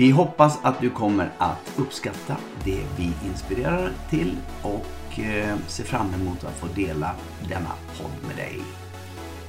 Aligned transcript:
Vi 0.00 0.10
hoppas 0.10 0.58
att 0.62 0.80
du 0.80 0.90
kommer 0.90 1.30
att 1.38 1.72
uppskatta 1.76 2.36
det 2.64 2.82
vi 2.96 3.12
inspirerar 3.28 3.90
till 4.10 4.36
och 4.62 5.18
eh, 5.18 5.56
ser 5.66 5.84
fram 5.84 6.14
emot 6.14 6.44
att 6.44 6.54
få 6.54 6.66
dela 6.66 7.10
denna 7.48 7.70
podd 7.98 8.28
med 8.28 8.36
dig. 8.36 8.60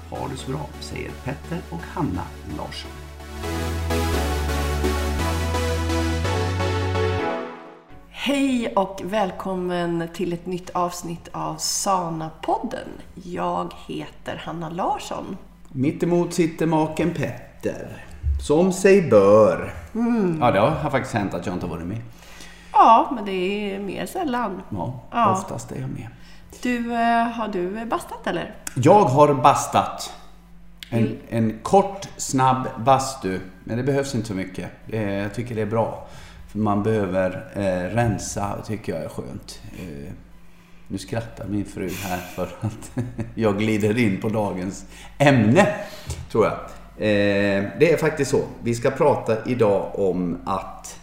Ha 0.10 0.28
det 0.28 0.38
så 0.38 0.52
bra, 0.52 0.70
säger 0.80 1.12
Petter 1.24 1.58
och 1.70 1.80
Hanna 1.94 2.24
Larsson. 2.58 2.92
Hej 8.10 8.74
och 8.76 9.02
välkommen 9.04 10.08
till 10.14 10.34
ett 10.34 10.46
nytt 10.46 10.70
avsnitt 10.70 11.30
av 11.32 11.56
Sana-podden. 11.56 12.90
Jag 13.24 13.74
heter 13.88 14.42
Hanna 14.46 14.70
Larsson. 14.70 15.38
Mittemot 15.70 16.34
sitter 16.34 16.66
maken 16.66 17.14
Petter. 17.14 18.06
Som 18.48 18.74
sig 18.74 19.02
bör. 19.02 19.81
Mm. 19.94 20.38
Ja, 20.42 20.52
det 20.52 20.60
har 20.60 20.90
faktiskt 20.90 21.14
hänt 21.14 21.34
att 21.34 21.46
jag 21.46 21.56
inte 21.56 21.66
varit 21.66 21.86
med. 21.86 22.02
Ja, 22.74 23.12
men 23.16 23.26
det 23.26 23.32
är 23.32 23.80
mer 23.80 24.06
sällan. 24.06 24.62
Ja, 24.70 25.04
ja. 25.12 25.32
oftast 25.32 25.72
är 25.72 25.80
jag 25.80 25.90
med. 25.90 26.08
Du, 26.62 26.94
eh, 26.94 27.28
har 27.28 27.48
du 27.48 27.86
bastat 27.86 28.28
eller? 28.28 28.56
Jag 28.76 29.02
har 29.02 29.34
bastat. 29.34 30.14
En, 30.90 31.00
mm. 31.00 31.18
en 31.30 31.60
kort, 31.64 32.08
snabb 32.18 32.68
bastu. 32.86 33.40
Men 33.64 33.78
det 33.78 33.84
behövs 33.84 34.16
inte 34.16 34.28
så 34.28 34.34
mycket. 34.34 34.70
Jag 34.88 35.34
tycker 35.34 35.56
det 35.56 35.62
är 35.62 35.66
bra. 35.66 36.08
För 36.52 36.60
man 36.60 36.84
behöver 36.84 37.52
eh, 37.54 37.96
rensa, 37.96 38.58
tycker 38.66 38.94
jag 38.94 39.04
är 39.04 39.10
skönt. 39.10 39.62
Eh, 39.80 40.14
nu 40.88 40.98
skrattar 40.98 41.46
min 41.48 41.66
fru 41.66 41.90
här 41.90 42.18
för 42.18 42.50
att 42.62 42.92
jag 43.36 43.58
glider 43.58 43.98
in 43.98 44.22
på 44.22 44.30
dagens 44.30 44.86
ämne, 45.18 45.68
tror 46.32 46.46
jag. 46.46 46.58
Eh, 47.02 47.64
det 47.80 47.92
är 47.92 47.98
faktiskt 47.98 48.32
så. 48.32 48.44
Vi 48.64 48.76
ska 48.76 48.92
prata 48.92 49.46
idag 49.46 50.00
om 50.00 50.38
att 50.46 51.00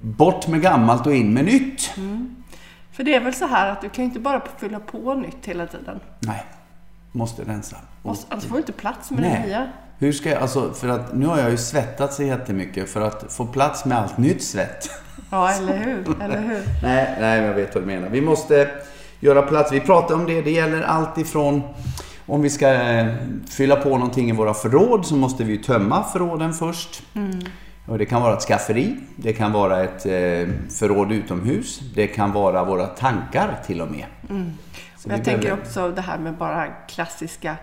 bort 0.00 0.46
med 0.46 0.62
gammalt 0.62 1.06
och 1.06 1.14
in 1.14 1.34
med 1.34 1.44
nytt. 1.44 1.96
Mm. 1.96 2.36
För 2.92 3.04
det 3.04 3.14
är 3.14 3.20
väl 3.20 3.34
så 3.34 3.46
här 3.46 3.72
att 3.72 3.80
du 3.80 3.88
kan 3.88 4.04
inte 4.04 4.20
bara 4.20 4.42
fylla 4.58 4.80
på 4.80 5.14
nytt 5.14 5.46
hela 5.46 5.66
tiden? 5.66 6.00
Nej, 6.20 6.44
måste 7.12 7.42
rensa. 7.42 7.76
Annars 8.04 8.44
får 8.44 8.52
du 8.52 8.56
inte 8.56 8.72
plats 8.72 9.10
med 9.10 9.20
Nej. 9.20 9.40
det 9.40 9.46
nya. 9.46 9.68
Hur 9.98 10.12
ska 10.12 10.30
jag, 10.30 10.42
alltså, 10.42 10.72
för 10.72 10.88
att 10.88 11.14
nu 11.14 11.26
har 11.26 11.38
jag 11.38 11.50
ju 11.50 11.56
svettats 11.56 12.20
jättemycket 12.20 12.90
för 12.90 13.00
att 13.00 13.32
få 13.32 13.46
plats 13.46 13.84
med 13.84 13.98
allt 13.98 14.18
nytt 14.18 14.42
svett. 14.42 14.90
Ja, 15.30 15.50
eller 15.50 15.76
hur? 15.76 16.04
Eller 16.22 16.40
hur? 16.40 16.62
nej, 16.82 17.16
nej, 17.20 17.42
jag 17.42 17.54
vet 17.54 17.74
vad 17.74 17.82
du 17.82 17.86
menar. 17.86 18.08
Vi 18.08 18.20
måste 18.20 18.70
göra 19.20 19.42
plats. 19.42 19.72
Vi 19.72 19.80
pratar 19.80 20.14
om 20.14 20.26
det. 20.26 20.42
Det 20.42 20.50
gäller 20.50 20.82
allt 20.82 21.18
ifrån 21.18 21.62
om 22.26 22.42
vi 22.42 22.50
ska 22.50 22.72
eh, 22.72 23.14
fylla 23.48 23.76
på 23.76 23.88
någonting 23.88 24.30
i 24.30 24.32
våra 24.32 24.54
förråd 24.54 25.06
så 25.06 25.16
måste 25.16 25.44
vi 25.44 25.58
tömma 25.58 26.04
förråden 26.04 26.52
först. 26.52 27.02
Mm. 27.14 27.40
Och 27.86 27.98
det 27.98 28.06
kan 28.06 28.22
vara 28.22 28.36
ett 28.36 28.42
skafferi, 28.42 28.96
det 29.16 29.32
kan 29.32 29.52
vara 29.52 29.84
ett 29.84 30.06
eh, 30.06 30.54
förråd 30.70 31.12
utomhus, 31.12 31.80
det 31.94 32.06
kan 32.06 32.32
vara 32.32 32.64
våra 32.64 32.86
tankar 32.86 33.58
till 33.66 33.80
och 33.80 33.90
med. 33.90 34.06
Mm. 34.30 34.52
Och 35.04 35.12
jag 35.12 35.24
tänker 35.24 35.42
behöver... 35.42 35.62
också 35.62 35.90
det 35.90 36.00
här 36.00 36.18
med 36.18 36.34
bara 36.34 36.66
klassiska 36.66 37.56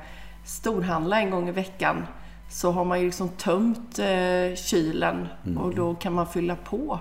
storhandla 0.45 1.21
en 1.21 1.31
gång 1.31 1.49
i 1.49 1.51
veckan. 1.51 2.05
Så 2.49 2.71
har 2.71 2.85
man 2.85 2.99
ju 2.99 3.05
liksom 3.05 3.29
tömt 3.29 3.99
eh, 3.99 4.55
kylen 4.55 5.27
mm. 5.45 5.57
och 5.57 5.75
då 5.75 5.95
kan 5.95 6.13
man 6.13 6.27
fylla 6.27 6.55
på. 6.55 6.99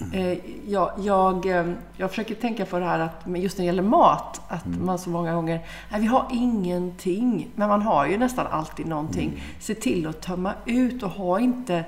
Mm. 0.00 0.38
Jag, 0.66 0.90
jag, 0.98 1.46
eh, 1.46 1.72
jag 1.96 2.10
försöker 2.10 2.34
tänka 2.34 2.64
på 2.64 2.78
det 2.78 2.84
här 2.84 2.98
att 2.98 3.22
just 3.26 3.58
när 3.58 3.62
det 3.62 3.66
gäller 3.66 3.82
mat, 3.82 4.40
att 4.48 4.66
mm. 4.66 4.86
man 4.86 4.98
så 4.98 5.10
många 5.10 5.34
gånger, 5.34 5.60
nej 5.90 6.00
vi 6.00 6.06
har 6.06 6.26
ingenting, 6.32 7.48
men 7.54 7.68
man 7.68 7.82
har 7.82 8.06
ju 8.06 8.18
nästan 8.18 8.46
alltid 8.46 8.86
någonting. 8.86 9.28
Mm. 9.28 9.40
Se 9.60 9.74
till 9.74 10.06
att 10.06 10.20
tömma 10.20 10.52
ut 10.66 11.02
och 11.02 11.10
ha 11.10 11.40
inte 11.40 11.84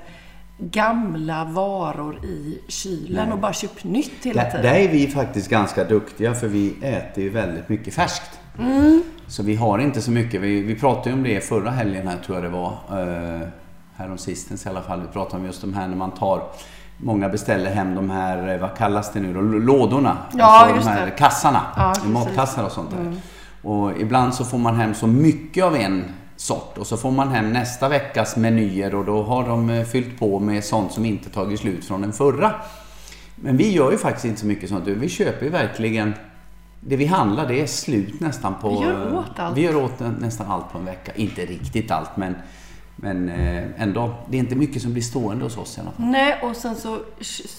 gamla 0.57 1.45
varor 1.45 2.25
i 2.25 2.61
kylen 2.67 3.25
nej. 3.25 3.33
och 3.33 3.39
bara 3.39 3.53
köp 3.53 3.83
nytt 3.83 4.25
hela 4.25 4.45
tiden. 4.45 4.61
Där 4.61 4.73
är 4.73 4.87
vi 4.87 5.07
faktiskt 5.07 5.49
ganska 5.49 5.83
duktiga 5.83 6.33
för 6.33 6.47
vi 6.47 6.73
äter 6.81 7.23
ju 7.23 7.29
väldigt 7.29 7.69
mycket 7.69 7.93
färskt. 7.93 8.39
Mm. 8.59 9.03
Så 9.27 9.43
vi 9.43 9.55
har 9.55 9.79
inte 9.79 10.01
så 10.01 10.11
mycket. 10.11 10.41
Vi, 10.41 10.61
vi 10.61 10.75
pratade 10.75 11.09
ju 11.09 11.15
om 11.15 11.23
det 11.23 11.41
förra 11.41 11.71
helgen 11.71 12.07
här 12.07 12.17
tror 12.17 12.37
jag 12.37 12.43
det 12.43 12.49
var. 12.49 12.71
Eh, 12.89 13.47
häromsistens 13.95 14.65
i 14.65 14.69
alla 14.69 14.81
fall. 14.81 15.01
Vi 15.01 15.07
pratade 15.07 15.37
om 15.37 15.45
just 15.45 15.61
de 15.61 15.73
här 15.73 15.87
när 15.87 15.95
man 15.95 16.11
tar 16.11 16.43
Många 17.03 17.29
beställer 17.29 17.71
hem 17.71 17.95
de 17.95 18.09
här, 18.09 18.57
vad 18.57 18.77
kallas 18.77 19.13
det 19.13 19.19
nu 19.19 19.33
då, 19.33 19.41
lådorna? 19.41 20.17
Ja, 20.33 20.45
alltså 20.45 20.75
just 20.75 20.87
de 20.87 20.93
här 20.93 21.05
det. 21.05 21.11
kassarna, 21.11 21.61
ja, 21.75 21.93
matkassar 22.05 22.65
och 22.65 22.71
sånt 22.71 22.91
där. 22.91 22.99
Mm. 22.99 23.17
Och 23.61 24.01
ibland 24.01 24.33
så 24.33 24.45
får 24.45 24.57
man 24.57 24.75
hem 24.75 24.93
så 24.93 25.07
mycket 25.07 25.63
av 25.63 25.75
en 25.75 26.03
sort 26.35 26.77
och 26.77 26.87
så 26.87 26.97
får 26.97 27.11
man 27.11 27.29
hem 27.29 27.53
nästa 27.53 27.89
veckas 27.89 28.35
menyer 28.35 28.95
och 28.95 29.05
då 29.05 29.23
har 29.23 29.47
de 29.47 29.69
eh, 29.69 29.83
fyllt 29.83 30.19
på 30.19 30.39
med 30.39 30.63
sånt 30.63 30.91
som 30.91 31.05
inte 31.05 31.29
tagit 31.29 31.59
slut 31.59 31.85
från 31.85 32.01
den 32.01 32.13
förra. 32.13 32.51
Men 33.35 33.57
vi 33.57 33.71
gör 33.71 33.91
ju 33.91 33.97
faktiskt 33.97 34.25
inte 34.25 34.39
så 34.39 34.45
mycket 34.45 34.69
sånt. 34.69 34.87
Vi 34.87 35.09
köper 35.09 35.45
ju 35.45 35.51
verkligen 35.51 36.13
det 36.79 36.95
vi 36.95 37.05
handlar 37.05 37.47
det 37.47 37.61
är 37.61 37.67
slut 37.67 38.19
nästan 38.19 38.55
på... 38.61 38.69
Vi 38.69 38.85
gör 38.85 39.15
åt 39.15 39.39
allt. 39.39 39.57
Vi 39.57 39.61
gör 39.61 39.75
åt 39.75 39.99
nästan 40.19 40.51
allt 40.51 40.71
på 40.71 40.77
en 40.77 40.85
vecka. 40.85 41.11
Inte 41.15 41.41
riktigt 41.45 41.91
allt 41.91 42.17
men 42.17 42.35
men 43.03 43.29
eh, 43.29 43.81
ändå, 43.81 44.13
det 44.29 44.37
är 44.37 44.39
inte 44.39 44.55
mycket 44.55 44.81
som 44.81 44.93
blir 44.93 45.03
stående 45.03 45.45
hos 45.45 45.57
oss 45.57 45.77
i 45.77 45.81
alla 45.81 45.91
fall. 45.91 46.05
Nej, 46.05 46.39
och 46.43 46.55
sen 46.55 46.75
så 46.75 46.99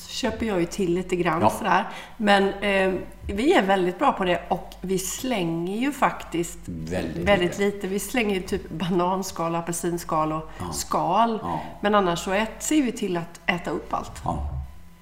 köper 0.08 0.46
jag 0.46 0.60
ju 0.60 0.66
till 0.66 0.94
lite 0.94 1.16
grann 1.16 1.40
ja. 1.40 1.50
sådär. 1.50 1.88
Men 2.16 2.48
eh, 2.48 3.00
vi 3.26 3.52
är 3.52 3.62
väldigt 3.62 3.98
bra 3.98 4.12
på 4.12 4.24
det 4.24 4.42
och 4.48 4.74
vi 4.80 4.98
slänger 4.98 5.76
ju 5.76 5.92
faktiskt 5.92 6.58
väldigt, 6.66 7.28
väldigt 7.28 7.58
lite. 7.58 7.76
lite. 7.76 7.86
Vi 7.86 7.98
slänger 7.98 8.34
ju 8.34 8.40
typ 8.40 8.70
bananskal, 8.70 9.54
apelsinskal 9.54 10.32
och 10.32 10.50
ja. 10.58 10.72
skal. 10.72 11.38
Ja. 11.42 11.60
Men 11.80 11.94
annars 11.94 12.18
så 12.18 12.44
ser 12.58 12.82
vi 12.82 12.92
till 12.92 13.16
att 13.16 13.40
äta 13.46 13.70
upp 13.70 13.94
allt. 13.94 14.22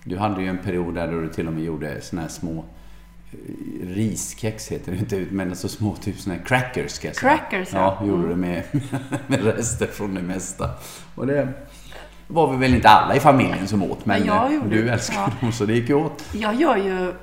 Du 0.05 0.19
hade 0.19 0.43
ju 0.43 0.49
en 0.49 0.59
period 0.59 0.95
där 0.95 1.09
du 1.09 1.28
till 1.28 1.47
och 1.47 1.53
med 1.53 1.65
gjorde 1.65 2.01
sådana 2.01 2.22
här 2.22 2.28
små 2.28 2.65
riskex 3.82 4.68
heter 4.68 4.92
det 4.92 4.98
inte, 4.98 5.26
men 5.30 5.56
så 5.56 5.68
små 5.68 5.96
typ 5.96 6.18
såna 6.18 6.36
här 6.36 6.44
crackers 6.44 6.91
ska 6.91 7.06
jag 7.06 7.16
säga. 7.16 7.38
Crackers, 7.38 7.68
ja. 7.72 7.98
Ja, 8.00 8.06
gjorde 8.06 8.24
mm. 8.24 8.30
det 8.30 8.36
med, 8.36 8.62
med 9.26 9.44
rester 9.44 9.86
från 9.86 10.14
det 10.14 10.22
mesta. 10.22 10.70
Och 11.14 11.26
det 11.26 11.48
var 12.26 12.50
vi 12.52 12.56
väl 12.56 12.74
inte 12.74 12.88
alla 12.88 13.16
i 13.16 13.20
familjen 13.20 13.68
som 13.68 13.82
åt, 13.82 14.06
men 14.06 14.24
ja, 14.24 14.50
du 14.71 14.88
älskar 14.88 15.16
ja. 15.16 15.32
dem 15.41 15.53
så 15.53 15.65
det 15.65 15.74
gick 15.74 15.88
ju 15.88 15.94
åt. 15.94 16.24
Jag 16.32 16.54
gör 16.54 16.77
ju 16.77 17.15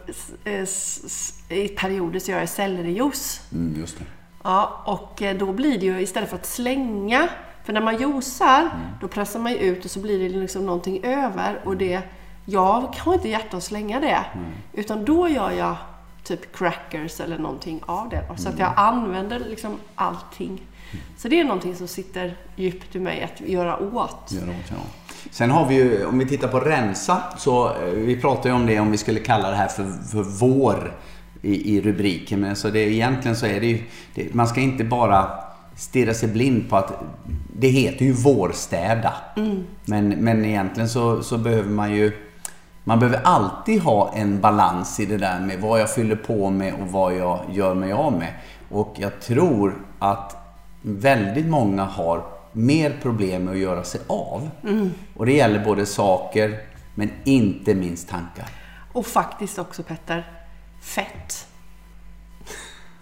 eh, 0.43 1.57
i 1.57 1.67
perioder 1.67 2.19
så 2.19 2.31
gör 2.31 2.39
jag 2.39 2.49
sellerijuice. 2.49 3.41
Mm, 3.51 3.79
just 3.79 3.99
det. 3.99 4.05
Ja, 4.43 4.83
och 4.85 5.21
eh, 5.21 5.37
då 5.37 5.53
blir 5.53 5.79
det 5.79 5.85
ju 5.85 6.01
istället 6.01 6.29
för 6.29 6.37
att 6.37 6.45
slänga, 6.45 7.29
för 7.63 7.73
när 7.73 7.81
man 7.81 7.97
juicar, 7.97 8.59
mm. 8.59 8.71
då 9.01 9.07
pressar 9.07 9.39
man 9.39 9.51
ju 9.51 9.57
ut 9.57 9.85
och 9.85 9.91
så 9.91 9.99
blir 9.99 10.29
det 10.29 10.39
liksom 10.39 10.65
någonting 10.65 11.03
över 11.03 11.61
och 11.65 11.77
det 11.77 12.01
jag 12.45 12.81
har 12.97 13.13
inte 13.13 13.29
hjärta 13.29 13.57
att 13.57 13.63
slänga 13.63 13.99
det. 13.99 14.25
Mm. 14.33 14.51
Utan 14.73 15.05
då 15.05 15.27
gör 15.27 15.51
jag 15.51 15.75
typ 16.27 16.55
crackers 16.55 17.19
eller 17.19 17.37
någonting 17.37 17.81
av 17.85 18.09
det. 18.09 18.23
Så 18.37 18.49
att 18.49 18.59
jag 18.59 18.67
mm. 18.67 18.79
använder 18.79 19.39
liksom 19.39 19.77
allting. 19.95 20.61
Så 21.17 21.27
det 21.27 21.39
är 21.39 21.43
någonting 21.43 21.75
som 21.75 21.87
sitter 21.87 22.37
djupt 22.55 22.95
i 22.95 22.99
mig 22.99 23.23
att 23.23 23.49
göra 23.49 23.79
åt. 23.79 24.31
Göra 24.31 24.49
åt 24.49 24.69
ja. 24.69 24.75
Sen 25.31 25.51
har 25.51 25.67
vi 25.67 25.75
ju, 25.75 26.05
om 26.05 26.19
vi 26.19 26.25
tittar 26.25 26.47
på 26.47 26.59
rensa, 26.59 27.23
så 27.37 27.67
eh, 27.67 27.89
vi 27.93 28.21
pratade 28.21 28.49
ju 28.49 28.55
om 28.55 28.65
det 28.65 28.79
om 28.79 28.91
vi 28.91 28.97
skulle 28.97 29.19
kalla 29.19 29.49
det 29.49 29.55
här 29.55 29.67
för, 29.67 29.83
för 30.11 30.23
vår 30.23 30.93
i, 31.41 31.75
i 31.75 31.81
rubriken. 31.81 32.39
Men 32.39 32.55
så 32.55 32.69
det, 32.69 32.79
egentligen 32.79 33.37
så 33.37 33.45
är 33.45 33.59
det 33.59 33.67
ju, 33.67 33.83
det, 34.15 34.33
man 34.33 34.47
ska 34.47 34.61
inte 34.61 34.83
bara 34.83 35.29
stirra 35.75 36.13
sig 36.13 36.29
blind 36.29 36.69
på 36.69 36.77
att 36.77 37.03
det 37.59 37.67
heter 37.67 38.05
ju 38.05 38.11
vårstäda. 38.11 39.13
Mm. 39.37 39.63
Men, 39.85 40.09
men 40.09 40.45
egentligen 40.45 40.89
så, 40.89 41.23
så 41.23 41.37
behöver 41.37 41.69
man 41.69 41.95
ju 41.95 42.26
Man 42.87 42.99
behöver 42.99 43.21
alltid 43.23 43.81
ha 43.81 44.13
en 44.13 44.41
balans 44.41 44.99
i 44.99 45.05
det 45.05 45.17
där 45.17 45.39
med 45.39 45.59
vad 45.59 45.81
jag 45.81 45.93
fyller 45.93 46.15
på 46.15 46.49
med 46.49 46.73
och 46.73 46.87
vad 46.87 47.15
jag 47.15 47.39
gör 47.49 47.73
mig 47.73 47.91
av 47.91 48.13
med. 48.13 48.33
Och 48.69 48.93
jag 48.97 49.19
tror 49.21 49.75
att 49.99 50.35
väldigt 50.81 51.45
många 51.45 51.83
har 51.83 52.23
mer 52.51 52.97
problem 53.01 53.43
med 53.43 53.51
att 53.51 53.59
göra 53.59 53.83
sig 53.83 54.01
av. 54.07 54.49
Mm. 54.63 54.93
Och 55.15 55.25
det 55.25 55.33
gäller 55.33 55.65
både 55.65 55.85
saker, 55.85 56.59
men 56.95 57.11
inte 57.23 57.75
minst 57.75 58.09
tankar. 58.09 58.45
Och 58.93 59.05
faktiskt 59.05 59.59
också 59.59 59.83
Petter, 59.83 60.27
fett. 60.81 61.47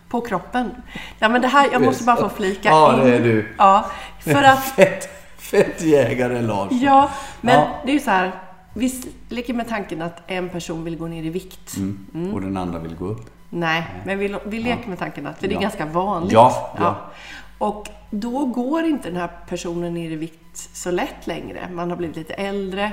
På 0.10 0.22
kroppen. 0.22 0.72
Ja, 1.20 1.30
men 1.30 1.42
det 1.42 1.48
här, 1.48 1.70
jag 1.72 1.82
måste 1.82 2.04
bara 2.04 2.16
få 2.16 2.30
flika 2.30 2.70
in. 2.70 2.76
Ja, 2.76 2.92
det 2.92 3.16
är 3.16 3.24
du. 3.24 3.56
Ja, 3.58 3.92
för 4.20 4.44
att... 4.44 4.64
Fett, 4.76 5.10
fettjägare 5.38 6.42
Lars. 6.42 6.72
Ja, 6.72 7.10
men 7.42 7.56
ja. 7.56 7.68
det 7.86 7.92
är 7.92 7.94
ju 7.94 8.00
så 8.00 8.12
här. 8.12 8.45
Vi 8.76 9.04
leker 9.30 9.54
med 9.54 9.70
tanken 9.70 10.02
att 10.02 10.22
en 10.28 10.50
person 10.50 10.84
vill 10.84 10.98
gå 10.98 11.08
ner 11.08 11.24
i 11.24 11.30
vikt. 11.30 11.78
Mm. 11.78 12.08
Mm. 12.14 12.34
Och 12.34 12.42
den 12.42 12.58
andra 12.58 12.80
vill 12.80 12.96
gå 12.96 13.06
upp. 13.06 13.30
Nej, 13.50 13.86
men 14.06 14.20
vi, 14.20 14.36
vi 14.46 14.60
leker 14.60 14.82
ja. 14.84 14.90
med 14.90 15.00
tanken 15.00 15.28
att, 15.28 15.40
för 15.40 15.48
det 15.48 15.54
är 15.54 15.56
ja. 15.56 15.62
ganska 15.62 15.86
vanligt. 15.86 16.34
Ja, 16.34 16.76
ja. 16.78 17.12
Och 17.58 17.90
då 18.10 18.46
går 18.46 18.84
inte 18.84 19.10
den 19.10 19.18
här 19.18 19.30
personen 19.48 19.94
ner 19.94 20.12
i 20.12 20.16
vikt 20.16 20.70
så 20.74 20.92
lätt 20.92 21.28
längre. 21.28 21.70
Man 21.72 21.90
har 21.90 21.98
blivit 21.98 22.16
lite 22.16 22.34
äldre. 22.34 22.92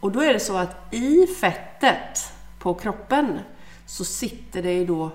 Och 0.00 0.12
då 0.12 0.20
är 0.20 0.32
det 0.32 0.40
så 0.40 0.56
att 0.56 0.94
i 0.94 1.26
fettet 1.40 2.32
på 2.58 2.74
kroppen 2.74 3.38
så 3.86 4.04
sitter 4.04 4.62
det 4.62 4.72
ju 4.72 4.86
då 4.86 5.10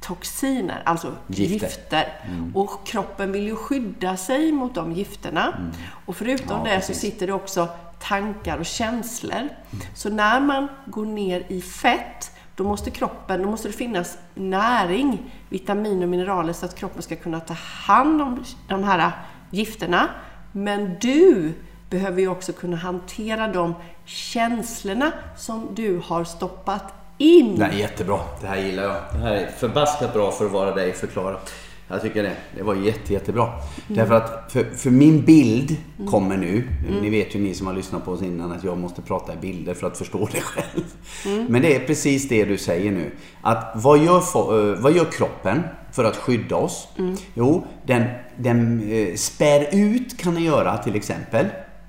toxiner, 0.00 0.82
alltså 0.84 1.12
gifter. 1.26 1.66
gifter. 1.66 2.08
Mm. 2.28 2.56
Och 2.56 2.86
kroppen 2.86 3.32
vill 3.32 3.46
ju 3.46 3.56
skydda 3.56 4.16
sig 4.16 4.52
mot 4.52 4.74
de 4.74 4.92
gifterna. 4.92 5.54
Mm. 5.58 5.70
Och 6.06 6.16
förutom 6.16 6.58
ja, 6.58 6.64
det 6.64 6.76
precis. 6.76 6.96
så 6.96 7.00
sitter 7.00 7.26
det 7.26 7.32
också 7.32 7.68
tankar 8.00 8.58
och 8.58 8.66
känslor. 8.66 9.34
Mm. 9.38 9.86
Så 9.94 10.10
när 10.10 10.40
man 10.40 10.68
går 10.86 11.06
ner 11.06 11.44
i 11.48 11.60
fett, 11.60 12.30
då 12.54 12.64
måste 12.64 12.90
kroppen, 12.90 13.42
då 13.42 13.50
måste 13.50 13.68
det 13.68 13.72
finnas 13.72 14.18
näring, 14.34 15.34
vitamin 15.48 16.02
och 16.02 16.08
mineraler 16.08 16.52
så 16.52 16.66
att 16.66 16.74
kroppen 16.74 17.02
ska 17.02 17.16
kunna 17.16 17.40
ta 17.40 17.54
hand 17.54 18.22
om 18.22 18.44
de 18.68 18.84
här 18.84 19.12
gifterna. 19.50 20.08
Men 20.52 20.96
du 21.00 21.52
behöver 21.90 22.20
ju 22.20 22.28
också 22.28 22.52
kunna 22.52 22.76
hantera 22.76 23.48
de 23.48 23.74
känslorna 24.04 25.12
som 25.36 25.68
du 25.74 26.02
har 26.04 26.24
stoppat 26.24 26.94
in. 27.18 27.58
Det 27.58 27.64
här 27.64 27.72
är 27.72 27.76
jättebra. 27.76 28.20
Det 28.40 28.46
här 28.46 28.56
gillar 28.56 28.82
jag. 28.82 28.96
Det 29.12 29.18
här 29.18 29.34
är 29.34 29.50
förbaskat 29.50 30.14
bra 30.14 30.32
för 30.32 30.46
att 30.46 30.52
vara 30.52 30.74
dig 30.74 30.92
förklarat. 30.92 31.52
Jag 31.90 32.02
tycker 32.02 32.22
det. 32.22 32.36
Det 32.56 32.62
var 32.62 32.74
jätte, 32.74 33.12
jättebra. 33.12 33.44
Mm. 33.46 33.62
Därför 33.88 34.14
att 34.14 34.52
för, 34.52 34.64
för 34.64 34.90
min 34.90 35.24
bild 35.24 35.76
mm. 35.98 36.10
kommer 36.10 36.36
nu. 36.36 36.68
Mm. 36.88 37.00
Ni 37.02 37.10
vet 37.10 37.34
ju 37.34 37.38
ni 37.40 37.54
som 37.54 37.66
har 37.66 37.74
lyssnat 37.74 38.04
på 38.04 38.10
oss 38.12 38.22
innan 38.22 38.52
att 38.52 38.64
jag 38.64 38.78
måste 38.78 39.02
prata 39.02 39.34
i 39.34 39.36
bilder 39.36 39.74
för 39.74 39.86
att 39.86 39.98
förstå 39.98 40.28
det 40.32 40.40
själv. 40.40 40.84
Mm. 41.26 41.46
Men 41.48 41.62
det 41.62 41.76
är 41.76 41.86
precis 41.86 42.28
det 42.28 42.44
du 42.44 42.58
säger 42.58 42.92
nu. 42.92 43.10
Att 43.40 43.72
vad 43.74 43.98
gör, 43.98 44.16
eh, 44.16 44.80
vad 44.80 44.92
gör 44.92 45.04
kroppen 45.04 45.62
för 45.92 46.04
att 46.04 46.16
skydda 46.16 46.56
oss? 46.56 46.88
Mm. 46.98 47.16
Jo, 47.34 47.66
den, 47.86 48.04
den 48.36 48.90
eh, 48.92 49.14
spär 49.14 49.68
ut 49.72 50.18
kan 50.18 50.34
den 50.34 50.44
göra 50.44 50.78
till 50.78 50.96
exempel 50.96 51.46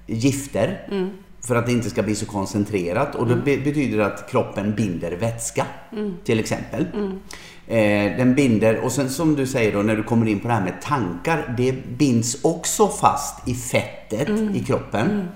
gifter. 0.08 0.88
För 1.42 1.56
att 1.56 1.66
det 1.66 1.72
inte 1.72 1.90
ska 1.90 2.04
bli 2.04 2.16
så 2.16 2.26
koncentrerat. 2.26 3.16
Och 3.16 3.28
det 3.28 3.34
mm. 3.34 3.64
betyder 3.64 4.00
att 4.00 4.32
kroppen 4.32 4.76
binder 4.76 5.12
vätska. 5.12 5.66
Mm. 5.92 6.14
Till 6.24 6.40
exempel. 6.40 6.86
Mm. 6.94 7.20
Eh, 7.68 8.18
den 8.18 8.36
binder, 8.36 8.80
och 8.80 8.92
sen 8.92 9.10
som 9.10 9.36
du 9.36 9.48
säger 9.48 9.74
då 9.74 9.82
när 9.82 9.96
du 9.96 10.04
kommer 10.04 10.28
in 10.28 10.40
på 10.40 10.48
det 10.48 10.54
här 10.54 10.64
med 10.64 10.82
tankar. 10.82 11.54
Det 11.58 11.72
binds 11.98 12.38
också 12.44 12.88
fast 12.88 13.48
i 13.48 13.56
fettet 13.56 14.30
mm. 14.30 14.56
i 14.56 14.60
kroppen. 14.60 15.12
Mm. 15.12 15.28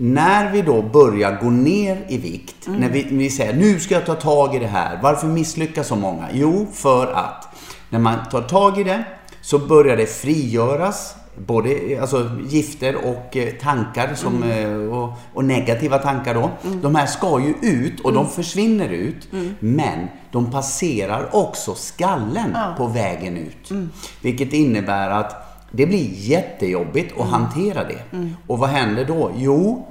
När 0.00 0.52
vi 0.52 0.62
då 0.62 0.82
börjar 0.82 1.40
gå 1.40 1.50
ner 1.50 2.04
i 2.08 2.18
vikt, 2.18 2.66
mm. 2.66 2.80
när 2.80 2.88
vi, 2.88 3.06
vi 3.10 3.30
säger 3.30 3.54
nu 3.54 3.80
ska 3.80 3.94
jag 3.94 4.06
ta 4.06 4.14
tag 4.14 4.54
i 4.54 4.58
det 4.58 4.66
här. 4.66 4.98
Varför 5.02 5.26
misslyckas 5.26 5.86
så 5.86 5.96
många? 5.96 6.28
Jo, 6.32 6.66
för 6.72 7.06
att 7.06 7.48
när 7.90 7.98
man 7.98 8.18
tar 8.30 8.42
tag 8.42 8.80
i 8.80 8.84
det 8.84 9.04
så 9.40 9.58
börjar 9.58 9.96
det 9.96 10.06
frigöras 10.06 11.14
både 11.46 11.98
alltså, 12.00 12.30
gifter 12.48 12.96
och 12.96 13.36
eh, 13.36 13.52
tankar 13.54 14.14
som, 14.14 14.42
mm. 14.42 14.84
Eh, 14.84 14.98
och, 14.98 15.12
och, 15.34 15.44
negativa 15.44 15.98
tankar 15.98 16.34
då. 16.34 16.50
Mm. 16.64 16.82
De 16.82 16.94
här 16.94 17.06
ska 17.06 17.40
ju 17.40 17.54
ut 17.62 18.00
och 18.00 18.10
mm. 18.10 18.22
de 18.22 18.30
försvinner 18.30 18.88
ut. 18.88 19.32
Mm. 19.32 19.54
Men 19.60 20.08
de 20.32 20.50
passerar 20.50 21.36
också 21.36 21.74
skallen 21.74 22.50
ja. 22.54 22.74
på 22.78 22.86
vägen 22.86 23.36
ut. 23.36 23.70
Mm. 23.70 23.90
Vilket 24.22 24.52
innebär 24.52 25.10
att 25.10 25.44
det 25.70 25.86
blir 25.86 26.10
jättejobbigt 26.12 27.12
att 27.12 27.28
mm. 27.28 27.32
hantera 27.32 27.84
det. 27.84 28.02
Och 28.46 28.58
vad 28.58 28.68
händer 28.68 29.04
då? 29.04 29.30
Jo, 29.36 29.86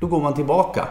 då 0.00 0.06
går 0.06 0.22
man 0.22 0.34
tillbaka. 0.34 0.88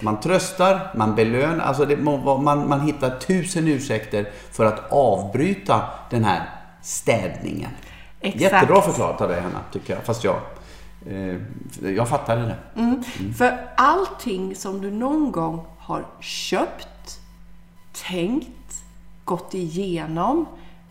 Man 0.00 0.20
tröstar, 0.20 0.92
man 0.96 1.14
belönar. 1.14 1.64
Alltså 1.64 1.84
det, 1.84 1.96
man, 1.96 2.68
man 2.68 2.80
hittar 2.80 3.10
tusen 3.18 3.68
ursäkter 3.68 4.28
för 4.52 4.64
att 4.64 4.92
avbryta 4.92 5.82
den 6.10 6.24
här 6.24 6.42
städningen. 6.82 7.70
Exakt. 8.20 8.42
Jättebra 8.42 8.82
förklarat 8.82 9.20
av 9.20 9.28
dig 9.28 9.40
Hanna, 9.40 9.60
tycker 9.72 9.94
jag. 9.94 10.04
Fast 10.04 10.24
jag, 10.24 10.36
eh, 11.06 11.36
jag 11.94 12.08
fattade 12.08 12.42
det. 12.42 12.80
Mm. 12.80 13.02
Mm. 13.18 13.34
För 13.34 13.68
allting 13.76 14.54
som 14.54 14.80
du 14.80 14.90
någon 14.90 15.32
gång 15.32 15.66
har 15.78 16.06
köpt, 16.20 17.20
tänkt, 18.08 18.82
gått 19.24 19.54
igenom, 19.54 20.46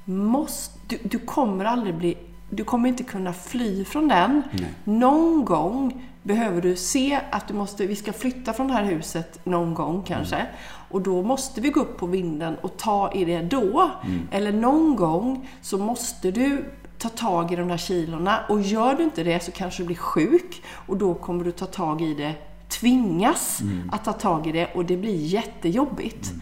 måste, 0.05 0.79
du, 0.87 0.99
du 1.03 1.19
kommer 1.19 1.65
aldrig 1.65 1.95
bli 1.95 2.17
du 2.49 2.63
kommer 2.63 2.89
inte 2.89 3.03
kunna 3.03 3.33
fly 3.33 3.85
från 3.85 4.07
den. 4.07 4.43
Nej. 4.51 4.73
Någon 4.83 5.45
gång 5.45 6.07
behöver 6.23 6.61
du 6.61 6.75
se 6.75 7.19
att 7.31 7.47
du 7.47 7.53
måste, 7.53 7.87
vi 7.87 7.95
ska 7.95 8.13
flytta 8.13 8.53
från 8.53 8.67
det 8.67 8.73
här 8.73 8.83
huset 8.83 9.39
någon 9.43 9.73
gång 9.73 10.03
kanske. 10.07 10.35
Mm. 10.35 10.47
Och 10.89 11.01
då 11.01 11.21
måste 11.21 11.61
vi 11.61 11.69
gå 11.69 11.79
upp 11.79 11.97
på 11.97 12.05
vinden 12.05 12.55
och 12.61 12.77
ta 12.77 13.11
i 13.11 13.25
det 13.25 13.41
då. 13.41 13.91
Mm. 14.05 14.27
Eller 14.31 14.51
någon 14.51 14.95
gång 14.95 15.49
så 15.61 15.77
måste 15.77 16.31
du 16.31 16.65
ta 16.97 17.09
tag 17.09 17.51
i 17.51 17.55
de 17.55 17.67
där 17.67 17.77
kilorna. 17.77 18.39
Och 18.49 18.61
gör 18.61 18.93
du 18.95 19.03
inte 19.03 19.23
det 19.23 19.43
så 19.43 19.51
kanske 19.51 19.83
du 19.83 19.87
blir 19.87 19.95
sjuk 19.95 20.63
och 20.69 20.97
då 20.97 21.13
kommer 21.13 21.43
du 21.43 21.51
ta 21.51 21.65
tag 21.65 22.01
i 22.01 22.13
det, 22.13 22.35
tvingas 22.69 23.61
mm. 23.61 23.89
att 23.93 24.05
ta 24.05 24.13
tag 24.13 24.47
i 24.47 24.51
det 24.51 24.67
och 24.75 24.85
det 24.85 24.97
blir 24.97 25.15
jättejobbigt. 25.15 26.29
Mm. 26.29 26.41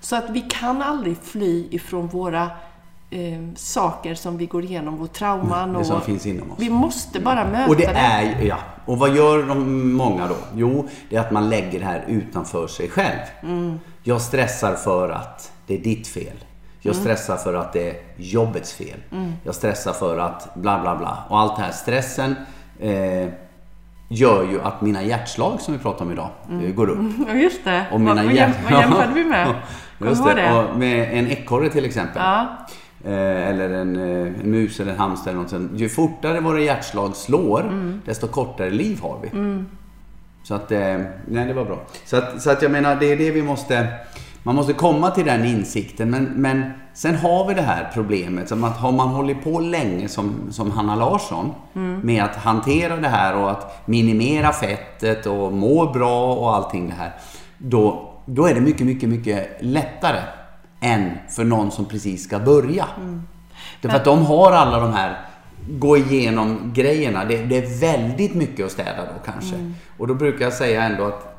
Så 0.00 0.16
att 0.16 0.30
vi 0.30 0.40
kan 0.40 0.82
aldrig 0.82 1.16
fly 1.22 1.68
ifrån 1.70 2.06
våra 2.06 2.50
eh, 3.10 3.20
saker 3.56 4.14
som 4.14 4.36
vi 4.36 4.46
går 4.46 4.64
igenom, 4.64 4.96
vår 4.96 5.06
trauman. 5.06 5.72
Det 5.72 5.84
som 5.84 6.00
finns 6.00 6.26
inom 6.26 6.50
oss. 6.50 6.58
Vi 6.60 6.70
måste 6.70 7.20
bara 7.20 7.44
möta 7.44 7.70
och 7.70 7.76
det. 7.76 7.84
Är, 7.84 8.42
ja. 8.42 8.58
Och 8.86 8.98
vad 8.98 9.16
gör 9.16 9.42
de 9.42 9.92
många 9.92 10.28
då? 10.28 10.36
Jo, 10.54 10.88
det 11.10 11.16
är 11.16 11.20
att 11.20 11.30
man 11.30 11.48
lägger 11.48 11.78
det 11.78 11.84
här 11.84 12.04
utanför 12.08 12.66
sig 12.66 12.88
själv. 12.88 13.20
Mm. 13.42 13.80
Jag 14.02 14.20
stressar 14.20 14.74
för 14.74 15.10
att 15.10 15.52
det 15.66 15.74
är 15.74 15.78
ditt 15.78 16.06
fel. 16.06 16.36
Jag 16.84 16.94
mm. 16.94 17.04
stressar 17.04 17.36
för 17.36 17.54
att 17.54 17.72
det 17.72 17.90
är 17.90 17.96
jobbets 18.16 18.72
fel. 18.72 19.00
Mm. 19.12 19.32
Jag 19.44 19.54
stressar 19.54 19.92
för 19.92 20.18
att 20.18 20.54
bla 20.54 20.80
bla 20.80 20.96
bla. 20.96 21.24
Och 21.28 21.38
allt 21.38 21.56
det 21.56 21.62
här 21.62 21.72
stressen 21.72 22.34
eh, 22.80 23.28
gör 24.08 24.44
ju 24.44 24.60
att 24.60 24.80
mina 24.80 25.02
hjärtslag 25.02 25.60
som 25.60 25.74
vi 25.74 25.80
pratar 25.80 26.04
om 26.04 26.12
idag 26.12 26.30
mm. 26.48 26.64
Eh, 26.64 26.74
går 26.74 26.90
upp. 26.90 26.98
Ja, 27.28 27.34
just 27.34 27.64
det. 27.64 27.86
Och 27.92 28.00
mina 28.00 28.14
vad, 28.14 28.32
jäm, 28.32 28.50
vad 28.64 28.80
jämförde 28.80 29.14
vi 29.14 29.24
med? 29.24 29.54
just 29.98 30.24
det. 30.24 30.34
det. 30.34 30.52
Och 30.52 30.78
med 30.78 31.18
en 31.18 31.28
ekorre 31.28 31.68
till 31.68 31.84
exempel. 31.84 32.22
Ja. 32.22 32.46
Eh, 33.04 33.48
eller 33.48 33.70
en, 33.70 33.96
eh, 33.96 34.40
en, 34.40 34.50
mus 34.50 34.80
eller 34.80 34.92
en 34.92 34.98
hamster 34.98 35.30
eller 35.30 35.40
något 35.40 35.50
sånt. 35.50 35.72
Ju 35.74 35.88
fortare 35.88 36.40
våra 36.40 36.60
hjärtslag 36.60 37.16
slår, 37.16 37.60
mm. 37.60 38.00
desto 38.04 38.28
kortare 38.28 38.70
liv 38.70 39.00
har 39.02 39.18
vi. 39.22 39.28
Mm. 39.28 39.66
Så 40.42 40.54
att, 40.54 40.72
eh, 40.72 40.98
nej 41.28 41.46
det 41.46 41.52
var 41.52 41.64
bra. 41.64 41.82
Så 42.04 42.16
att, 42.16 42.42
så 42.42 42.50
att 42.50 42.62
jag 42.62 42.70
menar, 42.70 42.96
det 42.96 43.12
är 43.12 43.16
det 43.16 43.30
vi 43.30 43.42
måste 43.42 43.88
man 44.46 44.54
måste 44.54 44.72
komma 44.72 45.10
till 45.10 45.24
den 45.24 45.44
insikten. 45.44 46.10
Men, 46.10 46.24
men 46.24 46.70
sen 46.94 47.16
har 47.16 47.48
vi 47.48 47.54
det 47.54 47.62
här 47.62 47.90
problemet. 47.94 48.48
Som 48.48 48.64
att 48.64 48.76
har 48.76 48.92
man 48.92 49.08
hållit 49.08 49.44
på 49.44 49.60
länge 49.60 50.08
som, 50.08 50.34
som 50.50 50.70
Hanna 50.70 50.96
Larsson 50.96 51.52
mm. 51.74 52.00
med 52.00 52.24
att 52.24 52.36
hantera 52.36 52.96
det 52.96 53.08
här 53.08 53.36
och 53.36 53.50
att 53.50 53.88
minimera 53.88 54.52
fettet 54.52 55.26
och 55.26 55.52
må 55.52 55.92
bra 55.92 56.34
och 56.34 56.54
allting 56.54 56.88
det 56.88 56.94
här. 56.94 57.12
Då, 57.58 58.12
då 58.26 58.46
är 58.46 58.54
det 58.54 58.60
mycket, 58.60 58.86
mycket, 58.86 59.08
mycket 59.08 59.56
lättare 59.60 60.20
än 60.80 61.10
för 61.28 61.44
någon 61.44 61.70
som 61.70 61.84
precis 61.84 62.24
ska 62.24 62.38
börja. 62.38 62.86
Mm. 62.96 63.22
Därför 63.80 63.96
att 63.96 64.04
de 64.04 64.26
har 64.26 64.52
alla 64.52 64.80
de 64.80 64.92
här 64.92 65.18
gå 65.68 65.96
igenom 65.96 66.72
grejerna. 66.74 67.24
Det, 67.24 67.36
det, 67.36 67.56
är 67.56 67.80
väldigt 67.80 68.34
mycket 68.34 68.66
att 68.66 68.72
städa 68.72 68.96
då 68.96 69.32
kanske. 69.32 69.54
Mm. 69.54 69.74
Och 69.98 70.06
då 70.06 70.14
brukar 70.14 70.44
jag 70.44 70.52
säga 70.52 70.82
ändå 70.82 71.04
att 71.04 71.33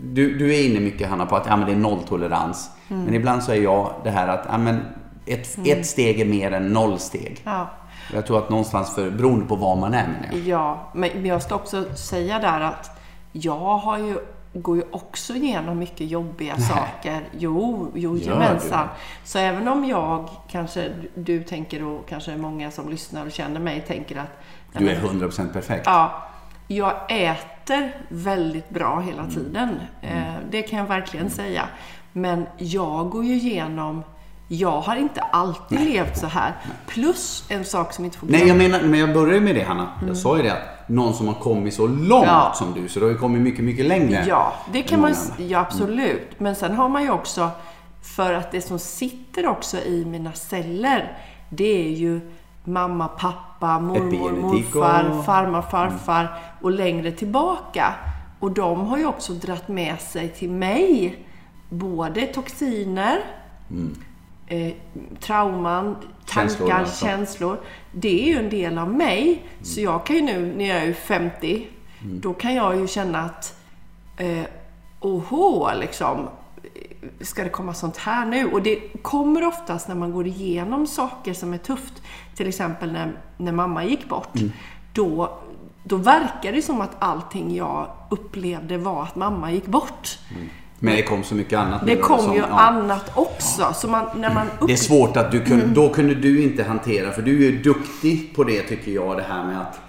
du, 0.00 0.38
du 0.38 0.54
är 0.54 0.66
inne 0.70 0.80
mycket 0.80 1.08
Hanna 1.08 1.26
på 1.26 1.36
att 1.36 1.46
ja, 1.46 1.56
men 1.56 1.66
det 1.66 1.72
är 1.72 1.76
nolltolerans. 1.76 2.70
Mm. 2.88 3.04
Men 3.04 3.14
ibland 3.14 3.42
så 3.42 3.52
är 3.52 3.56
jag 3.56 3.94
det 4.04 4.10
här 4.10 4.28
att 4.28 4.46
ja, 4.48 4.58
men 4.58 4.80
ett, 5.26 5.56
mm. 5.56 5.78
ett 5.78 5.86
steg 5.86 6.20
är 6.20 6.24
mer 6.24 6.52
än 6.52 6.72
noll 6.72 6.98
steg. 6.98 7.40
Ja. 7.44 7.70
Jag 8.12 8.26
tror 8.26 8.38
att 8.38 8.50
någonstans, 8.50 8.94
för, 8.94 9.10
beroende 9.10 9.46
på 9.46 9.56
var 9.56 9.76
man 9.76 9.94
är 9.94 10.08
menar 10.08 10.28
jag. 10.32 10.46
Ja, 10.46 10.90
men 10.94 11.26
jag 11.26 11.42
ska 11.42 11.54
också 11.54 11.84
säga 11.94 12.38
där 12.38 12.60
att 12.60 13.00
jag 13.32 13.78
har 13.78 13.98
ju, 13.98 14.18
går 14.52 14.76
ju 14.76 14.82
också 14.90 15.34
igenom 15.34 15.78
mycket 15.78 16.10
jobbiga 16.10 16.54
Nej. 16.58 16.66
saker. 16.68 17.28
Jo, 17.38 17.90
jo 17.94 18.16
gemensamt. 18.16 18.90
Så 19.24 19.38
även 19.38 19.68
om 19.68 19.84
jag, 19.84 20.28
kanske 20.50 20.92
du 21.14 21.42
tänker 21.42 21.84
och 21.84 22.08
kanske 22.08 22.36
många 22.36 22.70
som 22.70 22.88
lyssnar 22.88 23.26
och 23.26 23.32
känner 23.32 23.60
mig 23.60 23.84
tänker 23.88 24.16
att... 24.16 24.42
Du 24.78 24.90
är 24.90 25.00
100% 25.00 25.52
perfekt. 25.52 25.82
Ja. 25.86 26.22
Jag 26.66 26.94
äter 27.08 27.92
väldigt 28.08 28.70
bra 28.70 29.00
hela 29.00 29.22
mm. 29.22 29.34
tiden. 29.34 29.80
Mm. 30.02 30.34
Det 30.50 30.62
kan 30.62 30.78
jag 30.78 30.86
verkligen 30.86 31.30
säga. 31.30 31.68
Men 32.12 32.46
jag 32.58 33.10
går 33.10 33.24
ju 33.24 33.34
igenom 33.34 34.02
jag 34.48 34.80
har 34.80 34.96
inte 34.96 35.20
alltid 35.20 35.78
Nej. 35.78 35.88
levt 35.88 36.18
så 36.18 36.26
här. 36.26 36.52
Plus 36.86 37.44
en 37.48 37.64
sak 37.64 37.92
som 37.92 38.04
inte 38.04 38.18
får 38.18 38.26
Nej, 38.26 38.48
jag 38.48 38.56
menar, 38.56 38.80
men 38.80 39.00
jag 39.00 39.14
började 39.14 39.40
med 39.40 39.54
det 39.54 39.62
Hanna. 39.62 39.88
Mm. 39.96 40.08
Jag 40.08 40.16
sa 40.16 40.36
ju 40.36 40.42
det 40.42 40.52
att 40.52 40.88
någon 40.88 41.14
som 41.14 41.26
har 41.26 41.34
kommit 41.34 41.74
så 41.74 41.86
långt 41.86 42.26
ja. 42.26 42.52
som 42.54 42.74
du, 42.74 42.88
så 42.88 42.98
du 43.00 43.04
har 43.04 43.12
ju 43.12 43.18
kommit 43.18 43.42
mycket, 43.42 43.64
mycket 43.64 43.86
längre. 43.86 44.24
Ja, 44.28 44.52
det 44.72 44.82
kan 44.82 45.00
man 45.00 45.14
Ja, 45.38 45.58
absolut. 45.58 46.16
Mm. 46.16 46.34
Men 46.38 46.54
sen 46.54 46.74
har 46.74 46.88
man 46.88 47.02
ju 47.02 47.10
också, 47.10 47.50
för 48.02 48.32
att 48.32 48.52
det 48.52 48.60
som 48.60 48.78
sitter 48.78 49.46
också 49.46 49.78
i 49.78 50.04
mina 50.04 50.32
celler, 50.32 51.18
det 51.48 51.86
är 51.86 51.90
ju 51.90 52.20
mamma, 52.66 53.08
pappa, 53.08 53.80
mormor, 53.80 54.30
morfar, 54.30 55.10
och... 55.10 55.24
farmar, 55.24 55.62
farfar 55.62 56.38
och 56.60 56.70
längre 56.70 57.12
tillbaka. 57.12 57.94
Och 58.40 58.52
de 58.52 58.86
har 58.86 58.98
ju 58.98 59.06
också 59.06 59.32
dratt 59.32 59.68
med 59.68 60.00
sig 60.00 60.28
till 60.28 60.50
mig 60.50 61.18
både 61.68 62.26
toxiner, 62.26 63.18
mm 63.70 63.94
eh, 64.46 64.72
trauman, 65.20 65.96
tankar, 66.26 66.48
känslor, 66.48 66.70
alltså. 66.70 67.06
känslor. 67.06 67.60
Det 67.92 68.22
är 68.22 68.26
ju 68.26 68.38
en 68.38 68.50
del 68.50 68.78
av 68.78 68.92
mig. 68.92 69.22
Mm. 69.28 69.64
Så 69.64 69.80
jag 69.80 70.06
kan 70.06 70.16
ju 70.16 70.22
nu 70.22 70.54
när 70.56 70.68
jag 70.68 70.82
är 70.82 70.92
50, 70.92 71.68
mm. 72.02 72.20
då 72.20 72.34
kan 72.34 72.54
jag 72.54 72.76
ju 72.76 72.86
känna 72.86 73.20
att 73.20 73.58
eh, 74.16 74.44
oho, 75.00 75.70
liksom. 75.80 76.28
Ska 77.20 77.44
det 77.44 77.48
komma 77.48 77.74
sånt 77.74 77.96
här 77.96 78.26
nu? 78.26 78.46
Och 78.46 78.62
det 78.62 79.02
kommer 79.02 79.46
oftast 79.46 79.88
när 79.88 79.94
man 79.94 80.12
går 80.12 80.26
igenom 80.26 80.86
saker 80.86 81.32
som 81.32 81.54
är 81.54 81.58
tufft. 81.58 82.02
Till 82.34 82.48
exempel 82.48 82.92
när, 82.92 83.12
när 83.36 83.52
mamma 83.52 83.84
gick 83.84 84.08
bort. 84.08 84.36
Mm. 84.36 84.52
Då, 84.92 85.38
då 85.84 85.96
verkar 85.96 86.52
det 86.52 86.62
som 86.62 86.80
att 86.80 86.96
allting 86.98 87.56
jag 87.56 87.86
upplevde 88.10 88.78
var 88.78 89.02
att 89.02 89.16
mamma 89.16 89.52
gick 89.52 89.66
bort. 89.66 90.18
Mm. 90.30 90.48
Men 90.78 90.96
det 90.96 91.02
kom 91.02 91.24
så 91.24 91.34
mycket 91.34 91.58
annat. 91.58 91.86
Det 91.86 91.96
kom 91.96 92.18
som, 92.18 92.34
ju 92.34 92.38
ja. 92.38 92.60
annat 92.60 93.12
också. 93.14 93.72
Så 93.74 93.88
man, 93.88 94.06
när 94.16 94.34
man 94.34 94.46
upp... 94.58 94.66
Det 94.66 94.72
är 94.72 94.76
svårt 94.76 95.16
att 95.16 95.32
du 95.32 95.44
kunde, 95.44 95.62
mm. 95.62 95.74
då 95.74 95.88
kunde 95.88 96.14
du 96.14 96.42
inte 96.42 96.62
hantera, 96.62 97.12
för 97.12 97.22
du 97.22 97.46
är 97.46 97.50
ju 97.50 97.62
duktig 97.62 98.36
på 98.36 98.44
det 98.44 98.62
tycker 98.62 98.92
jag, 98.92 99.16
det 99.16 99.22
här 99.22 99.44
med 99.44 99.60
att 99.60 99.80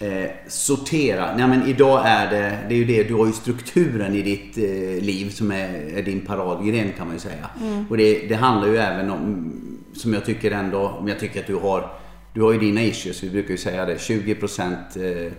eh, 0.00 0.30
sortera. 0.48 1.36
Nej 1.36 1.48
men 1.48 1.66
idag 1.68 2.02
är 2.06 2.30
det, 2.30 2.58
det 2.68 2.74
är 2.74 2.78
ju 2.78 2.84
det, 2.84 3.02
du 3.02 3.14
har 3.14 3.26
ju 3.26 3.32
strukturen 3.32 4.14
i 4.14 4.22
ditt 4.22 4.58
eh, 4.58 5.04
liv 5.04 5.30
som 5.30 5.50
är, 5.50 5.98
är, 5.98 6.02
din 6.02 6.20
paradgren 6.20 6.92
kan 6.96 7.06
man 7.06 7.16
ju 7.16 7.20
säga. 7.20 7.50
Mm. 7.60 7.86
Och 7.90 7.96
det, 7.96 8.28
det 8.28 8.34
handlar 8.34 8.68
ju 8.68 8.76
även 8.76 9.10
om, 9.10 9.52
som 9.94 10.14
jag 10.14 10.24
tycker 10.24 10.50
ändå, 10.50 10.88
om 10.88 11.08
jag 11.08 11.18
tycker 11.18 11.40
att 11.40 11.46
du 11.46 11.54
har, 11.54 11.90
du 12.32 12.42
har 12.42 12.52
ju 12.52 12.58
dina 12.58 12.82
issues, 12.82 13.22
vi 13.22 13.30
brukar 13.30 13.50
ju 13.50 13.58
säga 13.58 13.84
det, 13.84 13.96
20% 13.96 14.72
eh, 14.72 15.32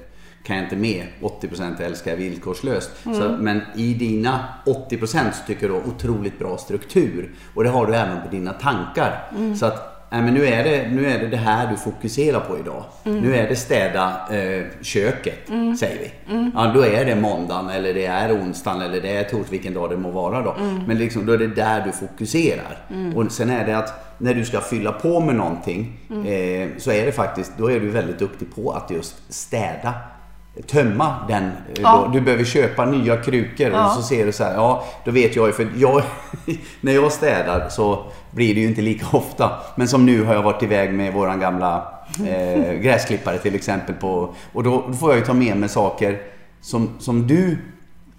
kan 0.43 0.55
jag 0.55 0.65
inte 0.65 0.75
med. 0.75 1.07
80% 1.21 1.81
älskar 1.81 2.11
jag 2.11 2.17
villkorslöst. 2.17 2.91
Mm. 3.05 3.17
Så, 3.17 3.37
men 3.39 3.61
i 3.75 3.93
dina 3.93 4.45
80% 4.65 5.31
så 5.31 5.47
tycker 5.47 5.67
du 5.67 5.73
har 5.73 5.87
otroligt 5.87 6.39
bra 6.39 6.57
struktur. 6.57 7.31
Och 7.53 7.63
det 7.63 7.69
har 7.69 7.87
du 7.87 7.95
även 7.95 8.21
på 8.21 8.27
dina 8.31 8.53
tankar. 8.53 9.31
Mm. 9.35 9.55
Så 9.55 9.65
att 9.65 9.96
Nej, 10.09 10.21
men 10.21 10.33
nu, 10.33 10.45
är 10.45 10.63
det, 10.63 10.89
nu 10.91 11.05
är 11.05 11.19
det 11.19 11.27
det 11.27 11.37
här 11.37 11.71
du 11.71 11.77
fokuserar 11.77 12.39
på 12.39 12.59
idag. 12.59 12.83
Mm. 13.03 13.19
Nu 13.19 13.35
är 13.35 13.49
det 13.49 13.55
städa 13.55 14.19
eh, 14.31 14.63
köket, 14.81 15.49
mm. 15.49 15.77
säger 15.77 15.99
vi. 15.99 16.33
Mm. 16.33 16.51
Ja, 16.55 16.71
då 16.75 16.81
är 16.85 17.05
det 17.05 17.15
måndagen 17.15 17.69
eller 17.69 17.93
det 17.93 18.05
är 18.05 18.35
onsdagen 18.35 18.81
eller 18.81 19.01
det 19.01 19.17
är 19.17 19.23
torsdag, 19.23 19.51
vilken 19.51 19.73
dag 19.73 19.89
det 19.89 19.97
må 19.97 20.11
vara 20.11 20.41
då. 20.41 20.55
Mm. 20.59 20.83
Men 20.87 20.97
liksom, 20.97 21.25
då 21.25 21.33
är 21.33 21.37
det 21.37 21.47
där 21.47 21.85
du 21.85 21.91
fokuserar. 21.91 22.77
Mm. 22.89 23.17
Och 23.17 23.31
sen 23.31 23.49
är 23.49 23.65
det 23.65 23.77
att 23.77 24.15
när 24.17 24.33
du 24.33 24.45
ska 24.45 24.61
fylla 24.61 24.91
på 24.91 25.19
med 25.19 25.35
någonting 25.35 25.99
mm. 26.09 26.25
eh, 26.25 26.77
så 26.77 26.91
är 26.91 27.05
det 27.05 27.11
faktiskt, 27.11 27.51
då 27.57 27.71
är 27.71 27.79
du 27.79 27.89
väldigt 27.89 28.19
duktig 28.19 28.55
på 28.55 28.71
att 28.71 28.91
just 28.91 29.33
städa 29.33 29.93
tömma 30.67 31.15
den. 31.27 31.43
Eh, 31.43 31.51
ja. 31.81 32.09
Du 32.13 32.21
behöver 32.21 32.43
köpa 32.43 32.85
nya 32.85 33.17
krukor 33.17 33.71
ja. 33.71 33.85
och 33.85 33.91
så 33.91 34.01
ser 34.01 34.25
du 34.25 34.31
så 34.31 34.43
här, 34.43 34.53
ja 34.53 34.83
då 35.05 35.11
vet 35.11 35.35
jag 35.35 35.47
ju 35.47 35.53
för 35.53 35.67
jag, 35.75 36.01
när 36.81 36.93
jag 36.93 37.11
städar 37.11 37.69
så 37.69 38.05
blir 38.31 38.55
det 38.55 38.61
ju 38.61 38.67
inte 38.67 38.81
lika 38.81 39.17
ofta. 39.17 39.51
Men 39.75 39.87
som 39.87 40.05
nu 40.05 40.23
har 40.23 40.33
jag 40.33 40.43
varit 40.43 40.63
iväg 40.63 40.93
med 40.93 41.13
våran 41.13 41.39
gamla 41.39 41.93
eh, 42.27 42.73
gräsklippare 42.81 43.37
till 43.37 43.55
exempel 43.55 43.95
på, 43.95 44.35
och 44.53 44.63
då, 44.63 44.83
då, 44.87 44.93
får 44.93 45.09
jag 45.11 45.19
ju 45.19 45.25
ta 45.25 45.33
med 45.33 45.57
mig 45.57 45.69
saker 45.69 46.21
som, 46.61 46.89
som 46.99 47.27
du 47.27 47.57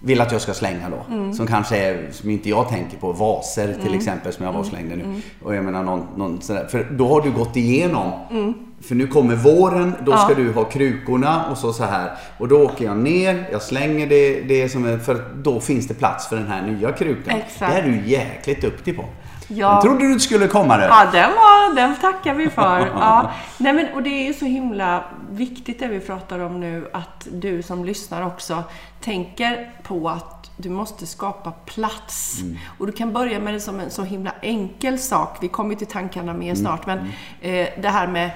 vill 0.00 0.20
att 0.20 0.32
jag 0.32 0.40
ska 0.40 0.54
slänga 0.54 0.90
då. 0.90 1.14
Mm. 1.14 1.34
Som 1.34 1.46
kanske 1.46 1.76
är, 1.76 2.08
som 2.12 2.30
inte 2.30 2.48
jag 2.48 2.68
tänker 2.68 2.96
på, 2.96 3.12
vaser 3.12 3.72
till 3.72 3.82
mm. 3.82 3.98
exempel 3.98 4.32
som 4.32 4.44
jag 4.44 4.52
var 4.52 4.60
och 4.60 4.66
slängde 4.66 4.96
nu. 4.96 5.04
Mm. 5.04 5.20
Och 5.42 5.54
jag 5.54 5.64
menar 5.64 5.82
någon, 5.82 6.06
någon 6.16 6.40
sådär, 6.40 6.66
för 6.66 6.84
då 6.90 7.08
har 7.08 7.20
du 7.20 7.30
gått 7.30 7.56
igenom 7.56 8.12
mm. 8.30 8.54
För 8.80 8.94
nu 8.94 9.06
kommer 9.06 9.34
våren, 9.34 9.92
då 10.04 10.16
ska 10.16 10.30
ja. 10.30 10.34
du 10.34 10.52
ha 10.52 10.64
krukorna 10.64 11.50
och 11.50 11.58
så 11.58 11.72
så 11.72 11.84
här. 11.84 12.10
Och 12.38 12.48
då 12.48 12.64
åker 12.64 12.84
jag 12.84 12.96
ner, 12.96 13.48
jag 13.52 13.62
slänger 13.62 14.06
det, 14.06 14.40
det 14.40 14.68
som 14.68 14.84
är, 14.84 14.98
för 14.98 15.24
då 15.36 15.60
finns 15.60 15.88
det 15.88 15.94
plats 15.94 16.28
för 16.28 16.36
den 16.36 16.46
här 16.46 16.66
nya 16.66 16.92
krukan. 16.92 17.38
Exakt. 17.38 17.72
Det 17.72 17.80
är 17.80 17.82
du 17.82 18.10
jäkligt 18.10 18.60
duktig 18.60 18.96
på. 18.96 19.04
Ja. 19.48 19.56
Jag 19.56 19.82
trodde 19.82 20.12
du 20.12 20.20
skulle 20.20 20.48
komma 20.48 20.76
där. 20.76 20.88
Ja, 20.88 21.08
den, 21.12 21.30
var, 21.30 21.74
den 21.74 21.96
tackar 21.96 22.34
vi 22.34 22.50
för. 22.50 22.78
Ja. 22.98 23.30
Nej, 23.58 23.72
men, 23.72 23.94
och 23.94 24.02
det 24.02 24.10
är 24.10 24.26
ju 24.26 24.34
så 24.34 24.44
himla 24.44 25.04
viktigt 25.30 25.78
det 25.78 25.86
vi 25.86 26.00
pratar 26.00 26.38
om 26.38 26.60
nu, 26.60 26.88
att 26.92 27.26
du 27.32 27.62
som 27.62 27.84
lyssnar 27.84 28.26
också 28.26 28.62
tänker 29.00 29.70
på 29.82 30.08
att 30.08 30.50
du 30.56 30.70
måste 30.70 31.06
skapa 31.06 31.50
plats. 31.50 32.40
Mm. 32.40 32.58
Och 32.78 32.86
du 32.86 32.92
kan 32.92 33.12
börja 33.12 33.40
med 33.40 33.54
det 33.54 33.60
som 33.60 33.80
en 33.80 33.90
så 33.90 34.02
himla 34.02 34.32
enkel 34.42 34.98
sak. 34.98 35.36
Vi 35.40 35.48
kommer 35.48 35.74
till 35.74 35.86
tankarna 35.86 36.32
mer 36.32 36.44
mm. 36.44 36.56
snart, 36.56 36.86
men 36.86 36.98
mm. 36.98 37.10
eh, 37.40 37.82
det 37.82 37.88
här 37.88 38.06
med 38.06 38.30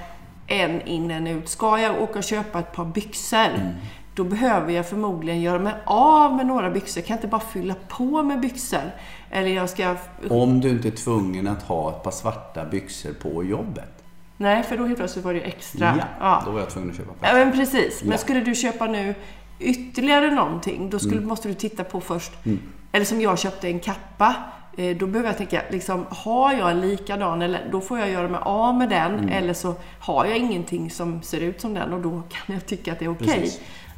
en 0.47 0.81
in, 0.81 1.11
en 1.11 1.27
ut. 1.27 1.49
Ska 1.49 1.79
jag 1.79 2.01
åka 2.01 2.19
och 2.19 2.23
köpa 2.23 2.59
ett 2.59 2.71
par 2.71 2.85
byxor, 2.85 3.37
mm. 3.37 3.73
då 4.15 4.23
behöver 4.23 4.71
jag 4.71 4.89
förmodligen 4.89 5.41
göra 5.41 5.59
mig 5.59 5.73
av 5.85 6.35
med 6.35 6.45
några 6.45 6.69
byxor. 6.69 7.01
Jag 7.01 7.07
kan 7.07 7.17
inte 7.17 7.27
bara 7.27 7.41
fylla 7.41 7.75
på 7.87 8.23
med 8.23 8.39
byxor. 8.39 8.91
Eller 9.35 9.49
jag 9.49 9.69
ska... 9.69 9.95
Om 10.29 10.59
du 10.61 10.69
inte 10.69 10.87
är 10.87 10.91
tvungen 10.91 11.47
att 11.47 11.63
ha 11.63 11.91
ett 11.91 12.03
par 12.03 12.11
svarta 12.11 12.65
byxor 12.65 13.13
på 13.13 13.43
jobbet. 13.43 14.03
Nej, 14.37 14.63
för 14.63 14.77
då 14.77 14.85
helt 14.85 14.97
plötsligt 14.97 15.25
var 15.25 15.33
det 15.33 15.39
extra. 15.39 15.95
Ja, 15.99 16.05
ja. 16.19 16.41
då 16.45 16.51
var 16.51 16.59
jag 16.59 16.69
tvungen 16.69 16.89
att 16.89 16.97
köpa 16.97 17.13
plats. 17.13 17.33
Ja, 17.33 17.45
men 17.45 17.51
precis. 17.51 17.99
Ja. 18.01 18.09
Men 18.09 18.17
skulle 18.17 18.41
du 18.41 18.55
köpa 18.55 18.85
nu 18.85 19.15
ytterligare 19.59 20.31
någonting, 20.31 20.89
då 20.89 20.99
skulle, 20.99 21.17
mm. 21.17 21.27
måste 21.27 21.47
du 21.47 21.53
titta 21.53 21.83
på 21.83 22.01
först. 22.01 22.45
Mm. 22.45 22.59
Eller 22.91 23.05
som 23.05 23.21
jag 23.21 23.39
köpte 23.39 23.67
en 23.67 23.79
kappa. 23.79 24.35
Eh, 24.77 24.97
då 24.97 25.07
behöver 25.07 25.29
jag 25.29 25.37
tänka, 25.37 25.61
liksom, 25.69 26.05
har 26.09 26.53
jag 26.53 26.71
en 26.71 26.81
likadan, 26.81 27.41
eller, 27.41 27.69
då 27.71 27.81
får 27.81 27.99
jag 27.99 28.09
göra 28.09 28.27
mig 28.27 28.39
av 28.43 28.75
med 28.75 28.89
den. 28.89 29.13
Mm. 29.13 29.29
Eller 29.29 29.53
så 29.53 29.75
har 29.99 30.25
jag 30.25 30.37
ingenting 30.37 30.91
som 30.91 31.21
ser 31.21 31.41
ut 31.41 31.61
som 31.61 31.73
den 31.73 31.93
och 31.93 32.01
då 32.01 32.09
kan 32.29 32.55
jag 32.55 32.65
tycka 32.65 32.91
att 32.91 32.99
det 32.99 33.05
är 33.05 33.11
okej. 33.11 33.27
Okay. 33.27 33.49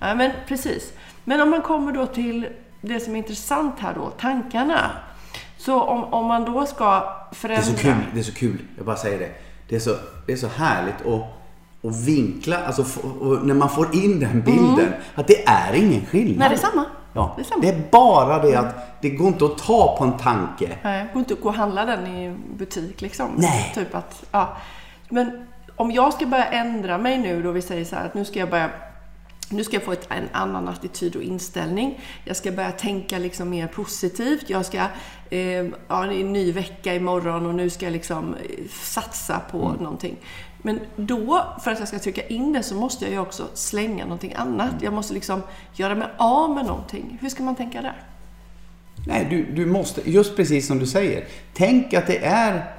Ja, 0.02 0.16
men 0.16 0.32
precis. 0.48 0.94
Men 1.24 1.42
om 1.42 1.50
man 1.50 1.62
kommer 1.62 1.92
då 1.92 2.06
till 2.06 2.48
det 2.82 3.00
som 3.00 3.14
är 3.14 3.18
intressant 3.18 3.80
här 3.80 3.94
då, 3.94 4.10
tankarna. 4.10 4.92
Så 5.66 5.82
om, 5.82 6.04
om 6.04 6.26
man 6.26 6.46
då 6.46 6.66
ska 6.66 7.04
förändra... 7.32 7.64
Det 7.66 7.72
är 7.72 7.76
så 7.76 7.82
kul, 7.82 8.06
det 8.14 8.20
är 8.20 8.24
så 8.24 8.34
kul. 8.34 8.58
Jag 8.78 8.86
bara 8.86 8.96
säger 8.96 9.20
det. 9.20 9.32
Det 9.70 9.76
är 9.76 9.80
så, 9.80 9.96
det 10.26 10.34
är 10.34 10.38
så 10.38 10.48
härligt 10.48 11.06
att 11.06 11.36
och 11.86 12.08
vinkla, 12.08 12.58
alltså 12.66 13.02
och 13.20 13.48
när 13.48 13.54
man 13.54 13.70
får 13.70 13.96
in 13.96 14.20
den 14.20 14.42
bilden, 14.42 14.88
mm. 14.88 14.94
att 15.16 15.28
det 15.28 15.48
är 15.48 15.74
ingen 15.74 16.06
skillnad. 16.06 16.38
Nej, 16.38 16.50
det 16.50 16.56
är 16.56 16.60
samma. 16.60 16.86
Ja. 17.14 17.34
Det, 17.36 17.42
är 17.42 17.46
samma. 17.46 17.62
det 17.62 17.70
är 17.70 17.82
bara 17.92 18.42
det 18.42 18.56
att 18.56 19.02
det 19.02 19.10
går 19.10 19.28
inte 19.28 19.46
att 19.46 19.58
ta 19.58 19.96
på 19.98 20.04
en 20.04 20.18
tanke. 20.18 20.78
Nej, 20.84 21.04
det 21.04 21.14
går 21.14 21.20
inte 21.20 21.34
att 21.34 21.42
gå 21.42 21.50
och 21.50 21.56
handla 21.56 21.86
den 21.86 22.08
i 22.08 22.38
butik 22.58 23.02
liksom. 23.02 23.30
Nej. 23.38 23.72
Typ 23.76 23.96
att, 23.96 24.24
ja. 24.32 24.58
Men 25.10 25.48
om 25.76 25.92
jag 25.92 26.14
ska 26.14 26.26
börja 26.26 26.46
ändra 26.46 26.98
mig 26.98 27.18
nu 27.18 27.44
då, 27.44 27.52
vi 27.52 27.62
säger 27.62 27.86
så 27.86 27.96
här 27.96 28.06
att 28.06 28.14
nu 28.14 28.26
ska 28.26 28.40
jag 28.40 28.50
börja 28.50 28.70
nu 29.50 29.64
ska 29.64 29.76
jag 29.76 29.84
få 29.84 29.92
ett, 29.92 30.08
en 30.10 30.30
annan 30.32 30.68
attityd 30.68 31.16
och 31.16 31.24
inställning. 31.24 32.00
Jag 32.26 32.36
ska 32.36 32.52
börja 32.52 32.72
tänka 32.72 33.18
liksom 33.18 33.50
mer 33.50 33.68
positivt. 33.68 34.50
Jag 34.50 34.66
ska, 34.66 34.78
eh, 35.30 35.40
ja, 35.88 36.06
det 36.06 36.16
är 36.16 36.22
en 36.22 36.34
ny 36.34 36.52
vecka 36.52 36.96
imorgon 36.96 37.46
och 37.46 37.56
nu 37.56 37.70
ska 37.70 37.86
jag 37.86 37.94
liksom 37.94 38.34
eh, 38.36 38.68
satsa 38.70 39.42
på 39.52 39.66
mm. 39.66 39.84
någonting. 39.84 40.16
Men 40.58 40.80
då, 40.96 41.46
för 41.64 41.72
att 41.72 41.80
jag 41.80 41.88
ska 41.88 42.00
trycka 42.00 42.28
in 42.28 42.54
det, 42.54 42.64
så 42.64 42.76
måste 42.76 43.06
jag 43.06 43.14
ju 43.14 43.20
också 43.20 43.48
slänga 43.54 44.04
någonting 44.04 44.34
annat. 44.36 44.74
Jag 44.82 44.94
måste 44.94 45.14
liksom 45.14 45.42
göra 45.74 45.96
mig 45.96 46.08
av 46.18 46.50
med 46.50 46.66
någonting. 46.66 47.18
Hur 47.22 47.30
ska 47.30 47.44
man 47.44 47.56
tänka 47.56 47.82
där? 47.82 48.02
Nej, 49.08 49.28
du, 49.30 49.46
du 49.56 49.66
måste, 49.66 50.12
just 50.12 50.36
precis 50.36 50.68
som 50.68 50.80
du 50.80 50.88
säger. 50.88 51.26
Tänk 51.54 51.94
att 51.94 52.08
det 52.08 52.26
är 52.26 52.75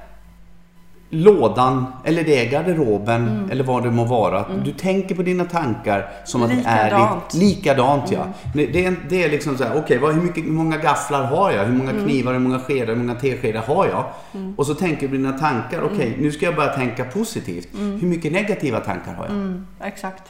lådan 1.09 1.85
eller 2.03 2.23
det 2.23 2.45
är 2.45 2.51
garderoben 2.51 3.27
mm. 3.27 3.51
eller 3.51 3.63
vad 3.63 3.83
det 3.83 3.91
må 3.91 4.03
vara. 4.03 4.45
Mm. 4.45 4.63
Du 4.63 4.71
tänker 4.71 5.15
på 5.15 5.21
dina 5.21 5.45
tankar 5.45 6.09
som 6.25 6.43
att 6.43 6.49
likadant. 6.49 7.29
det 7.31 7.37
är 7.37 7.39
likadant. 7.39 8.11
Ja. 8.11 8.23
Mm. 8.53 8.71
Det, 8.73 8.85
är, 8.85 8.95
det 9.09 9.23
är 9.23 9.29
liksom 9.29 9.57
så 9.57 9.63
här, 9.63 9.71
okej, 9.71 9.97
okay, 9.97 10.13
hur, 10.13 10.43
hur 10.43 10.51
många 10.51 10.77
gafflar 10.77 11.23
har 11.23 11.51
jag? 11.51 11.65
Hur 11.65 11.73
många 11.73 11.91
mm. 11.91 12.03
knivar, 12.03 12.33
hur 12.33 12.39
många 12.39 12.59
skedar, 12.59 12.87
hur 12.87 12.95
många 12.95 13.15
teskedar 13.15 13.61
har 13.61 13.87
jag? 13.87 14.05
Mm. 14.33 14.53
Och 14.57 14.65
så 14.65 14.73
tänker 14.73 15.01
du 15.01 15.07
på 15.07 15.13
dina 15.13 15.31
tankar, 15.31 15.81
okej, 15.81 15.95
okay, 15.95 16.07
mm. 16.07 16.19
nu 16.19 16.31
ska 16.31 16.45
jag 16.45 16.55
börja 16.55 16.73
tänka 16.73 17.05
positivt. 17.05 17.67
Hur 17.73 18.07
mycket 18.07 18.31
negativa 18.31 18.79
tankar 18.79 19.13
har 19.13 19.25
jag? 19.25 19.87
Exakt. 19.87 20.23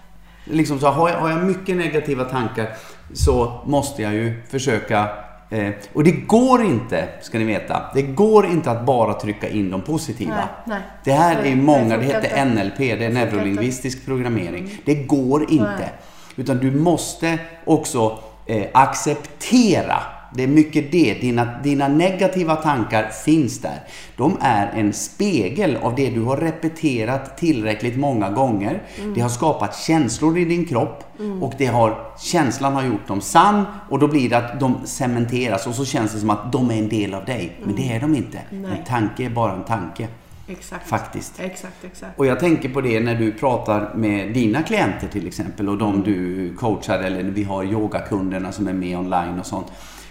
Liksom 0.44 0.80
så, 0.80 0.88
har 0.88 1.10
jag, 1.10 1.20
har 1.20 1.30
jag 1.30 1.44
mycket 1.44 1.78
negativa 1.78 2.24
tankar 2.24 2.68
så 3.14 3.62
måste 3.66 4.02
jag 4.02 4.14
ju 4.14 4.42
försöka 4.50 5.08
Eh, 5.50 5.70
och 5.94 6.04
det 6.04 6.12
går 6.12 6.64
inte, 6.64 7.08
ska 7.22 7.38
ni 7.38 7.44
veta, 7.44 7.92
det 7.94 8.02
går 8.02 8.46
inte 8.46 8.72
att 8.72 8.86
bara 8.86 9.14
trycka 9.14 9.50
in 9.50 9.72
de 9.72 9.82
positiva. 9.82 10.36
Nej, 10.36 10.46
nej. 10.66 10.82
Det 11.04 11.12
här 11.12 11.44
är 11.46 11.56
många, 11.56 11.98
det 11.98 12.04
heter 12.04 12.46
NLP, 12.46 12.78
det 12.78 13.06
är 13.06 13.10
neurolingvistisk 13.10 14.06
programmering. 14.06 14.64
Mm. 14.64 14.78
Det 14.86 14.96
går 14.96 15.52
inte. 15.52 15.90
Utan 16.36 16.58
du 16.58 16.72
måste 16.72 17.40
också 17.66 18.20
eh, 18.46 18.66
acceptera 18.74 20.04
Det 20.38 20.44
är 20.44 20.48
mycket 20.48 20.92
det. 20.92 21.14
Dina, 21.14 21.60
dina 21.64 21.88
negativa 21.88 22.56
tankar 22.56 23.10
finns 23.10 23.62
där. 23.62 23.80
De 24.16 24.38
är 24.42 24.72
en 24.76 24.94
spegel 24.94 25.78
av 25.78 25.96
det 25.96 26.10
du 26.10 26.22
har 26.22 26.38
repeterat 26.38 27.38
tillräckligt 27.38 27.98
många 27.98 28.30
gånger. 28.30 28.82
Mm. 28.98 29.14
Det 29.14 29.22
har 29.22 29.30
skapat 29.30 29.76
känslor 29.76 30.38
i 30.38 30.46
din 30.46 30.66
kropp 30.66 31.04
mm. 31.20 31.44
och 31.44 31.54
det 31.58 31.66
har, 31.66 32.12
känslan 32.20 32.74
har 32.74 32.84
gjort 32.84 33.08
dem 33.08 33.22
sann 33.22 33.66
och 33.90 34.00
då 34.00 34.08
blir 34.08 34.30
det 34.30 34.38
att 34.38 34.60
de 34.60 34.76
cementeras 34.86 35.68
och 35.68 35.76
så 35.76 35.86
känns 35.86 36.14
det 36.14 36.20
som 36.20 36.30
att 36.30 36.52
de 36.52 36.72
är 36.72 36.78
en 36.78 36.90
del 36.90 37.14
av 37.14 37.26
dig. 37.26 37.52
Men 37.64 37.76
det 37.76 37.84
mm. 37.84 37.96
är 37.96 38.00
de 38.00 38.16
inte. 38.16 38.40
Nej. 38.50 38.72
En 38.80 38.86
tanke 38.86 39.26
är 39.26 39.30
bara 39.30 39.54
en 39.54 39.64
tanke. 39.64 40.08
Exakt. 40.48 40.90
Faktiskt. 40.90 41.40
Exakt, 41.40 41.84
exakt. 41.84 42.20
Och 42.20 42.26
jag 42.26 42.40
tänker 42.40 42.70
på 42.70 42.82
det 42.82 43.00
när 43.00 43.16
du 43.16 43.32
pratar 43.32 43.94
med 43.96 44.34
dina 44.34 44.64
klienter 44.64 45.08
till 45.08 45.28
exempel 45.28 45.70
och 45.70 45.78
de 45.78 46.04
du 46.04 46.54
coachar 46.56 47.00
eller 47.00 47.24
vi 47.24 47.44
har 47.44 47.64
yogakunderna 47.64 48.52
som 48.52 48.68
är 48.68 48.74
med 48.74 48.98
online 48.98 49.40
och 49.40 49.46
sånt. 49.46 49.68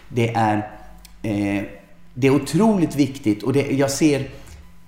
Det 0.09 0.35
är, 0.35 0.57
eh, 1.23 1.63
det 2.15 2.27
är 2.27 2.35
otroligt 2.35 2.97
viktigt 2.97 3.43
och 3.43 3.53
det, 3.53 3.71
jag 3.71 3.91
ser 3.91 4.29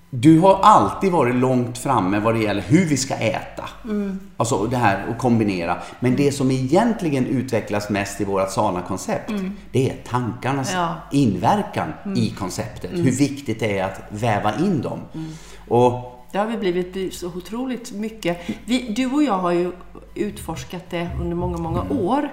du 0.09 0.39
har 0.39 0.59
alltid 0.61 1.11
varit 1.11 1.35
långt 1.35 1.77
framme 1.77 2.19
vad 2.19 2.35
det 2.35 2.39
gäller 2.39 2.61
hur 2.61 2.85
vi 2.85 2.97
ska 2.97 3.15
äta. 3.15 3.69
Mm. 3.83 4.19
Alltså 4.37 4.65
det 4.65 4.77
här 4.77 5.05
att 5.09 5.17
kombinera. 5.17 5.77
Men 5.99 6.15
det 6.15 6.31
som 6.31 6.51
egentligen 6.51 7.25
utvecklas 7.25 7.89
mest 7.89 8.21
i 8.21 8.23
vårt 8.23 8.51
SANA-koncept, 8.51 9.29
mm. 9.29 9.51
det 9.71 9.89
är 9.89 9.95
tankarnas 10.07 10.73
ja. 10.73 10.95
inverkan 11.11 11.93
mm. 12.05 12.17
i 12.17 12.29
konceptet. 12.29 12.91
Hur 12.93 13.11
viktigt 13.11 13.59
det 13.59 13.77
är 13.77 13.83
att 13.85 14.01
väva 14.09 14.57
in 14.57 14.81
dem. 14.81 14.99
Mm. 15.13 15.31
Och 15.67 16.25
det 16.31 16.37
har 16.37 16.45
vi 16.45 16.57
blivit 16.57 17.13
så 17.13 17.27
otroligt 17.27 17.91
mycket. 17.91 18.37
Vi, 18.65 18.93
du 18.95 19.05
och 19.05 19.23
jag 19.23 19.37
har 19.37 19.51
ju 19.51 19.71
utforskat 20.15 20.83
det 20.89 21.09
under 21.21 21.35
många, 21.35 21.57
många 21.57 21.81
mm. 21.81 21.97
år. 21.97 22.31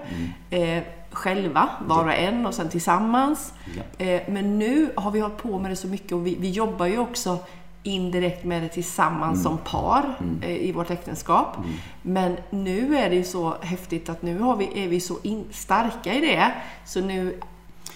Mm. 0.51 0.79
Eh, 0.79 0.83
själva, 1.17 1.69
var 1.81 2.05
och 2.05 2.15
en 2.15 2.47
och 2.47 2.55
sen 2.55 2.69
tillsammans. 2.69 3.53
Ja. 3.77 4.05
Eh, 4.05 4.23
men 4.29 4.59
nu 4.59 4.91
har 4.95 5.11
vi 5.11 5.21
hållit 5.21 5.37
på 5.37 5.59
med 5.59 5.71
det 5.71 5.77
så 5.77 5.89
mycket 5.89 6.13
och 6.13 6.27
vi, 6.27 6.37
vi 6.41 6.51
jobbar 6.51 6.87
ju 6.87 6.99
också 6.99 7.39
indirekt 7.83 8.45
med 8.45 8.63
det 8.63 8.69
tillsammans 8.69 9.35
mm. 9.35 9.43
som 9.43 9.59
par 9.59 10.17
mm. 10.21 10.43
Eh, 10.43 10.69
i 10.69 10.73
vårt 10.73 10.91
äktenskap. 10.91 11.57
Mm. 11.57 11.71
Men 12.03 12.37
nu 12.51 12.97
är 12.97 13.11
det 13.11 13.17
ju 13.17 13.25
så 13.25 13.55
häftigt 13.61 14.09
att 14.09 14.23
nu 14.23 14.39
har 14.39 14.57
vi, 14.57 14.85
är 14.85 14.89
vi 14.89 15.01
så 15.01 15.17
in, 15.23 15.45
starka 15.51 16.15
i 16.15 16.21
det, 16.21 16.53
så 16.85 17.01
nu 17.01 17.41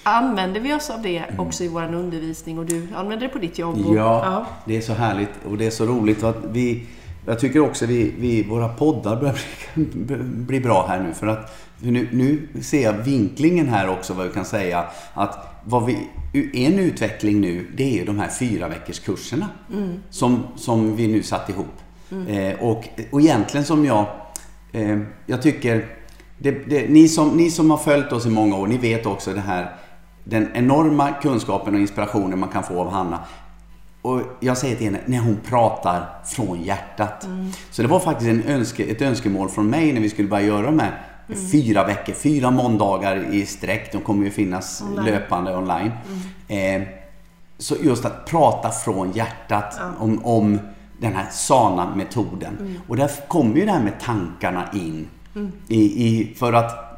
använder 0.03 0.61
vi 0.61 0.75
oss 0.75 0.91
av 0.91 1.03
det 1.03 1.19
mm. 1.19 1.41
också 1.41 1.65
i 1.65 1.69
vår 1.69 1.95
undervisning 1.95 2.59
och 2.59 2.67
du 2.67 2.89
använder 2.95 3.27
det 3.27 3.33
på 3.33 3.39
ditt 3.39 3.59
jobb. 3.59 3.87
Och, 3.87 3.97
ja, 3.97 4.25
ja, 4.25 4.47
det 4.65 4.77
är 4.77 4.81
så 4.81 4.93
härligt 4.93 5.45
och 5.49 5.59
det 5.59 5.67
är 5.67 5.71
så 5.71 5.87
roligt 5.87 6.25
att 6.25 6.45
vi 6.45 6.87
jag 7.27 7.39
tycker 7.39 7.61
också 7.61 7.87
vi, 7.87 8.15
vi 8.19 8.43
våra 8.43 8.69
poddar 8.69 9.17
börjar 9.17 9.39
bli, 9.75 10.17
bli 10.47 10.61
bra 10.61 10.87
här 10.89 11.00
nu 11.00 11.12
för 11.12 11.27
att 11.27 11.70
nu, 11.81 12.09
nu 12.13 12.49
ser 12.63 12.83
jag 12.83 12.93
vinklingen 12.93 13.69
här 13.69 13.89
också 13.89 14.15
vad 14.15 14.27
vi 14.27 14.33
kan 14.33 14.45
säga 14.45 14.85
att 15.15 15.51
vad 15.65 15.87
vi, 15.87 16.09
en 16.53 16.79
utveckling 16.79 17.41
nu, 17.41 17.67
det 17.77 17.83
är 17.83 17.99
ju 17.99 18.05
de 18.05 18.19
här 18.19 18.29
fyra 18.29 18.69
veckors 18.69 18.99
kurserna 18.99 19.49
mm. 19.73 20.01
som, 20.11 20.43
som 20.57 20.97
vi 20.97 21.09
nu 21.09 21.23
satt 21.23 21.49
ihop. 21.49 21.67
Mm. 22.11 22.27
Eh, 22.27 22.61
och, 22.61 22.85
och 23.11 23.21
egentligen 23.21 23.65
som 23.65 23.85
jag, 23.85 24.07
eh, 24.73 24.99
jag 25.27 25.43
tycker, 25.43 25.87
det, 26.39 26.51
det, 26.51 26.89
ni, 26.89 27.09
som, 27.09 27.29
ni 27.29 27.51
som 27.51 27.71
har 27.71 27.79
följt 27.79 28.13
oss 28.13 28.27
i 28.27 28.31
många 28.31 28.57
år, 28.57 28.67
ni 28.67 28.79
vet 28.79 29.07
också 29.07 29.35
det 29.35 29.41
här, 29.41 29.77
den 30.25 30.49
enorma 30.55 31.13
kunskapen 31.13 31.75
och 31.75 31.81
inspirationen 31.81 32.39
man 32.39 32.49
kan 32.49 32.63
få 32.63 32.81
av 32.81 32.91
Hanna. 32.91 33.19
Och 34.03 34.21
jag 34.41 34.59
säger 34.59 34.77
till 34.77 34.87
henne, 34.87 35.01
när 35.07 35.19
hon 35.19 35.37
pratar 35.49 36.09
från 36.25 36.63
hjärtat. 36.63 37.25
Mm. 37.25 37.51
Så 37.71 37.83
det 37.83 37.89
var 37.89 38.01
faktiskt 38.01 38.31
en 38.31 38.43
önske, 38.43 38.85
ett 38.85 39.03
önskemål 39.03 39.49
från 39.49 39.71
mig 39.71 39.93
när 39.93 40.01
vi 40.01 40.11
skulle 40.11 40.29
börja 40.29 40.47
göra 40.47 40.67
de 40.67 40.79
här 40.79 41.10
Mm. 41.33 41.51
Fyra 41.51 41.85
veckor, 41.87 42.13
fyra 42.13 42.51
måndagar 42.51 43.35
i 43.35 43.47
sträck. 43.47 43.93
De 43.93 44.01
kommer 44.01 44.25
ju 44.25 44.31
finnas 44.31 44.83
online. 44.83 45.05
löpande 45.05 45.57
online. 45.57 45.93
Mm. 46.49 46.83
Eh, 46.83 46.89
så 47.59 47.76
just 47.83 48.04
att 48.04 48.26
prata 48.26 48.71
från 48.71 49.13
hjärtat 49.13 49.76
ja. 49.78 49.91
om, 49.99 50.25
om 50.25 50.59
den 50.99 51.13
här 51.13 51.26
SANA-metoden. 51.31 52.57
Mm. 52.61 52.75
Och 52.89 52.97
där 52.97 53.11
kommer 53.28 53.57
ju 53.57 53.65
det 53.65 53.73
här 53.73 53.83
med 53.83 54.00
tankarna 54.00 54.69
in. 54.73 55.07
Mm. 55.35 55.52
I, 55.69 56.07
i, 56.07 56.35
för 56.35 56.52
att 56.52 56.91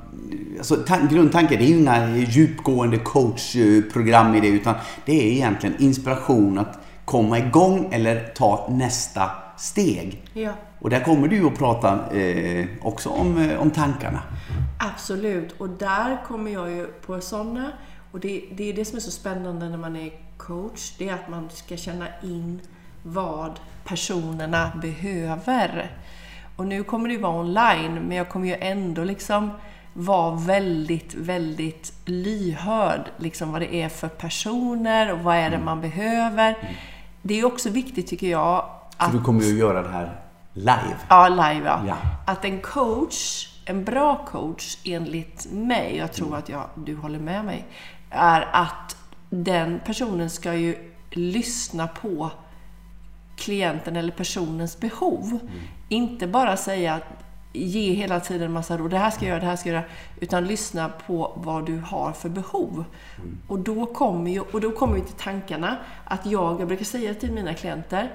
Alltså, 0.58 0.76
grundtanken, 1.10 1.58
det 1.58 1.64
är 1.64 1.68
ju 1.68 1.78
inga 1.78 2.16
djupgående 2.16 2.98
coachprogram 2.98 4.34
i 4.34 4.40
det 4.40 4.48
utan 4.48 4.74
det 5.04 5.12
är 5.12 5.32
egentligen 5.32 5.76
inspiration 5.78 6.58
att 6.58 6.78
komma 7.04 7.38
igång 7.38 7.88
eller 7.92 8.32
ta 8.34 8.68
nästa 8.70 9.30
steg. 9.56 10.22
Ja. 10.32 10.52
Och 10.82 10.90
där 10.90 11.00
kommer 11.00 11.28
du 11.28 11.46
att 11.46 11.58
prata 11.58 12.16
eh, 12.16 12.66
också 12.80 13.08
om, 13.08 13.38
eh, 13.38 13.60
om 13.60 13.70
tankarna. 13.70 14.22
Absolut, 14.78 15.52
och 15.58 15.68
där 15.68 16.24
kommer 16.26 16.50
jag 16.50 16.70
ju 16.70 16.86
på 16.86 17.20
sådana. 17.20 17.72
Och 18.12 18.20
det, 18.20 18.44
det 18.52 18.70
är 18.70 18.74
det 18.74 18.84
som 18.84 18.96
är 18.96 19.00
så 19.00 19.10
spännande 19.10 19.68
när 19.68 19.78
man 19.78 19.96
är 19.96 20.10
coach. 20.36 20.92
Det 20.98 21.08
är 21.08 21.14
att 21.14 21.28
man 21.28 21.50
ska 21.50 21.76
känna 21.76 22.06
in 22.22 22.60
vad 23.02 23.60
personerna 23.84 24.72
behöver. 24.82 25.96
Och 26.56 26.66
nu 26.66 26.84
kommer 26.84 27.08
det 27.08 27.14
ju 27.14 27.20
vara 27.20 27.40
online, 27.40 27.94
men 27.94 28.16
jag 28.16 28.28
kommer 28.28 28.46
ju 28.46 28.54
ändå 28.54 29.04
liksom 29.04 29.50
vara 29.92 30.34
väldigt, 30.34 31.14
väldigt 31.14 31.92
lyhörd. 32.04 33.10
Liksom 33.16 33.52
vad 33.52 33.60
det 33.60 33.74
är 33.74 33.88
för 33.88 34.08
personer 34.08 35.12
och 35.12 35.18
vad 35.18 35.36
är 35.36 35.50
det 35.50 35.56
mm. 35.56 35.64
man 35.64 35.80
behöver. 35.80 36.48
Mm. 36.60 36.74
Det 37.22 37.40
är 37.40 37.44
också 37.44 37.70
viktigt 37.70 38.06
tycker 38.06 38.26
jag 38.26 38.64
att... 38.96 39.10
Så 39.10 39.16
du 39.16 39.24
kommer 39.24 39.42
ju 39.42 39.52
att 39.52 39.58
göra 39.58 39.82
det 39.82 39.88
här 39.88 40.21
live? 40.52 40.96
Ja, 41.08 41.28
live 41.28 41.66
ja. 41.66 41.82
ja. 41.86 41.96
Att 42.26 42.44
en 42.44 42.60
coach, 42.60 43.48
en 43.64 43.84
bra 43.84 44.26
coach 44.26 44.78
enligt 44.84 45.46
mig, 45.52 45.96
jag 45.96 46.12
tror 46.12 46.36
att 46.36 46.48
jag, 46.48 46.68
du 46.74 46.96
håller 46.96 47.18
med 47.18 47.44
mig, 47.44 47.64
är 48.10 48.48
att 48.52 48.96
den 49.30 49.80
personen 49.84 50.30
ska 50.30 50.54
ju 50.54 50.92
lyssna 51.10 51.88
på 51.88 52.30
klienten 53.36 53.96
eller 53.96 54.12
personens 54.12 54.80
behov. 54.80 55.26
Mm. 55.26 55.62
Inte 55.88 56.26
bara 56.26 56.56
säga 56.56 57.00
ge 57.52 57.92
hela 57.92 58.20
tiden 58.20 58.42
en 58.42 58.52
massa 58.52 58.78
råd. 58.78 58.90
Det 58.90 58.98
här 58.98 59.10
ska 59.10 59.24
jag 59.24 59.28
göra, 59.28 59.40
det 59.40 59.46
här 59.46 59.56
ska 59.56 59.68
jag 59.68 59.76
göra. 59.76 59.90
Utan 60.20 60.44
lyssna 60.44 60.88
på 61.06 61.32
vad 61.36 61.66
du 61.66 61.78
har 61.78 62.12
för 62.12 62.28
behov. 62.28 62.84
Mm. 63.18 63.38
Och, 63.48 63.58
då 63.58 63.86
kommer 63.86 64.30
ju, 64.30 64.40
och 64.40 64.60
då 64.60 64.70
kommer 64.70 64.94
vi 64.94 65.00
till 65.00 65.14
tankarna 65.14 65.76
att 66.04 66.26
jag, 66.26 66.60
jag 66.60 66.68
brukar 66.68 66.84
säga 66.84 67.14
till 67.14 67.32
mina 67.32 67.54
klienter 67.54 68.10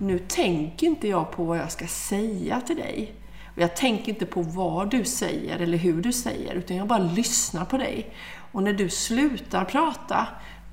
nu 0.00 0.18
tänker 0.18 0.86
inte 0.86 1.08
jag 1.08 1.30
på 1.30 1.44
vad 1.44 1.58
jag 1.58 1.72
ska 1.72 1.86
säga 1.86 2.60
till 2.60 2.76
dig. 2.76 3.12
Och 3.54 3.62
jag 3.62 3.76
tänker 3.76 4.08
inte 4.08 4.26
på 4.26 4.42
vad 4.42 4.90
du 4.90 5.04
säger 5.04 5.58
eller 5.58 5.78
hur 5.78 6.02
du 6.02 6.12
säger, 6.12 6.54
utan 6.54 6.76
jag 6.76 6.86
bara 6.86 6.98
lyssnar 6.98 7.64
på 7.64 7.78
dig. 7.78 8.14
Och 8.52 8.62
när 8.62 8.72
du 8.72 8.88
slutar 8.88 9.64
prata, 9.64 10.26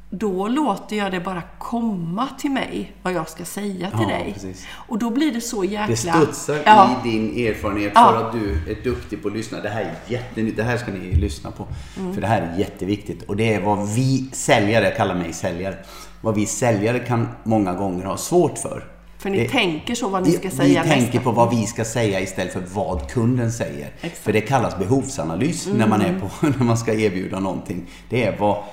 då 0.09 0.47
låter 0.47 0.95
jag 0.95 1.11
det 1.11 1.19
bara 1.19 1.43
komma 1.59 2.27
till 2.39 2.51
mig, 2.51 2.93
vad 3.01 3.13
jag 3.13 3.29
ska 3.29 3.45
säga 3.45 3.91
till 3.91 3.99
ja, 4.01 4.07
dig. 4.07 4.33
Precis. 4.33 4.67
Och 4.71 4.99
då 4.99 5.09
blir 5.09 5.31
det 5.31 5.41
så 5.41 5.63
jäkla... 5.63 5.87
Det 5.87 5.97
studsar 5.97 6.61
ja. 6.65 6.95
i 7.05 7.09
din 7.09 7.47
erfarenhet 7.47 7.93
för 7.93 7.99
ja. 7.99 8.25
att 8.25 8.31
du 8.31 8.71
är 8.71 8.83
duktig 8.83 9.21
på 9.21 9.27
att 9.27 9.33
lyssna. 9.33 9.61
Det 9.61 9.69
här 9.69 9.81
är 9.81 9.95
jättenytt. 10.07 10.57
Det 10.57 10.63
här 10.63 10.77
ska 10.77 10.91
ni 10.91 11.15
lyssna 11.15 11.51
på. 11.51 11.67
Mm. 11.97 12.13
För 12.13 12.21
det 12.21 12.27
här 12.27 12.41
är 12.41 12.59
jätteviktigt. 12.59 13.23
Och 13.23 13.35
det 13.35 13.53
är 13.53 13.61
vad 13.61 13.89
vi 13.95 14.29
säljare, 14.31 14.91
kallar 14.91 15.15
mig 15.15 15.33
säljare, 15.33 15.75
vad 16.21 16.35
vi 16.35 16.45
säljare 16.45 16.99
kan 16.99 17.27
många 17.43 17.73
gånger 17.73 18.05
ha 18.05 18.17
svårt 18.17 18.57
för. 18.57 18.96
För 19.17 19.29
ni 19.29 19.37
det, 19.37 19.49
tänker 19.49 19.95
så 19.95 20.09
vad 20.09 20.23
ni 20.23 20.31
ska 20.31 20.51
säga 20.51 20.83
Vi 20.83 20.89
tänker 20.89 21.19
på 21.19 21.31
vad 21.31 21.49
vi 21.49 21.67
ska 21.67 21.85
säga 21.85 22.19
istället 22.21 22.53
för 22.53 22.63
vad 22.73 23.09
kunden 23.09 23.51
säger. 23.51 23.91
Exakt. 24.01 24.17
För 24.17 24.33
det 24.33 24.41
kallas 24.41 24.77
behovsanalys 24.77 25.65
mm. 25.65 25.77
när, 25.77 25.87
man 25.87 26.01
är 26.01 26.19
på, 26.19 26.47
när 26.57 26.63
man 26.63 26.77
ska 26.77 26.93
erbjuda 26.93 27.39
någonting. 27.39 27.85
Det 28.09 28.23
är 28.23 28.37
vad 28.39 28.63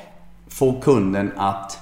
få 0.49 0.81
kunden 0.81 1.33
att 1.37 1.79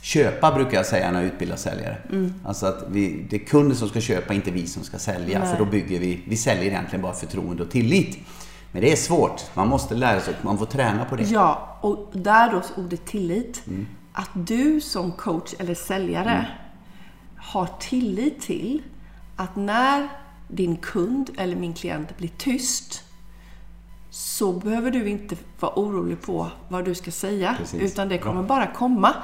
köpa 0.00 0.52
brukar 0.52 0.76
jag 0.76 0.86
säga 0.86 1.10
när 1.10 1.22
jag 1.22 1.26
utbildar 1.26 1.56
säljare. 1.56 1.96
Mm. 2.10 2.34
Alltså 2.44 2.66
att 2.66 2.84
vi, 2.88 3.26
det 3.30 3.36
är 3.36 3.40
kunden 3.40 3.76
som 3.76 3.88
ska 3.88 4.00
köpa, 4.00 4.34
inte 4.34 4.50
vi 4.50 4.66
som 4.66 4.84
ska 4.84 4.98
sälja. 4.98 5.38
Nej. 5.38 5.48
För 5.48 5.58
då 5.58 5.64
bygger 5.64 6.00
vi, 6.00 6.20
vi 6.28 6.36
säljer 6.36 6.64
egentligen 6.64 7.02
bara 7.02 7.12
förtroende 7.12 7.62
och 7.62 7.70
tillit. 7.70 8.18
Men 8.72 8.82
det 8.82 8.92
är 8.92 8.96
svårt. 8.96 9.42
Man 9.54 9.68
måste 9.68 9.94
lära 9.94 10.20
sig 10.20 10.34
man 10.42 10.58
får 10.58 10.66
träna 10.66 11.04
på 11.04 11.16
det. 11.16 11.22
Ja, 11.22 11.78
och 11.80 12.10
där 12.12 12.52
då 12.52 12.82
ordet 12.82 13.06
tillit. 13.06 13.62
Mm. 13.66 13.86
Att 14.12 14.30
du 14.34 14.80
som 14.80 15.12
coach 15.12 15.54
eller 15.58 15.74
säljare 15.74 16.30
mm 16.30 16.44
har 17.46 17.68
tillit 17.80 18.40
till 18.40 18.82
att 19.36 19.56
när 19.56 20.08
din 20.48 20.76
kund 20.76 21.30
eller 21.38 21.56
min 21.56 21.74
klient 21.74 22.16
blir 22.16 22.30
tyst 22.38 23.02
så 24.10 24.52
behöver 24.52 24.90
du 24.90 25.08
inte 25.08 25.36
vara 25.60 25.72
orolig 25.78 26.22
på 26.22 26.50
vad 26.68 26.84
du 26.84 26.94
ska 26.94 27.10
säga. 27.10 27.54
Precis. 27.58 27.82
Utan 27.82 28.08
det 28.08 28.18
kommer 28.18 28.42
Bra. 28.42 28.56
bara 28.56 28.66
komma. 28.66 29.14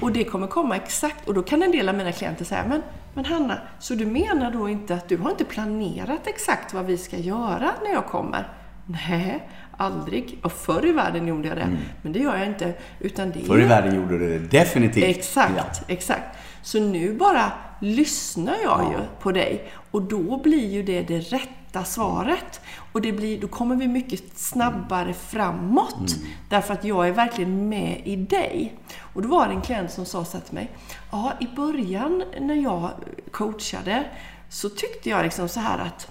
Och 0.00 0.12
det 0.12 0.24
kommer 0.24 0.46
komma 0.46 0.76
exakt. 0.76 1.28
Och 1.28 1.34
då 1.34 1.42
kan 1.42 1.62
en 1.62 1.70
del 1.70 1.88
av 1.88 1.94
mina 1.94 2.12
klienter 2.12 2.44
säga, 2.44 2.64
men, 2.68 2.82
men 3.14 3.24
Hanna, 3.24 3.58
så 3.78 3.94
du 3.94 4.06
menar 4.06 4.50
då 4.50 4.68
inte 4.68 4.94
att 4.94 5.08
du 5.08 5.16
har 5.16 5.30
inte 5.30 5.44
planerat 5.44 6.26
exakt 6.26 6.74
vad 6.74 6.84
vi 6.84 6.98
ska 6.98 7.16
göra 7.16 7.70
när 7.84 7.92
jag 7.92 8.06
kommer? 8.06 8.48
Nej, 8.86 9.48
aldrig. 9.76 10.38
Och 10.42 10.52
förr 10.52 10.86
i 10.86 10.92
världen 10.92 11.28
gjorde 11.28 11.48
jag 11.48 11.56
det. 11.56 11.62
Mm. 11.62 11.78
Men 12.02 12.12
det 12.12 12.18
gör 12.18 12.36
jag 12.36 12.46
inte. 12.46 12.74
Utan 13.00 13.30
det 13.30 13.40
förr 13.40 13.60
i 13.60 13.64
världen 13.64 13.94
gjorde 13.94 14.18
du 14.18 14.38
det 14.38 14.58
definitivt. 14.58 15.04
Exakt, 15.04 15.52
ja. 15.56 15.84
exakt. 15.88 16.38
Så 16.62 16.80
nu 16.80 17.14
bara 17.14 17.52
lyssnar 17.80 18.56
jag 18.62 18.80
ja. 18.80 18.92
ju 18.92 18.98
på 19.20 19.32
dig 19.32 19.72
och 19.90 20.02
då 20.02 20.36
blir 20.42 20.70
ju 20.70 20.82
det 20.82 21.02
det 21.02 21.18
rätta 21.18 21.84
svaret. 21.84 22.60
Och 22.92 23.00
det 23.00 23.12
blir, 23.12 23.40
då 23.40 23.48
kommer 23.48 23.76
vi 23.76 23.88
mycket 23.88 24.38
snabbare 24.38 25.14
framåt. 25.14 26.16
Mm. 26.16 26.28
Därför 26.48 26.74
att 26.74 26.84
jag 26.84 27.08
är 27.08 27.12
verkligen 27.12 27.68
med 27.68 28.02
i 28.04 28.16
dig. 28.16 28.74
Och 28.98 29.22
då 29.22 29.28
var 29.28 29.48
det 29.48 29.54
en 29.54 29.62
klient 29.62 29.90
som 29.90 30.04
sa 30.04 30.24
så 30.24 30.40
till 30.40 30.54
mig. 30.54 30.70
Ja, 31.10 31.32
i 31.40 31.46
början 31.56 32.24
när 32.40 32.54
jag 32.54 32.90
coachade 33.30 34.04
så 34.48 34.68
tyckte 34.68 35.10
jag 35.10 35.22
liksom 35.22 35.48
så 35.48 35.60
här 35.60 35.78
att 35.78 36.08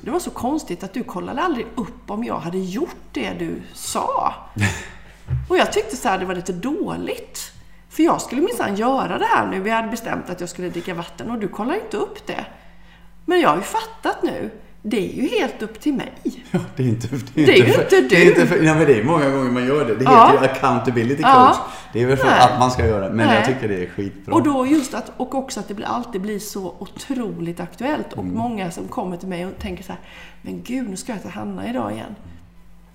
det 0.00 0.10
var 0.10 0.20
så 0.20 0.30
konstigt 0.30 0.84
att 0.84 0.92
du 0.92 1.02
kollade 1.02 1.42
aldrig 1.42 1.66
upp 1.74 2.10
om 2.10 2.24
jag 2.24 2.38
hade 2.38 2.58
gjort 2.58 2.96
det 3.12 3.30
du 3.38 3.62
sa. 3.72 4.34
Och 5.48 5.56
jag 5.56 5.72
tyckte 5.72 5.96
så 5.96 6.08
här, 6.08 6.18
det 6.18 6.24
var 6.24 6.34
lite 6.34 6.52
dåligt. 6.52 7.53
För 7.94 8.02
jag 8.02 8.20
skulle 8.20 8.40
minsann 8.40 8.76
göra 8.76 9.18
det 9.18 9.24
här 9.24 9.46
nu. 9.46 9.60
Vi 9.60 9.70
hade 9.70 9.88
bestämt 9.88 10.30
att 10.30 10.40
jag 10.40 10.48
skulle 10.48 10.68
dricka 10.68 10.94
vatten 10.94 11.30
och 11.30 11.38
du 11.38 11.48
kollar 11.48 11.74
inte 11.74 11.96
upp 11.96 12.26
det. 12.26 12.46
Men 13.24 13.40
jag 13.40 13.48
har 13.48 13.56
ju 13.56 13.62
fattat 13.62 14.22
nu. 14.22 14.50
Det 14.82 14.96
är 14.96 15.22
ju 15.22 15.28
helt 15.28 15.62
upp 15.62 15.80
till 15.80 15.94
mig. 15.94 16.12
Ja, 16.50 16.60
det 16.76 16.82
är 16.82 16.86
inte, 16.86 17.08
det 17.34 17.42
är, 17.42 17.46
det 17.46 17.52
är 17.52 17.56
ju 17.56 17.66
inte 17.66 18.00
du. 18.00 18.08
Det 18.08 18.16
är, 18.16 18.28
inte 18.28 18.46
för, 18.46 18.62
ja, 18.62 18.74
men 18.74 18.86
det 18.86 19.00
är 19.00 19.04
många 19.04 19.30
gånger 19.30 19.50
man 19.50 19.66
gör 19.66 19.84
det. 19.84 19.94
Det 19.94 20.04
ja. 20.04 20.30
heter 20.32 20.44
ju 20.44 20.50
accountability 20.50 21.22
coach. 21.22 21.32
Ja. 21.34 21.66
Det 21.92 22.02
är 22.02 22.06
väl 22.06 22.16
för 22.16 22.26
Nej. 22.26 22.40
att 22.40 22.58
man 22.58 22.70
ska 22.70 22.86
göra 22.86 23.08
det. 23.08 23.14
Men 23.14 23.26
Nej. 23.26 23.36
jag 23.36 23.44
tycker 23.44 23.68
det 23.68 23.82
är 23.82 23.86
skitbra. 23.86 24.34
Och 24.34 24.42
då 24.42 24.66
just 24.66 24.94
att, 24.94 25.12
och 25.16 25.34
också 25.34 25.60
att 25.60 25.68
det 25.68 25.74
blir, 25.74 25.86
alltid 25.86 26.20
blir 26.20 26.38
så 26.38 26.74
otroligt 26.78 27.60
aktuellt. 27.60 28.12
Och 28.12 28.22
mm. 28.22 28.34
många 28.34 28.70
som 28.70 28.88
kommer 28.88 29.16
till 29.16 29.28
mig 29.28 29.46
och 29.46 29.58
tänker 29.58 29.84
så 29.84 29.92
här, 29.92 30.00
men 30.42 30.62
gud, 30.62 30.90
nu 30.90 30.96
ska 30.96 31.12
jag 31.12 31.22
till 31.22 31.30
Hanna 31.30 31.68
idag 31.70 31.92
igen. 31.92 32.14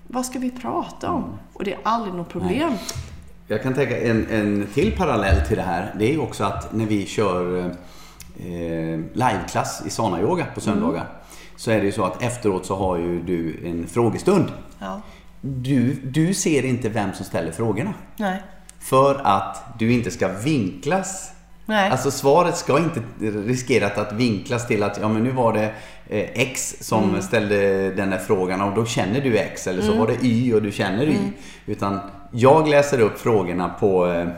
Vad 0.06 0.26
ska 0.26 0.38
vi 0.38 0.50
prata 0.50 1.10
om? 1.10 1.22
Mm. 1.24 1.36
Och 1.52 1.64
det 1.64 1.72
är 1.72 1.78
aldrig 1.82 2.14
något 2.14 2.28
problem. 2.28 2.70
Nej. 2.70 3.09
Jag 3.50 3.62
kan 3.62 3.74
tänka 3.74 4.00
en, 4.00 4.26
en 4.30 4.66
till 4.74 4.92
parallell 4.92 5.46
till 5.46 5.56
det 5.56 5.62
här. 5.62 5.94
Det 5.98 6.14
är 6.14 6.20
också 6.20 6.44
att 6.44 6.72
när 6.72 6.86
vi 6.86 7.06
kör 7.06 7.58
eh, 7.58 9.00
liveklass 9.12 9.82
i 9.86 9.90
Sana-yoga 9.90 10.46
på 10.54 10.60
söndagar. 10.60 11.00
Mm. 11.00 11.12
Så 11.56 11.70
är 11.70 11.78
det 11.78 11.84
ju 11.84 11.92
så 11.92 12.04
att 12.04 12.22
efteråt 12.22 12.66
så 12.66 12.76
har 12.76 12.96
ju 12.96 13.22
du 13.22 13.60
en 13.64 13.86
frågestund. 13.86 14.52
Ja. 14.78 15.00
Du, 15.40 15.92
du 15.92 16.34
ser 16.34 16.64
inte 16.64 16.88
vem 16.88 17.12
som 17.12 17.24
ställer 17.24 17.52
frågorna. 17.52 17.94
Nej. 18.16 18.42
För 18.80 19.20
att 19.24 19.78
du 19.78 19.92
inte 19.92 20.10
ska 20.10 20.28
vinklas. 20.28 21.32
Nej. 21.66 21.90
Alltså 21.90 22.10
svaret 22.10 22.56
ska 22.56 22.78
inte 22.78 23.02
riskera 23.20 23.86
att 23.86 24.12
vinklas 24.12 24.66
till 24.66 24.82
att 24.82 24.98
ja 25.00 25.08
men 25.08 25.22
nu 25.24 25.30
var 25.30 25.52
det 25.52 25.72
eh, 26.08 26.28
X 26.34 26.76
som 26.80 27.08
mm. 27.08 27.22
ställde 27.22 27.90
den 27.90 28.10
där 28.10 28.18
frågan 28.18 28.60
och 28.60 28.74
då 28.74 28.86
känner 28.86 29.20
du 29.20 29.36
X. 29.36 29.66
Eller 29.66 29.82
så 29.82 29.92
mm. 29.92 29.98
var 29.98 30.06
det 30.06 30.26
Y 30.26 30.54
och 30.54 30.62
du 30.62 30.72
känner 30.72 31.04
Y. 31.04 31.16
Mm. 31.16 31.32
Utan 31.66 32.00
jag 32.30 32.68
läser 32.68 33.00
upp 33.00 33.18
frågorna 33.18 33.68
på 33.68 34.06
eh, 34.06 34.28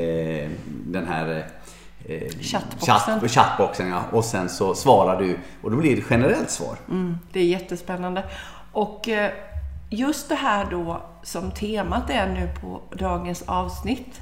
eh 0.00 0.50
den 0.86 1.06
här 1.06 1.46
eh, 2.04 2.28
chattboxen. 2.40 3.20
Chat, 3.20 3.30
chattboxen 3.30 3.88
ja. 3.88 4.02
Och 4.12 4.24
sen 4.24 4.48
så 4.48 4.74
svarar 4.74 5.20
du 5.20 5.38
och 5.62 5.70
då 5.70 5.76
blir 5.76 5.96
det 5.96 6.02
ett 6.02 6.06
generellt 6.10 6.50
svar. 6.50 6.76
Mm, 6.88 7.18
det 7.32 7.40
är 7.40 7.44
jättespännande. 7.44 8.24
Och 8.72 9.08
eh, 9.08 9.30
just 9.90 10.28
det 10.28 10.34
här 10.34 10.66
då 10.70 11.02
som 11.22 11.50
temat 11.50 12.10
är 12.10 12.28
nu 12.28 12.48
på 12.60 12.80
dagens 12.96 13.42
avsnitt. 13.46 14.20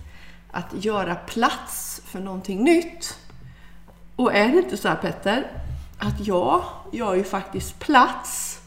Att 0.50 0.84
göra 0.84 1.14
plats 1.14 2.02
för 2.04 2.20
någonting 2.20 2.64
nytt. 2.64 3.18
Och 4.16 4.34
är 4.34 4.48
det 4.48 4.58
inte 4.58 4.76
så 4.76 4.88
här 4.88 4.96
Petter, 4.96 5.46
att 5.98 6.26
jag 6.26 6.62
gör 6.92 7.14
ju 7.14 7.24
faktiskt 7.24 7.78
plats 7.78 8.60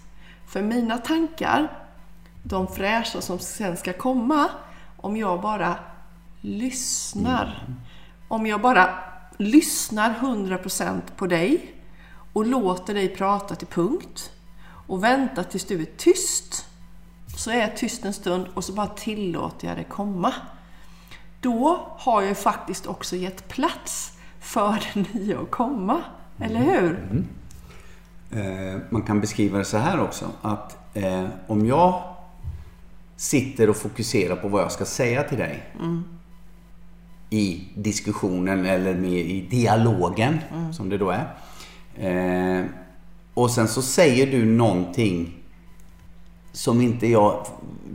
för 0.47 0.61
mina 0.61 0.97
tankar, 0.97 1.67
de 2.43 2.67
fräscha 2.67 3.21
som 3.21 3.39
sen 3.39 3.77
ska 3.77 3.93
komma, 3.93 4.49
om 4.97 5.17
jag 5.17 5.41
bara 5.41 5.75
lyssnar. 6.41 7.63
Mm. 7.67 7.79
Om 8.27 8.45
jag 8.45 8.61
bara 8.61 8.89
lyssnar 9.37 10.13
100% 10.13 11.01
på 11.15 11.27
dig 11.27 11.75
och 12.33 12.45
låter 12.45 12.93
dig 12.93 13.09
prata 13.09 13.55
till 13.55 13.67
punkt 13.67 14.31
och 14.87 15.03
väntar 15.03 15.43
tills 15.43 15.65
du 15.65 15.81
är 15.81 15.87
tyst. 15.97 16.65
Så 17.37 17.51
är 17.51 17.59
jag 17.59 17.77
tyst 17.77 18.05
en 18.05 18.13
stund 18.13 18.47
och 18.53 18.63
så 18.63 18.73
bara 18.73 18.87
tillåter 18.87 19.67
jag 19.67 19.77
det 19.77 19.83
komma. 19.83 20.33
Då 21.41 21.87
har 21.97 22.21
jag 22.21 22.37
faktiskt 22.37 22.85
också 22.85 23.15
gett 23.15 23.47
plats 23.47 24.17
för 24.39 24.83
det 24.93 25.13
nya 25.13 25.39
att 25.39 25.51
komma. 25.51 26.01
Eller 26.39 26.59
hur? 26.59 26.99
Mm. 27.11 27.25
Eh, 28.31 28.81
man 28.89 29.01
kan 29.01 29.21
beskriva 29.21 29.57
det 29.57 29.65
så 29.65 29.77
här 29.77 29.99
också. 29.99 30.25
Att 30.41 30.77
eh, 30.93 31.25
om 31.47 31.65
jag 31.65 32.03
sitter 33.19 33.69
och 33.69 33.75
fokuserar 33.75 34.35
på 34.35 34.47
vad 34.47 34.61
jag 34.61 34.71
ska 34.71 34.85
säga 34.85 35.23
till 35.23 35.37
dig. 35.37 35.63
Mm 35.79 36.03
i 37.29 37.63
diskussionen 37.75 38.65
eller 38.65 38.93
med 38.93 39.19
i 39.19 39.41
dialogen, 39.49 40.39
mm. 40.53 40.73
som 40.73 40.89
det 40.89 40.97
då 40.97 41.11
är. 41.11 41.27
Eh, 41.97 42.65
och 43.33 43.51
sen 43.51 43.67
så 43.67 43.81
säger 43.81 44.31
du 44.31 44.45
någonting 44.45 45.35
som 46.51 46.81
inte 46.81 47.07
jag 47.07 47.45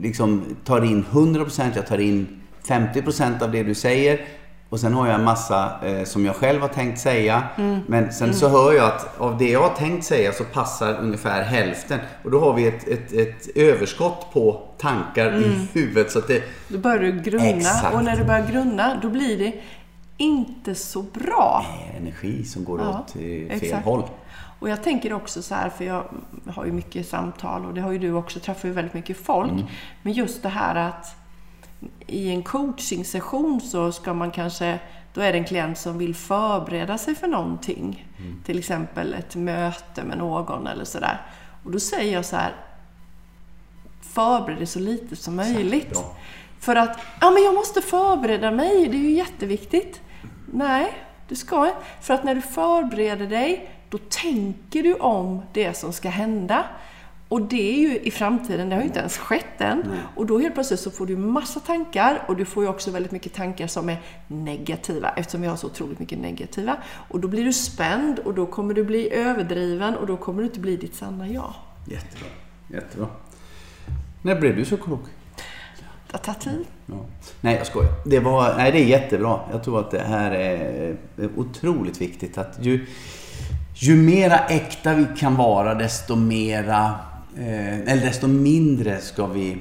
liksom 0.00 0.42
tar 0.64 0.84
in 0.84 1.04
100%, 1.04 1.72
jag 1.74 1.86
tar 1.86 1.98
in 1.98 2.40
50% 2.66 3.42
av 3.42 3.52
det 3.52 3.62
du 3.62 3.74
säger. 3.74 4.20
Och 4.68 4.80
sen 4.80 4.94
har 4.94 5.06
jag 5.06 5.14
en 5.14 5.24
massa 5.24 5.86
eh, 5.86 6.04
som 6.04 6.24
jag 6.24 6.36
själv 6.36 6.60
har 6.60 6.68
tänkt 6.68 7.00
säga. 7.00 7.42
Mm. 7.56 7.80
Men 7.86 8.12
sen 8.12 8.24
mm. 8.24 8.38
så 8.38 8.48
hör 8.48 8.72
jag 8.72 8.84
att 8.86 9.20
av 9.20 9.38
det 9.38 9.50
jag 9.50 9.62
har 9.62 9.76
tänkt 9.76 10.04
säga 10.04 10.32
så 10.32 10.44
passar 10.44 10.98
ungefär 11.00 11.42
hälften. 11.42 11.98
Och 12.24 12.30
då 12.30 12.40
har 12.40 12.52
vi 12.52 12.66
ett, 12.66 12.88
ett, 12.88 13.12
ett 13.12 13.56
överskott 13.56 14.32
på 14.32 14.62
tankar 14.78 15.26
mm. 15.26 15.42
i 15.42 15.68
huvudet. 15.72 16.12
Så 16.12 16.18
att 16.18 16.28
det... 16.28 16.42
Då 16.68 16.78
börjar 16.78 16.98
du 16.98 17.20
grunna. 17.20 17.44
Exakt. 17.44 17.94
Och 17.94 18.04
när 18.04 18.16
du 18.16 18.24
börjar 18.24 18.46
grunna, 18.46 18.98
då 19.02 19.08
blir 19.08 19.38
det 19.38 19.52
inte 20.16 20.74
så 20.74 21.02
bra. 21.02 21.66
Nej, 21.70 21.96
energi 22.00 22.44
som 22.44 22.64
går 22.64 22.80
ja, 22.80 23.00
åt 23.00 23.10
fel 23.10 23.50
exakt. 23.50 23.84
håll. 23.84 24.02
Och 24.58 24.68
jag 24.70 24.82
tänker 24.82 25.12
också 25.12 25.42
så 25.42 25.54
här, 25.54 25.70
för 25.70 25.84
jag 25.84 26.04
har 26.46 26.64
ju 26.64 26.72
mycket 26.72 27.08
samtal 27.08 27.66
och 27.66 27.74
det 27.74 27.80
har 27.80 27.92
ju 27.92 27.98
du 27.98 28.12
också, 28.12 28.40
träffar 28.40 28.68
ju 28.68 28.74
väldigt 28.74 28.94
mycket 28.94 29.16
folk. 29.16 29.52
Mm. 29.52 29.64
Men 30.02 30.12
just 30.12 30.42
det 30.42 30.48
här 30.48 30.74
att 30.74 31.16
i 32.06 32.30
en 32.30 32.42
coachingsession 32.42 33.60
så 33.60 33.92
ska 33.92 34.14
man 34.14 34.30
kanske, 34.30 34.78
då 35.14 35.20
är 35.20 35.32
det 35.32 35.38
en 35.38 35.44
klient 35.44 35.78
som 35.78 35.98
vill 35.98 36.14
förbereda 36.14 36.98
sig 36.98 37.14
för 37.14 37.26
någonting. 37.26 38.06
Mm. 38.18 38.42
Till 38.44 38.58
exempel 38.58 39.14
ett 39.14 39.34
möte 39.34 40.04
med 40.04 40.18
någon 40.18 40.66
eller 40.66 40.84
sådär. 40.84 41.20
Och 41.64 41.70
då 41.70 41.80
säger 41.80 42.12
jag 42.12 42.24
så 42.24 42.36
här, 42.36 42.54
förbered 44.00 44.58
dig 44.58 44.66
så 44.66 44.78
lite 44.78 45.16
som 45.16 45.36
möjligt. 45.36 45.98
För 46.60 46.76
att, 46.76 47.00
ja 47.20 47.30
men 47.30 47.42
jag 47.42 47.54
måste 47.54 47.82
förbereda 47.82 48.50
mig, 48.50 48.88
det 48.88 48.96
är 48.96 49.00
ju 49.00 49.10
jätteviktigt. 49.10 50.00
Nej, 50.52 50.92
du 51.28 51.34
ska 51.34 51.66
inte. 51.66 51.78
För 52.00 52.14
att 52.14 52.24
när 52.24 52.34
du 52.34 52.40
förbereder 52.40 53.26
dig, 53.26 53.70
då 53.90 53.98
tänker 53.98 54.82
du 54.82 54.94
om 54.94 55.42
det 55.52 55.74
som 55.74 55.92
ska 55.92 56.08
hända. 56.08 56.64
Och 57.34 57.42
det 57.42 57.74
är 57.74 57.78
ju 57.78 57.98
i 57.98 58.10
framtiden, 58.10 58.68
det 58.68 58.74
har 58.74 58.82
ju 58.82 58.86
inte 58.86 58.98
ens 58.98 59.18
skett 59.18 59.60
än. 59.60 59.82
Mm. 59.82 59.96
Och 60.14 60.26
då 60.26 60.38
helt 60.38 60.54
plötsligt 60.54 60.80
så 60.80 60.90
får 60.90 61.06
du 61.06 61.16
massa 61.16 61.60
tankar 61.60 62.22
och 62.28 62.36
du 62.36 62.44
får 62.44 62.62
ju 62.62 62.68
också 62.68 62.90
väldigt 62.90 63.12
mycket 63.12 63.34
tankar 63.34 63.66
som 63.66 63.88
är 63.88 64.00
negativa 64.26 65.10
eftersom 65.10 65.40
vi 65.40 65.46
har 65.46 65.56
så 65.56 65.66
otroligt 65.66 65.98
mycket 65.98 66.18
negativa. 66.18 66.76
Och 67.08 67.20
då 67.20 67.28
blir 67.28 67.44
du 67.44 67.52
spänd 67.52 68.18
och 68.18 68.34
då 68.34 68.46
kommer 68.46 68.74
du 68.74 68.84
bli 68.84 69.14
överdriven 69.14 69.96
och 69.96 70.06
då 70.06 70.16
kommer 70.16 70.42
du 70.42 70.46
inte 70.46 70.60
bli 70.60 70.76
ditt 70.76 70.94
sanna 70.94 71.28
jag. 71.28 71.54
Jättebra. 71.86 72.28
Jättebra. 72.68 73.06
När 74.22 74.40
blev 74.40 74.56
du 74.56 74.64
så 74.64 74.76
klok? 74.76 75.04
Det 76.12 76.18
tar 76.18 76.34
tid. 76.34 76.64
Ja. 76.86 76.94
Nej, 77.40 77.56
jag 77.56 77.66
skojar. 77.66 77.92
Det, 78.06 78.20
var, 78.20 78.56
nej, 78.56 78.72
det 78.72 78.78
är 78.78 78.86
jättebra. 78.86 79.40
Jag 79.52 79.64
tror 79.64 79.80
att 79.80 79.90
det 79.90 80.02
här 80.02 80.30
är 80.30 80.96
otroligt 81.36 82.00
viktigt. 82.00 82.38
att 82.38 82.58
ju, 82.60 82.86
ju 83.74 83.96
mera 83.96 84.38
äkta 84.38 84.94
vi 84.94 85.06
kan 85.16 85.36
vara, 85.36 85.74
desto 85.74 86.16
mera 86.16 86.94
eh, 87.36 87.80
eller 87.80 88.04
desto 88.04 88.28
mindre 88.28 89.00
ska 89.00 89.26
vi... 89.26 89.56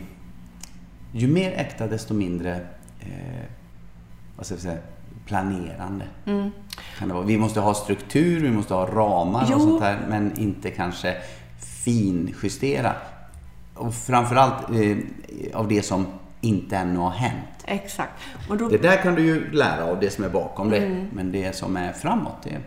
Ju 1.12 1.27
mer 1.27 1.51
äkta, 1.51 1.88
desto 1.88 2.13
mindre 2.13 2.55
eh, 2.99 3.45
vad 4.36 4.45
ska 4.45 4.55
vi 4.55 4.62
säga, 4.62 4.77
planerande. 5.25 6.05
Mm. 6.25 6.51
Kan 6.99 7.07
det 7.07 7.13
vara. 7.13 7.25
Vi 7.25 7.38
måste 7.38 7.59
ha 7.59 7.73
struktur, 7.73 8.39
vi 8.39 8.51
måste 8.51 8.73
ha 8.73 8.86
ramar 8.86 9.47
jo. 9.49 9.55
och 9.55 9.62
sånt 9.62 9.81
här, 9.81 9.99
men 10.09 10.39
inte 10.39 10.69
kanske 10.69 11.15
finjustera. 11.83 12.93
Och 13.73 13.93
framförallt 13.93 14.69
eh, 14.69 14.97
av 15.53 15.67
det 15.67 15.81
som 15.81 16.05
inte 16.41 16.77
ännu 16.77 16.99
har 16.99 17.09
hänt. 17.09 17.63
Exakt. 17.65 18.12
Då... 18.47 18.67
Det 18.67 18.77
där 18.77 18.97
kan 18.97 19.15
du 19.15 19.21
ju 19.21 19.51
lära 19.51 19.86
av 19.86 19.99
det 19.99 20.09
som 20.09 20.23
är 20.23 20.29
bakom 20.29 20.73
mm. 20.73 20.81
det. 20.81 21.05
Men 21.13 21.31
det 21.31 21.55
som 21.55 21.77
är 21.77 21.93
framåt, 21.93 22.43
det, 22.43 22.57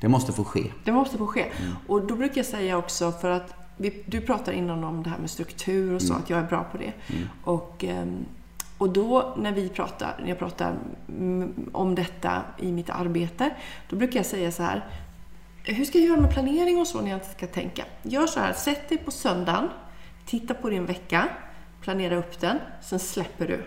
det 0.00 0.08
måste 0.08 0.32
få 0.32 0.44
ske. 0.44 0.64
Det 0.84 0.92
måste 0.92 1.18
få 1.18 1.26
ske. 1.26 1.40
Mm. 1.40 1.74
Och 1.86 2.06
då 2.06 2.16
brukar 2.16 2.36
jag 2.36 2.46
säga 2.46 2.76
också, 2.76 3.12
för 3.12 3.30
att 3.30 3.54
vi, 3.78 4.02
du 4.06 4.20
pratar 4.20 4.52
innan 4.52 4.84
om 4.84 5.02
det 5.02 5.10
här 5.10 5.18
med 5.18 5.30
struktur 5.30 5.94
och 5.94 6.02
så, 6.02 6.12
mm. 6.12 6.22
att 6.22 6.30
jag 6.30 6.38
är 6.38 6.44
bra 6.44 6.64
på 6.64 6.78
det. 6.78 6.92
Mm. 7.06 7.28
Och, 7.44 7.84
ehm, 7.84 8.24
och 8.78 8.90
då 8.90 9.34
när 9.38 9.52
vi 9.52 9.68
pratar, 9.68 10.16
när 10.20 10.28
jag 10.28 10.38
pratar 10.38 10.78
om 11.72 11.94
detta 11.94 12.42
i 12.58 12.72
mitt 12.72 12.90
arbete, 12.90 13.50
då 13.88 13.96
brukar 13.96 14.18
jag 14.18 14.26
säga 14.26 14.52
så 14.52 14.62
här. 14.62 14.86
Hur 15.64 15.84
ska 15.84 15.98
jag 15.98 16.08
göra 16.08 16.20
med 16.20 16.32
planering 16.32 16.78
och 16.78 16.86
så 16.86 17.00
när 17.00 17.10
jag 17.10 17.24
ska 17.24 17.46
tänka? 17.46 17.84
Gör 18.02 18.26
så 18.26 18.40
här, 18.40 18.52
sätt 18.52 18.88
dig 18.88 18.98
på 18.98 19.10
söndagen, 19.10 19.68
titta 20.26 20.54
på 20.54 20.70
din 20.70 20.86
vecka, 20.86 21.28
planera 21.80 22.16
upp 22.16 22.40
den, 22.40 22.58
sen 22.80 22.98
släpper 22.98 23.46
du. 23.48 23.62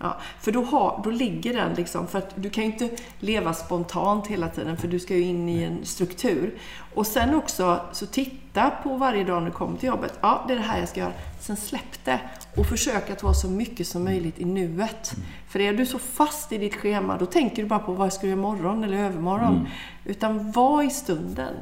Ja, 0.00 0.16
för 0.40 0.52
då, 0.52 0.62
har, 0.62 1.00
då 1.04 1.10
ligger 1.10 1.54
den 1.54 1.74
liksom, 1.74 2.06
för 2.06 2.18
att 2.18 2.32
du 2.34 2.50
kan 2.50 2.64
ju 2.64 2.72
inte 2.72 2.90
leva 3.18 3.54
spontant 3.54 4.26
hela 4.26 4.48
tiden 4.48 4.76
för 4.76 4.88
du 4.88 5.00
ska 5.00 5.14
ju 5.14 5.22
in 5.22 5.48
i 5.48 5.62
en 5.62 5.86
struktur. 5.86 6.58
Och 6.94 7.06
sen 7.06 7.34
också, 7.34 7.80
så 7.92 8.06
titta 8.06 8.70
på 8.82 8.96
varje 8.96 9.24
dag 9.24 9.42
när 9.42 9.50
du 9.50 9.54
kommer 9.56 9.78
till 9.78 9.88
jobbet. 9.88 10.18
Ja, 10.20 10.44
det 10.48 10.54
är 10.54 10.56
det 10.56 10.62
här 10.62 10.78
jag 10.78 10.88
ska 10.88 11.00
göra. 11.00 11.12
Sen 11.40 11.56
släpp 11.56 12.04
det 12.04 12.20
och 12.56 12.66
försök 12.66 13.10
att 13.10 13.22
vara 13.22 13.34
så 13.34 13.48
mycket 13.48 13.86
som 13.86 14.04
möjligt 14.04 14.38
i 14.38 14.44
nuet. 14.44 15.16
För 15.48 15.60
är 15.60 15.72
du 15.72 15.86
så 15.86 15.98
fast 15.98 16.52
i 16.52 16.58
ditt 16.58 16.74
schema, 16.74 17.18
då 17.18 17.26
tänker 17.26 17.62
du 17.62 17.68
bara 17.68 17.78
på 17.78 17.92
vad 17.92 18.06
jag 18.06 18.12
ska 18.12 18.26
göra 18.26 18.38
imorgon 18.38 18.84
eller 18.84 18.96
övermorgon. 18.96 19.68
Utan 20.04 20.52
var 20.52 20.82
i 20.82 20.90
stunden. 20.90 21.54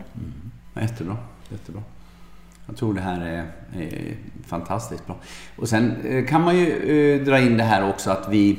Jättebra. 0.74 1.16
Jättebra. 1.48 1.82
Jag 2.66 2.76
tror 2.76 2.94
det 2.94 3.00
här 3.00 3.20
är, 3.20 3.44
är 3.82 4.16
fantastiskt 4.46 5.06
bra. 5.06 5.16
Och 5.56 5.68
sen 5.68 5.96
eh, 6.06 6.26
kan 6.26 6.40
man 6.40 6.56
ju 6.56 6.66
eh, 6.66 7.24
dra 7.24 7.40
in 7.40 7.56
det 7.56 7.64
här 7.64 7.88
också 7.88 8.10
att 8.10 8.28
vi 8.30 8.58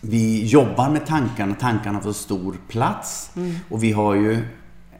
vi 0.00 0.46
jobbar 0.46 0.90
med 0.90 1.06
tankarna, 1.06 1.54
tankarna 1.54 2.00
får 2.00 2.12
stor 2.12 2.56
plats. 2.68 3.30
Och 3.70 3.84
vi 3.84 3.92
har 3.92 4.14
ju, 4.14 4.32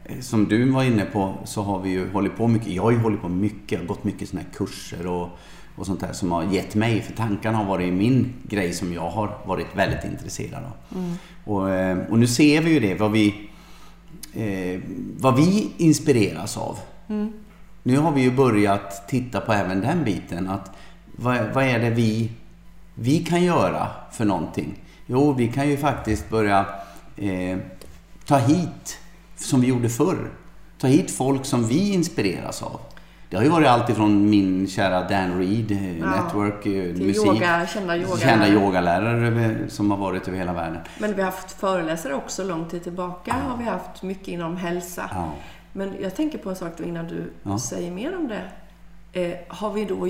eh, 0.05 0.19
som 0.21 0.45
du 0.45 0.71
var 0.71 0.83
inne 0.83 1.05
på, 1.05 1.37
så 1.45 1.61
har 1.61 1.79
vi 1.79 1.89
ju 1.89 2.11
hållit 2.11 2.37
på 2.37 2.47
mycket. 2.47 2.67
Jag 2.67 2.83
har 2.83 2.91
ju 2.91 2.97
hållit 2.97 3.21
på 3.21 3.29
mycket, 3.29 3.71
jag 3.71 3.79
har 3.79 3.85
gått 3.85 4.03
mycket 4.03 4.29
sådana 4.29 4.45
här 4.47 4.53
kurser 4.57 5.07
och, 5.07 5.29
och 5.75 5.85
sånt 5.85 5.99
där 5.99 6.13
som 6.13 6.31
har 6.31 6.43
gett 6.43 6.75
mig, 6.75 7.01
för 7.01 7.13
tankarna 7.13 7.57
har 7.57 7.65
varit 7.65 7.93
min 7.93 8.33
grej 8.43 8.73
som 8.73 8.93
jag 8.93 9.09
har 9.09 9.37
varit 9.45 9.67
väldigt 9.75 10.05
intresserad 10.05 10.63
av. 10.63 10.71
Och, 11.45 11.69
eh, 11.69 11.97
och 12.09 12.19
nu 12.19 12.27
ser 12.27 12.61
vi 12.61 12.73
ju 12.73 12.79
det, 12.79 12.95
vad 12.95 13.11
vi, 13.11 13.49
eh, 14.33 14.81
vad 15.17 15.35
vi 15.35 15.71
inspireras 15.77 16.57
av. 16.57 16.79
Nu 17.87 17.97
har 17.97 18.11
vi 18.11 18.21
ju 18.21 18.31
börjat 18.31 19.07
titta 19.07 19.41
på 19.41 19.53
även 19.53 19.81
den 19.81 20.03
biten. 20.03 20.49
Att 20.49 20.71
vad, 21.15 21.37
vad 21.53 21.63
är 21.63 21.79
det 21.79 21.89
vi, 21.89 22.31
vi 22.93 23.19
kan 23.19 23.43
göra 23.43 23.87
för 24.11 24.25
någonting? 24.25 24.79
Jo, 25.05 25.31
vi 25.33 25.47
kan 25.47 25.69
ju 25.69 25.77
faktiskt 25.77 26.29
börja 26.29 26.65
eh, 27.17 27.57
ta 28.25 28.37
hit, 28.37 28.99
som 29.35 29.61
vi 29.61 29.67
gjorde 29.67 29.89
förr, 29.89 30.29
ta 30.79 30.87
hit 30.87 31.11
folk 31.11 31.45
som 31.45 31.67
vi 31.67 31.93
inspireras 31.93 32.63
av. 32.63 32.79
Det 33.29 33.37
har 33.37 33.43
ju 33.43 33.49
varit 33.49 33.67
allt 33.67 33.89
ifrån 33.89 34.29
min 34.29 34.67
kära 34.67 35.07
Dan 35.07 35.39
Reed, 35.39 35.71
eh, 35.71 35.99
Ja, 35.99 36.05
Network, 36.23 36.65
eh, 36.65 36.95
till 36.95 37.05
musik, 37.07 37.25
yoga, 37.25 37.67
kända 37.67 37.97
yogalärare. 37.97 38.19
kända 38.19 38.47
yogalärare 38.47 39.27
över- 39.27 39.65
som 39.69 39.91
har 39.91 39.97
varit 39.97 40.27
över 40.27 40.37
hela 40.37 40.53
världen. 40.53 40.79
Men 40.99 41.15
vi 41.15 41.21
har 41.21 41.31
haft 41.31 41.51
föreläsare 41.51 42.13
också 42.13 42.43
lång 42.43 42.65
tid 42.69 42.83
tillbaka. 42.83 43.35
Har 43.49 43.57
vi 43.57 43.63
haft 43.63 44.03
mycket 44.03 44.27
inom 44.27 44.57
hälsa. 44.57 45.09
Ja. 45.13 45.33
Men 45.77 45.95
jag 46.01 46.15
tänker 46.15 46.37
på 46.37 46.49
en 46.49 46.55
sak 46.55 46.73
då 46.77 46.83
innan 46.83 47.07
du 47.07 47.31
Ja. 47.43 47.59
säger 47.59 47.91
mer 47.91 48.17
om 48.17 48.27
det. 48.27 48.41
Eh, 49.21 49.37
har 49.47 49.71
vi 49.71 49.85
då, 49.85 50.07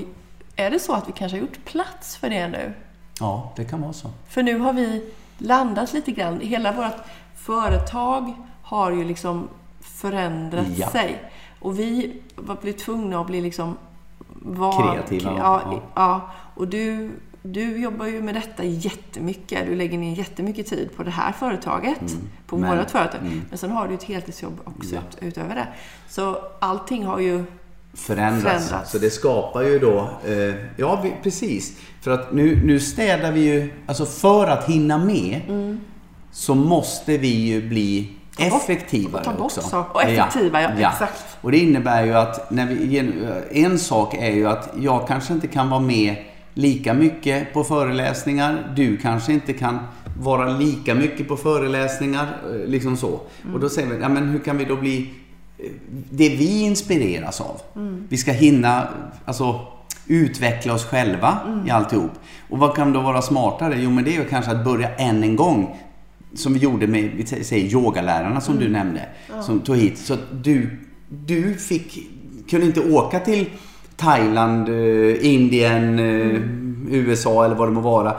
är 0.56 0.70
det 0.70 0.78
så 0.78 0.92
att 0.94 1.08
vi 1.08 1.12
kanske 1.12 1.36
har 1.38 1.40
gjort 1.42 1.64
plats 1.64 2.16
för 2.16 2.30
det 2.30 2.48
nu? 2.48 2.72
ja, 3.20 3.52
det 3.56 3.64
kan 3.64 3.80
vara 3.82 3.92
så. 3.92 4.10
För 4.28 4.42
nu 4.42 4.58
har 4.58 4.72
vi 4.72 5.10
landat 5.38 5.92
lite 5.92 6.12
grann. 6.12 6.40
Hela 6.40 6.72
vårt 6.72 6.96
företag 7.34 8.32
har 8.62 8.90
ju 8.90 9.04
liksom 9.04 9.48
förändrat 9.80 10.66
Ja. 10.76 10.90
sig. 10.90 11.22
Och 11.60 11.78
vi 11.78 12.20
var 12.36 12.54
blivit 12.56 12.78
tvungna 12.80 13.20
att 13.20 13.26
bli 13.26 13.40
liksom... 13.40 13.76
Var, 14.42 14.92
Kreativa, 14.92 15.34
ja. 15.38 15.80
ja. 15.94 16.30
Och 16.54 16.68
du, 16.68 17.10
du 17.42 17.76
jobbar 17.78 18.06
ju 18.06 18.22
med 18.22 18.34
detta 18.34 18.64
jättemycket. 18.64 19.66
Du 19.66 19.74
lägger 19.76 19.98
ner 19.98 20.16
jättemycket 20.16 20.66
tid 20.66 20.88
på 20.96 21.02
det 21.02 21.10
här 21.10 21.32
företaget. 21.32 21.98
På 22.46 22.56
Mm. 22.56 22.68
Men- 22.68 22.78
vårt 22.78 22.90
företag. 22.90 23.20
mm. 23.20 23.42
Men 23.48 23.58
sen 23.58 23.70
har 23.70 23.88
du 23.88 23.94
ett 23.94 24.02
heltidsjobb 24.02 24.60
också 24.64 24.94
Ja. 24.94 25.00
ut, 25.10 25.18
utöver 25.20 25.54
det. 25.54 25.66
Så 26.08 26.36
allting 26.60 27.04
har 27.04 27.18
ju... 27.18 27.44
förändras. 27.94 28.42
Förändras. 28.42 28.90
Så 28.90 28.98
det 28.98 29.10
skapar 29.10 29.62
ju 29.62 29.78
då, 29.78 29.98
eh, 30.26 30.54
ja 30.76 31.00
vi, 31.02 31.12
precis. 31.22 31.76
För 32.00 32.10
att 32.10 32.32
nu, 32.32 32.64
nu 32.64 32.80
städar 32.80 33.32
vi 33.32 33.40
ju, 33.40 33.72
alltså 33.86 34.06
för 34.06 34.46
att 34.46 34.64
hinna 34.68 34.98
med 34.98 35.40
så 36.32 36.54
måste 36.54 37.18
vi 37.18 37.28
ju 37.28 37.68
bli 37.68 38.12
Mm. 38.40 38.52
effektivare 38.56 39.18
och 39.20 39.24
ta 39.24 39.32
bort 39.32 39.40
också. 39.40 39.60
saker. 39.62 39.94
Och 39.94 40.02
effektiva, 40.02 40.62
ja, 40.62 40.68
exakt. 40.90 41.24
Och 41.40 41.50
det 41.52 41.58
innebär 41.58 42.04
ju 42.04 42.14
att 42.14 42.50
när 42.50 42.66
vi, 42.66 42.98
en 43.50 43.78
sak 43.78 44.14
är 44.14 44.30
ju 44.30 44.48
att 44.48 44.70
jag 44.80 45.08
kanske 45.08 45.32
inte 45.32 45.46
kan 45.46 45.70
vara 45.70 45.80
med 45.80 46.16
lika 46.58 46.94
mycket 46.94 47.52
på 47.52 47.64
föreläsningar. 47.64 48.72
Du 48.76 48.96
kanske 48.96 49.32
inte 49.32 49.52
kan 49.52 49.78
vara 50.20 50.58
lika 50.58 50.94
mycket 50.94 51.28
på 51.28 51.36
föreläsningar. 51.36 52.26
eh, 52.50 52.68
Liksom 52.68 52.96
så. 52.96 53.20
Och 53.54 53.60
då 53.60 53.68
säger 53.68 53.88
vi, 53.88 54.00
ja 54.00 54.08
men 54.08 54.28
hur 54.28 54.38
kan 54.38 54.58
vi 54.58 54.64
då 54.64 54.76
bli 54.76 55.10
eh, 55.58 55.70
det 56.10 56.28
vi 56.28 56.60
inspireras 56.62 57.40
av. 57.40 57.60
Vi 58.08 58.16
ska 58.16 58.32
hinna 58.32 58.88
alltså, 59.24 59.60
utveckla 60.06 60.74
oss 60.74 60.84
själva 60.84 61.38
i 61.66 61.70
alltihop. 61.70 62.12
Och 62.50 62.58
vad 62.58 62.76
kan 62.76 62.92
då 62.92 63.00
vara 63.00 63.22
smartare? 63.22 63.74
Jo, 63.78 63.90
men 63.90 64.04
det 64.04 64.10
är 64.16 64.20
ju 64.22 64.28
kanske 64.28 64.50
att 64.50 64.64
börja 64.64 64.88
än 64.94 65.22
en 65.22 65.36
gång. 65.36 65.76
Som 66.34 66.54
vi 66.54 66.58
gjorde 66.60 66.86
med, 66.86 67.10
vi 67.16 67.26
säger 67.44 67.72
yogalärarna 67.72 68.40
som 68.40 68.58
du 68.58 68.68
nämnde. 68.68 69.08
Som 69.42 69.60
tog 69.60 69.76
hit. 69.76 69.98
Så 69.98 70.14
att 70.14 70.44
du, 70.44 70.78
du 71.08 71.54
fick, 71.54 71.98
kunde 72.50 72.66
inte 72.66 72.80
åka 72.80 73.20
till 73.20 73.46
Thailand, 73.98 74.68
eh, 74.68 75.26
Indien, 75.34 75.98
eh, 75.98 76.40
USA 76.90 77.44
eller 77.44 77.54
vad 77.54 77.68
det 77.68 77.72
må 77.72 77.80
vara. 77.80 78.16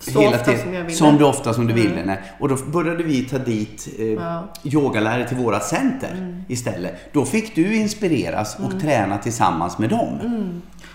Så 0.00 0.28
ofta 0.28 0.56
som 0.56 0.74
jag 0.74 0.82
ville. 0.82 0.94
Som 0.96 1.16
du 1.16 1.24
ofta 1.24 1.54
som 1.54 1.66
du 1.66 1.74
ville. 1.74 2.04
Nej. 2.04 2.20
Och 2.40 2.48
då 2.48 2.56
började 2.72 3.02
vi 3.04 3.22
ta 3.22 3.38
dit 3.38 3.88
eh, 3.98 4.06
Ja. 4.06 4.44
yogalärare 4.64 5.28
till 5.28 5.36
våra 5.36 5.60
center 5.60 6.42
istället. 6.48 6.94
Då 7.12 7.24
fick 7.24 7.54
du 7.54 7.76
inspireras 7.76 8.56
och 8.58 8.80
träna 8.80 9.18
tillsammans 9.18 9.78
med 9.78 9.90
dem. 9.90 10.18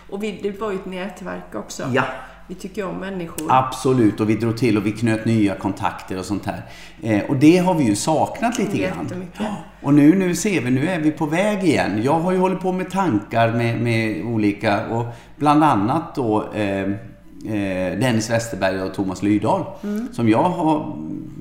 Och 0.10 0.24
vi, 0.24 0.40
det 0.44 0.60
var 0.62 0.72
ju 0.72 0.76
ett 0.76 0.86
nätverk 0.86 1.56
också. 1.56 1.84
Ja. 1.94 2.04
Vi 2.48 2.56
tycker 2.56 2.86
om 2.86 2.96
människor. 2.96 3.48
Absolut, 3.50 4.20
och 4.20 4.30
vi 4.30 4.36
drog 4.36 4.58
till 4.58 4.78
och 4.78 4.86
vi 4.86 4.92
knöt 4.92 5.26
nya 5.26 5.56
kontakter 5.56 6.20
och 6.20 6.26
sånt 6.26 6.46
här. 6.46 6.62
Eh, 7.02 7.24
och 7.30 7.36
det 7.36 7.58
har 7.58 7.74
vi 7.74 7.84
ju 7.84 7.96
saknat 7.96 8.60
lite 8.60 8.78
grann. 8.78 9.24
Ja. 9.38 9.46
Och 9.82 9.94
nu, 9.94 10.16
nu 10.16 10.36
ser 10.36 10.62
vi, 10.62 10.72
nu 10.72 10.88
är 10.88 11.00
vi 11.00 11.12
på 11.12 11.26
väg 11.26 11.64
igen. 11.64 12.02
Jag 12.04 12.20
har 12.20 12.32
ju 12.32 12.38
hållit 12.38 12.60
på 12.60 12.72
med 12.72 12.90
tankar 12.92 13.52
med, 13.52 13.82
med 13.82 14.26
olika, 14.26 14.88
och 14.88 15.06
bland 15.38 15.64
annat 15.64 16.16
då 16.16 16.54
eh, 16.54 16.82
eh, 16.82 18.00
Dennis 18.00 18.30
Westerberg 18.30 18.82
och 18.82 18.94
Thomas 18.94 19.24
Lydahl. 19.24 19.64
Som 20.12 20.30
jag 20.30 20.44
har, 20.44 20.98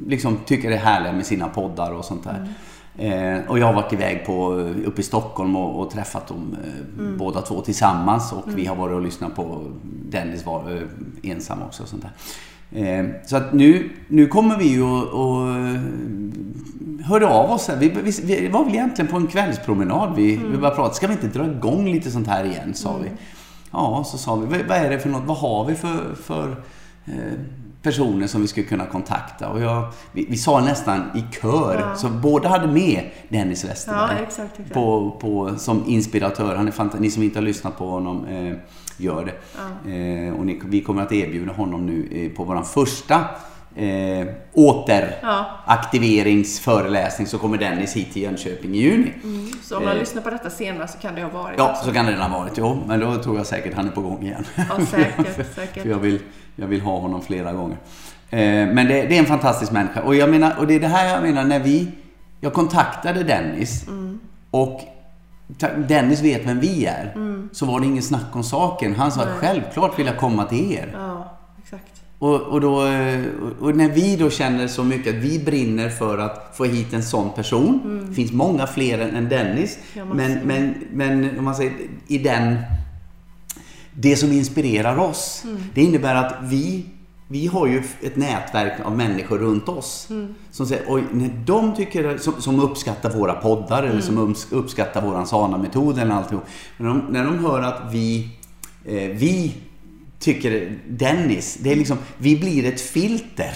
liksom, 0.07 0.39
tycker 0.47 0.71
är 0.71 0.77
härliga 0.77 1.13
med 1.13 1.27
sina 1.27 1.49
poddar 1.49 1.93
och 1.93 2.05
sånt 2.05 2.25
där. 2.25 2.49
Eh, 2.99 3.51
och 3.51 3.59
jag 3.59 3.67
har 3.67 3.73
varit 3.73 3.93
iväg 3.93 4.25
på, 4.27 4.53
uppe 4.87 5.01
i 5.01 5.05
Stockholm 5.05 5.57
och, 5.57 5.81
och 5.81 5.91
träffat 5.91 6.27
dem 6.29 6.57
eh, 6.65 7.17
båda 7.19 7.41
två 7.41 7.61
tillsammans. 7.61 8.33
Och 8.33 8.45
vi 8.59 8.67
har 8.67 8.77
varit 8.77 8.95
och 8.95 9.03
lyssnat 9.03 9.37
på 9.37 9.65
Dennis 10.17 10.47
var 10.47 10.71
eh, 11.23 11.31
ensam 11.31 11.63
också. 11.63 11.83
Och 11.83 11.89
sånt 11.89 12.03
där. 12.03 12.13
Eh, 12.73 13.07
så 13.27 13.37
att 13.37 13.53
nu, 13.53 13.91
nu 14.09 14.27
kommer 14.27 14.59
vi 14.59 14.69
ju 14.69 14.83
och, 14.83 15.03
och 15.03 15.47
hörde 17.05 17.27
av 17.27 17.51
oss. 17.51 17.69
Här. 17.69 17.77
Vi, 17.77 17.89
vi, 17.89 18.11
vi 18.25 18.49
var 18.49 18.65
väl 18.65 18.75
egentligen 18.75 19.11
på 19.11 19.17
en 19.17 19.27
kvällspromenad. 19.27 20.17
Vi, 20.17 20.37
vi 20.37 20.59
bara 20.59 20.71
pratade. 20.71 20.95
Ska 20.95 21.07
vi 21.07 21.13
inte 21.13 21.27
dra 21.27 21.47
igång 21.47 21.89
lite 21.93 22.11
sånt 22.11 22.27
här 22.27 22.45
igen? 22.45 22.75
Sa 22.75 22.97
vi. 23.03 23.11
Ja, 23.71 24.05
så 24.07 24.19
sa 24.19 24.35
vi. 24.37 24.63
Vad, 24.69 24.79
är 24.79 24.91
det 24.91 24.99
för 24.99 25.09
något? 25.09 25.25
Vad 25.27 25.37
har 25.37 25.65
vi 25.65 25.75
för, 25.75 26.15
för 26.23 26.51
eh, 27.07 27.15
personer 27.83 28.27
som 28.27 28.41
vi 28.41 28.49
skulle 28.49 28.67
kunna 28.67 28.87
kontakta? 28.87 29.49
Och 29.49 29.61
jag, 29.61 29.89
vi, 30.13 30.27
vi 30.31 30.37
sa 30.37 30.61
nästan 30.61 31.03
i 31.15 31.25
kör. 31.41 31.95
Så 31.97 32.09
båda 32.09 32.49
hade 32.49 32.67
med 32.67 33.11
Dennis 33.29 33.65
Westerberg 33.65 34.17
Ja, 34.19 34.23
exakt, 34.27 34.53
exakt. 34.53 34.75
På, 34.75 35.11
på, 35.21 35.55
som 35.59 35.85
inspiratör. 35.87 36.57
Han 36.57 36.69
är 36.69 36.73
fanta- 36.73 37.01
Ni 37.01 37.11
som 37.11 37.23
inte 37.23 37.39
har 37.39 37.45
lyssnat 37.45 37.79
på 37.79 37.89
honom, 37.89 38.25
eh, 38.27 38.55
gör 38.97 39.25
det. 39.25 39.33
Eh, 40.27 40.35
och 40.35 40.47
ni, 40.47 40.61
vi 40.65 40.81
kommer 40.81 41.03
att 41.03 41.13
erbjuda 41.13 41.53
honom 41.53 41.87
nu 41.87 42.09
eh, 42.13 42.31
på 42.37 42.45
vår 42.45 42.63
första 42.63 43.25
eh, 43.77 44.27
återaktiveringsföreläsning 44.53 47.27
så 47.27 47.39
kommer 47.39 47.59
Dennis 47.59 47.97
hit 47.97 48.13
till 48.13 48.23
Jönköping 48.23 48.75
i 48.75 48.79
juni. 48.79 49.13
Så 49.63 49.77
om 49.77 49.85
man 49.85 49.97
lyssnar 49.97 50.23
på 50.23 50.31
detta 50.31 50.51
senare 50.51 50.89
så 50.89 50.99
kan 50.99 51.15
det 51.15 51.23
ha 51.23 51.43
varit 51.43 51.55
Ja, 51.59 51.75
så 51.85 51.93
kan 51.93 52.07
det 52.07 52.13
redan 52.13 52.31
ha 52.31 52.39
varit. 52.39 52.53
Jo, 52.59 52.83
men 52.87 53.01
då 53.01 53.15
tror 53.23 53.37
jag 53.37 53.47
säkert 53.47 53.75
han 53.75 53.87
är 53.87 53.91
på 53.93 54.01
gång 54.01 54.23
igen. 54.23 54.45
Ja, 54.55 54.87
säkert, 54.87 55.47
säkert. 55.55 55.83
För 55.83 55.91
jag 55.91 55.99
vill, 55.99 56.19
jag 56.57 56.67
vill 56.67 56.81
ha 56.81 56.99
honom 56.99 57.23
flera 57.23 57.53
gånger. 57.53 57.77
Eh, 58.31 58.39
men 58.41 58.77
det, 58.77 58.85
det 59.03 59.15
är 59.17 59.21
en 59.21 59.27
fantastisk 59.27 59.73
människa. 59.73 60.03
Och, 60.03 60.15
jag 60.15 60.31
menar, 60.31 60.55
och 60.59 60.67
det 60.67 60.75
är 60.75 60.81
det 60.81 60.89
här 60.89 61.15
jag 61.15 61.23
menar 61.23 61.45
när 61.45 61.61
vi... 61.61 61.89
Jag 62.41 62.53
kontaktade 62.53 63.23
Dennis 63.23 63.85
och 64.51 64.81
ta- 64.81 64.87
Dennis 65.89 66.23
vet 66.23 66.47
vem 66.47 66.61
vi 66.61 66.87
är. 66.87 67.13
Så 67.53 67.67
var 67.67 67.81
det 67.81 67.87
ingen 67.87 68.03
snack 68.03 68.37
om 68.37 68.45
saken. 68.45 68.95
Han 68.95 69.13
sa 69.13 69.27
självklart 69.27 69.99
vill 69.99 70.07
jag 70.07 70.19
komma 70.19 70.45
till 70.45 70.73
er. 70.73 70.91
Ja, 70.95 71.39
exakt. 71.63 72.03
Och, 72.19 72.41
och, 72.41 72.61
då, 72.61 72.87
eh, 72.87 73.25
och 73.61 73.77
när 73.77 73.89
vi 73.89 74.17
då 74.17 74.31
känner 74.31 74.69
så 74.69 74.85
mycket 74.85 75.17
att 75.17 75.23
vi 75.23 75.39
brinner 75.39 75.89
för 75.89 76.19
att 76.19 76.53
få 76.57 76.65
hit 76.65 76.93
en 76.93 77.03
sån 77.03 77.33
person. 77.33 78.07
Det 78.09 78.15
finns 78.15 78.33
många 78.33 78.67
fler 78.67 78.99
än, 78.99 79.29
Dennis. 79.29 79.79
Ja, 79.95 80.05
men, 80.05 80.39
men, 80.45 80.75
men 80.93 81.39
om 81.39 81.45
man 81.45 81.55
säger 81.55 81.73
i 82.07 82.19
den... 82.19 82.57
Det 83.99 84.17
som 84.17 84.33
inspirerar 84.33 84.99
oss. 84.99 85.45
Det 85.75 85.83
innebär 85.83 86.15
att 86.15 86.35
vi, 86.43 86.87
vi 87.29 87.47
har 87.47 87.67
ju 87.67 87.83
ett 88.03 88.17
nätverk 88.17 88.73
av 88.85 88.97
människor 88.97 89.39
runt 89.39 89.69
oss. 89.69 90.09
Som 90.51 90.67
säger, 90.67 90.85
oj, 90.89 91.05
när 91.13 91.29
de 91.47 91.75
tycker, 91.75 92.19
som, 92.19 92.43
som 92.43 92.61
uppskattar 92.61 93.11
våra 93.11 93.35
poddar 93.35 93.83
eller 93.83 94.01
som 94.01 94.19
ums- 94.19 94.47
uppskattar 94.51 95.03
våran 95.03 95.27
SANA-metod 95.27 95.99
eller 95.99 96.15
alltihop. 96.15 96.45
När 96.77 96.89
de, 96.89 97.03
när 97.11 97.25
de 97.25 97.39
hör 97.39 97.63
att 97.63 97.83
vi, 97.93 98.29
eh, 98.85 98.95
vi 98.95 99.55
tycker 100.19 100.79
Dennis. 100.89 101.59
Det 101.61 101.73
är 101.73 101.77
liksom, 101.77 101.99
vi 102.19 102.37
blir 102.37 102.65
ett 102.67 102.81
filter. 102.81 103.51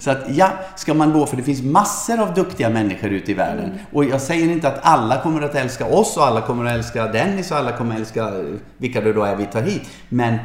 Så 0.00 0.10
att 0.10 0.24
ja, 0.36 0.52
ska 0.76 0.94
man 0.94 1.12
gå, 1.12 1.26
för 1.26 1.36
det 1.36 1.42
finns 1.42 1.62
massor 1.62 2.20
av 2.20 2.34
duktiga 2.34 2.70
människor 2.70 3.10
ute 3.10 3.30
i 3.30 3.34
världen. 3.34 3.78
Och 3.92 4.04
jag 4.04 4.20
säger 4.20 4.48
inte 4.52 4.68
att 4.68 4.78
alla 4.82 5.22
kommer 5.22 5.42
att 5.42 5.54
älska 5.54 5.86
oss 5.86 6.16
och 6.16 6.26
alla 6.26 6.40
kommer 6.40 6.64
att 6.64 6.72
älska 6.72 7.06
Dennis 7.06 7.50
och 7.50 7.56
alla 7.56 7.72
kommer 7.72 7.94
att 7.94 8.00
älska 8.00 8.32
vilka 8.78 9.00
det 9.00 9.12
då 9.12 9.22
är 9.22 9.36
vi 9.36 9.46
tar 9.46 9.62
hit. 9.62 9.82
Men 10.08 10.38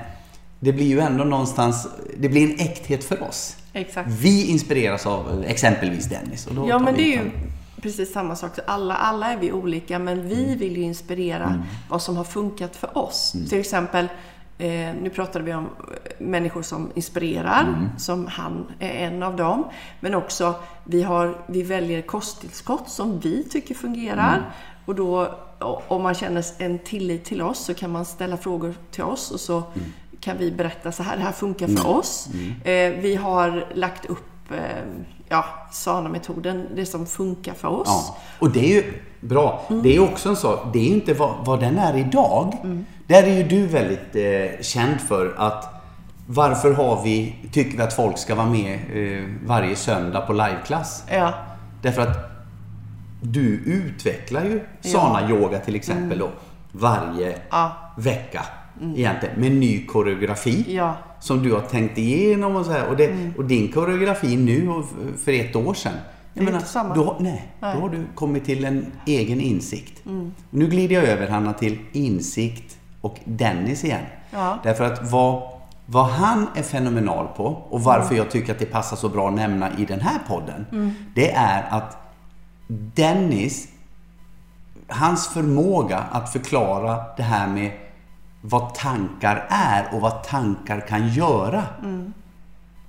det 0.63 0.73
blir 0.73 0.85
ju 0.85 0.99
ändå 0.99 1.23
någonstans, 1.23 1.87
det 2.17 2.29
blir 2.29 2.49
en 2.49 2.59
äkthet 2.59 3.03
för 3.03 3.23
oss. 3.23 3.57
Exakt. 3.73 4.09
Vi 4.09 4.47
inspireras 4.47 5.05
av 5.05 5.43
exempelvis 5.47 6.05
Dennis. 6.05 6.47
Och 6.47 6.55
då 6.55 6.69
Ja, 6.69 6.79
men 6.79 6.93
det 6.93 7.01
är 7.01 7.23
ju 7.23 7.31
precis 7.81 8.13
samma 8.13 8.35
sak. 8.35 8.51
Alla, 8.67 8.95
alla 8.95 9.33
är 9.33 9.37
vi 9.37 9.51
olika, 9.51 9.99
men 9.99 10.27
vi 10.27 10.55
vill 10.55 10.77
ju 10.77 10.83
inspirera 10.83 11.63
vad 11.89 12.01
som 12.01 12.17
har 12.17 12.23
funkat 12.23 12.75
för 12.75 12.97
oss. 12.97 13.35
Till 13.49 13.59
exempel, 13.59 14.05
eh, 14.57 14.67
nu 15.01 15.11
pratade 15.15 15.45
vi 15.45 15.53
om 15.53 15.65
eh, 15.65 16.25
människor 16.25 16.61
som 16.61 16.91
inspirerar, 16.95 17.89
som 17.97 18.27
han 18.27 18.65
är 18.79 19.07
en 19.07 19.23
av 19.23 19.35
dem. 19.35 19.63
Men 19.99 20.15
också, 20.15 20.55
vi, 20.83 21.03
har, 21.03 21.37
vi 21.47 21.63
väljer 21.63 22.01
kosttillskott 22.01 22.89
som 22.89 23.19
vi 23.19 23.43
tycker 23.43 23.75
fungerar. 23.75 24.53
Och 24.85 24.95
då, 24.95 25.35
om 25.87 26.01
man 26.01 26.13
känner 26.13 26.45
en 26.57 26.79
tillit 26.79 27.25
till 27.25 27.41
oss, 27.41 27.65
så 27.65 27.73
kan 27.73 27.91
man 27.91 28.05
ställa 28.05 28.37
frågor 28.37 28.73
till 28.91 29.03
oss 29.03 29.31
och 29.31 29.39
så 29.39 29.63
kan 30.21 30.37
vi 30.37 30.51
berätta 30.51 30.91
så 30.91 31.03
här, 31.03 31.17
det 31.17 31.23
här 31.23 31.31
funkar 31.31 31.67
för 31.67 31.89
oss. 31.89 32.27
Eh, 32.63 32.91
vi 32.91 33.15
har 33.15 33.67
lagt 33.73 34.05
upp 34.05 34.51
eh, 34.51 34.57
ja, 35.29 35.45
SANA-metoden, 35.71 36.67
det 36.75 36.85
som 36.85 37.05
funkar 37.05 37.53
för 37.53 37.67
oss. 37.67 37.87
Ja, 37.87 38.17
och 38.39 38.51
det 38.51 38.59
är 38.59 38.83
ju 38.83 38.93
bra. 39.19 39.65
Det 39.83 39.95
är 39.95 39.99
också 40.03 40.29
en 40.29 40.35
sak, 40.35 40.59
det 40.73 40.79
är 40.79 40.87
inte 40.87 41.13
vad, 41.13 41.45
vad 41.45 41.59
den 41.59 41.77
är 41.77 41.97
idag. 41.97 42.57
Mm. 42.63 42.85
Där 43.07 43.23
är 43.23 43.37
ju 43.37 43.43
du 43.43 43.67
väldigt 43.67 44.15
eh, 44.15 44.61
känd 44.61 45.01
för 45.01 45.35
att 45.37 45.67
varför 46.27 46.73
har 46.73 47.03
vi, 47.03 47.35
tycker 47.51 47.77
vi 47.77 47.83
att 47.83 47.93
folk 47.93 48.17
ska 48.17 48.35
vara 48.35 48.49
med 48.49 48.73
eh, 48.93 49.25
varje 49.45 49.75
söndag 49.75 50.21
på 50.21 50.33
liveklass? 50.33 51.03
Ja, 51.11 51.33
Därför 51.81 52.01
att 52.01 52.17
du 53.21 53.41
utvecklar 53.65 54.43
ju 54.43 54.61
sana-yoga 54.81 55.59
till 55.59 55.75
exempel 55.75 56.19
då 56.19 56.29
varje 56.71 57.37
Ja. 57.49 57.71
vecka 57.97 58.45
egentligen 58.95 59.39
med 59.41 59.51
ny 59.51 59.85
koreografi 59.85 60.75
ja, 60.75 60.95
som 61.19 61.43
du 61.43 61.53
har 61.53 61.61
tänkt 61.61 61.97
igenom 61.97 62.55
och 62.55 62.65
så 62.65 62.71
här. 62.71 62.87
Och, 62.89 62.97
det, 62.97 63.07
Mm. 63.07 63.33
och 63.37 63.45
din 63.45 63.71
koreografi 63.71 64.37
nu 64.37 64.69
och 64.69 64.85
för 65.23 65.31
ett 65.31 65.55
år 65.55 65.73
sedan. 65.73 65.93
Jag 66.33 66.47
inte 66.53 66.65
samma. 66.65 66.95
Då, 66.95 67.17
nej, 67.19 67.51
Nej. 67.59 67.75
då 67.75 67.81
har 67.81 67.89
du 67.89 68.05
kommit 68.15 68.45
till 68.45 68.65
en 68.65 68.85
egen 69.05 69.41
insikt. 69.41 70.05
Mm. 70.05 70.31
Nu 70.49 70.67
glider 70.67 70.95
jag 70.95 71.03
över 71.03 71.27
Hanna 71.27 71.53
till 71.53 71.79
insikt 71.91 72.77
och 73.01 73.19
Dennis 73.25 73.83
igen. 73.83 74.05
Ja. 74.31 74.57
Därför 74.63 74.83
att 74.83 75.11
vad, 75.11 75.41
vad 75.85 76.05
han 76.05 76.47
är 76.55 76.63
fenomenal 76.63 77.27
på 77.27 77.45
och 77.45 77.83
varför 77.83 78.05
Mm. 78.05 78.17
jag 78.17 78.31
tycker 78.31 78.51
att 78.53 78.59
det 78.59 78.65
passar 78.65 78.97
så 78.97 79.09
bra 79.09 79.27
att 79.27 79.33
nämna 79.33 79.77
i 79.77 79.85
den 79.85 79.99
här 80.01 80.19
podden. 80.27 80.65
Det 81.15 81.31
är 81.31 81.67
att 81.71 81.97
Dennis, 82.95 83.67
hans 84.87 85.27
förmåga 85.27 85.97
att 85.97 86.31
förklara 86.31 86.99
det 87.17 87.23
här 87.23 87.47
med 87.47 87.71
vad 88.41 88.73
tankar 88.73 89.45
är 89.49 89.87
och 89.91 90.01
vad 90.01 90.23
tankar 90.23 90.79
kan 90.87 91.07
göra. 91.07 91.63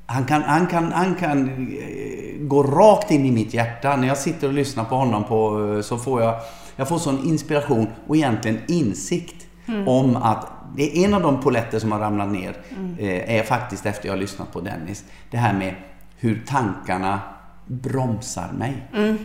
Han 0.07 0.25
kan, 0.25 0.43
han 0.43 0.67
kan, 0.67 0.93
han 0.93 1.15
kan 1.15 1.49
eh, 1.49 2.41
gå 2.41 2.63
rakt 2.63 3.11
in 3.11 3.25
i 3.27 3.31
mitt 3.31 3.55
hjärta. 3.55 3.97
När 3.97 4.09
jag 4.09 4.19
sitter 4.19 4.49
och 4.49 4.53
lyssnar 4.53 4.85
på 4.85 4.95
honom 4.95 5.25
på, 5.25 5.71
eh, 5.75 5.83
så 5.83 5.99
får 5.99 6.23
jag, 6.23 6.35
jag 6.77 6.89
får 6.89 6.99
sån 6.99 7.25
inspiration 7.25 7.87
och 8.07 8.17
egentligen 8.17 8.59
insikt 8.69 9.47
om 9.87 10.17
att 10.17 10.47
det 10.77 10.99
är 10.99 11.05
en 11.05 11.15
av 11.15 11.23
de 11.23 11.41
poletter 11.41 11.79
som 11.79 11.93
har 11.93 11.99
ramlat 11.99 12.29
ner 12.29 12.57
eh, 12.99 13.37
är 13.39 13.43
faktiskt 13.43 13.87
efter 13.87 14.07
jag 14.07 14.13
har 14.13 14.21
lyssnat 14.21 14.53
på 14.53 14.61
Dennis. 14.61 15.05
Det 15.31 15.37
här 15.37 15.55
med 15.55 15.75
hur 16.17 16.43
tankarna 16.47 17.21
bromsar 17.67 18.53
mig. 18.59 18.83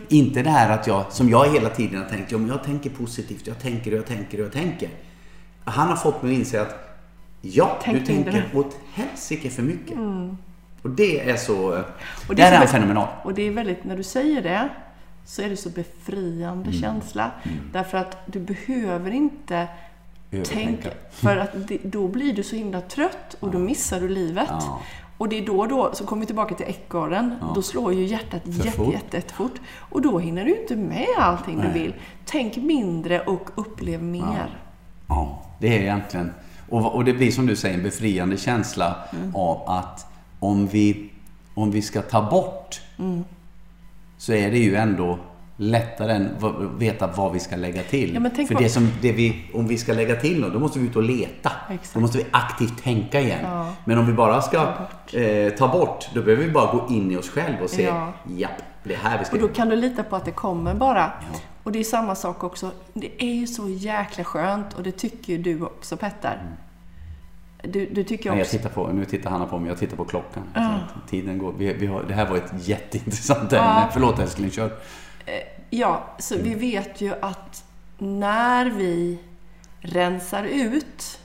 Inte 0.08 0.42
det 0.42 0.50
här 0.50 0.70
att 0.70 0.86
jag, 0.86 1.12
som 1.12 1.28
jag 1.28 1.48
hela 1.48 1.68
tiden 1.68 2.02
har 2.02 2.08
tänkt, 2.08 2.32
ja, 2.32 2.38
men 2.38 2.48
jag 2.48 2.64
tänker 2.64 2.90
positivt, 2.90 3.46
jag 3.46 3.58
tänker 3.58 3.92
och 3.92 3.98
jag 3.98 4.06
tänker 4.06 4.38
och 4.38 4.44
jag 4.44 4.52
tänker. 4.52 4.88
Han 5.70 5.88
har 5.88 5.96
fått 5.96 6.22
mig 6.22 6.32
att 6.32 6.38
inse 6.38 6.62
att 6.62 6.74
ja, 7.40 7.78
Tänk 7.82 7.98
du 7.98 8.06
tänker 8.06 8.44
åt 8.54 8.76
helsike 8.92 9.50
för 9.50 9.62
mycket. 9.62 9.98
Och 10.82 10.90
det 10.90 11.30
är 11.30 11.36
så... 11.36 11.68
Och 12.28 12.34
det 12.34 12.42
där 12.42 12.52
är 12.52 12.56
han 12.56 12.68
fenomenal. 12.68 13.08
Och 13.22 13.34
det 13.34 13.42
är 13.42 13.50
väldigt, 13.50 13.84
när 13.84 13.96
du 13.96 14.02
säger 14.02 14.42
det, 14.42 14.68
så 15.24 15.42
är 15.42 15.48
det 15.48 15.56
så 15.56 15.68
befriande 15.70 16.68
Mm. 16.68 16.80
känsla. 16.80 17.30
Därför 17.72 17.98
att 17.98 18.16
du 18.26 18.40
behöver 18.40 19.10
inte 19.10 19.68
tänka. 20.44 20.90
För 21.10 21.36
att 21.36 21.68
det, 21.68 21.78
då 21.82 22.08
blir 22.08 22.32
du 22.32 22.42
så 22.42 22.56
himla 22.56 22.80
trött 22.80 23.36
och 23.40 23.50
då 23.50 23.58
missar 23.58 24.00
du 24.00 24.08
livet. 24.08 24.48
Ja. 24.48 24.80
Och 25.18 25.28
det 25.28 25.38
är 25.38 25.46
då 25.46 25.58
och 25.58 25.68
då, 25.68 25.90
så 25.94 26.06
kommer 26.06 26.20
vi 26.20 26.26
tillbaka 26.26 26.54
till 26.54 26.66
ekorren, 26.66 27.34
då 27.54 27.62
slår 27.62 27.92
ju 27.92 28.04
hjärtat 28.04 28.42
jätte, 28.44 28.70
fort. 28.70 28.92
jätte, 28.92 29.16
jätte 29.16 29.34
fort. 29.34 29.60
Och 29.78 30.02
då 30.02 30.18
hinner 30.18 30.44
du 30.44 30.60
inte 30.60 30.76
med 30.76 31.06
allting 31.18 31.56
Nej. 31.56 31.66
du 31.66 31.80
vill. 31.80 31.94
Tänk 32.24 32.56
mindre 32.56 33.20
och 33.20 33.50
upplev 33.54 34.02
mer. 34.02 34.58
Ja, 35.08 35.42
det 35.58 35.68
är 35.76 35.80
egentligen... 35.80 36.32
Och, 36.68 36.94
och 36.94 37.04
det 37.04 37.12
blir 37.12 37.30
som 37.30 37.46
du 37.46 37.56
säger 37.56 37.74
en 37.76 37.82
befriande 37.82 38.36
känsla 38.36 38.96
Mm. 39.12 39.36
av 39.36 39.62
att 39.66 40.06
om 40.40 40.66
vi, 40.66 41.10
om 41.54 41.70
vi 41.70 41.82
ska 41.82 42.02
ta 42.02 42.30
bort 42.30 42.80
Mm. 42.98 43.24
så 44.18 44.32
är 44.32 44.50
det 44.50 44.58
ju 44.58 44.76
ändå 44.76 45.18
lättare 45.56 46.12
än 46.12 46.28
att 46.42 46.80
veta 46.82 47.06
vad 47.06 47.32
vi 47.32 47.40
ska 47.40 47.56
lägga 47.56 47.82
till. 47.82 48.14
Ja, 48.14 48.44
För 48.46 48.54
det 48.54 48.68
som, 48.68 48.88
det 49.02 49.12
vi, 49.12 49.42
om 49.54 49.66
vi 49.68 49.78
ska 49.78 49.92
lägga 49.92 50.16
till 50.16 50.40
något, 50.40 50.52
då 50.52 50.58
måste 50.58 50.78
vi 50.78 50.86
ut 50.86 50.96
och 50.96 51.02
leta. 51.02 51.52
Exakt. 51.70 51.94
Då 51.94 52.00
måste 52.00 52.18
vi 52.18 52.24
aktivt 52.30 52.82
tänka 52.82 53.20
igen. 53.20 53.38
Ja. 53.42 53.72
Men 53.84 53.98
om 53.98 54.06
vi 54.06 54.12
bara 54.12 54.42
ska 54.42 54.56
eh, 55.12 55.52
ta 55.52 55.68
bort, 55.68 56.08
då 56.14 56.22
behöver 56.22 56.44
vi 56.44 56.50
bara 56.52 56.72
gå 56.72 56.86
in 56.90 57.10
i 57.12 57.16
oss 57.16 57.28
själva 57.30 57.62
och 57.62 57.70
se, 57.70 57.82
Ja. 57.82 58.12
japp, 58.36 58.50
det 58.84 58.94
är 58.94 58.98
här 58.98 59.18
vi 59.18 59.24
ska 59.24 59.34
Och 59.36 59.42
då 59.42 59.48
kan 59.48 59.68
du 59.68 59.76
lita 59.76 60.02
på 60.02 60.16
att 60.16 60.24
det 60.24 60.30
kommer 60.30 60.74
bara. 60.74 61.12
Och 61.68 61.72
det 61.72 61.78
är 61.78 61.84
samma 61.84 62.14
sak 62.14 62.44
också. 62.44 62.70
Det 62.94 63.22
är 63.22 63.34
ju 63.34 63.46
så 63.46 63.68
jäkla 63.68 64.24
skönt 64.24 64.74
och 64.74 64.82
det 64.82 64.92
tycker 64.92 65.32
ju 65.32 65.42
du 65.42 65.62
också 65.62 65.96
Petter. 65.96 66.42
Du, 67.62 67.86
du 67.86 68.04
tycker 68.04 68.30
Nej, 68.30 68.38
jag 68.38 68.44
också... 68.44 68.56
tittar 68.56 68.70
på, 68.70 68.88
nu 68.88 69.04
tittar 69.04 69.30
Hanna 69.30 69.46
på 69.46 69.58
mig, 69.58 69.68
jag 69.68 69.78
tittar 69.78 69.96
på 69.96 70.04
klockan. 70.04 70.42
Att 70.54 71.08
Tiden 71.08 71.38
går. 71.38 71.52
Vi, 71.58 71.72
vi 71.72 71.86
har, 71.86 72.02
det 72.02 72.14
här 72.14 72.26
var 72.30 72.36
ett 72.36 72.68
jätteintressant 72.68 73.52
ämne. 73.52 73.64
Ja. 73.66 73.88
Förlåt 73.92 74.18
älskling, 74.18 74.50
kör. 74.50 74.70
Ja, 75.70 76.04
så 76.18 76.36
vi 76.36 76.54
vet 76.54 77.00
ju 77.00 77.14
att 77.20 77.64
när 77.98 78.66
vi 78.70 79.18
rensar 79.80 80.44
ut, 80.44 81.20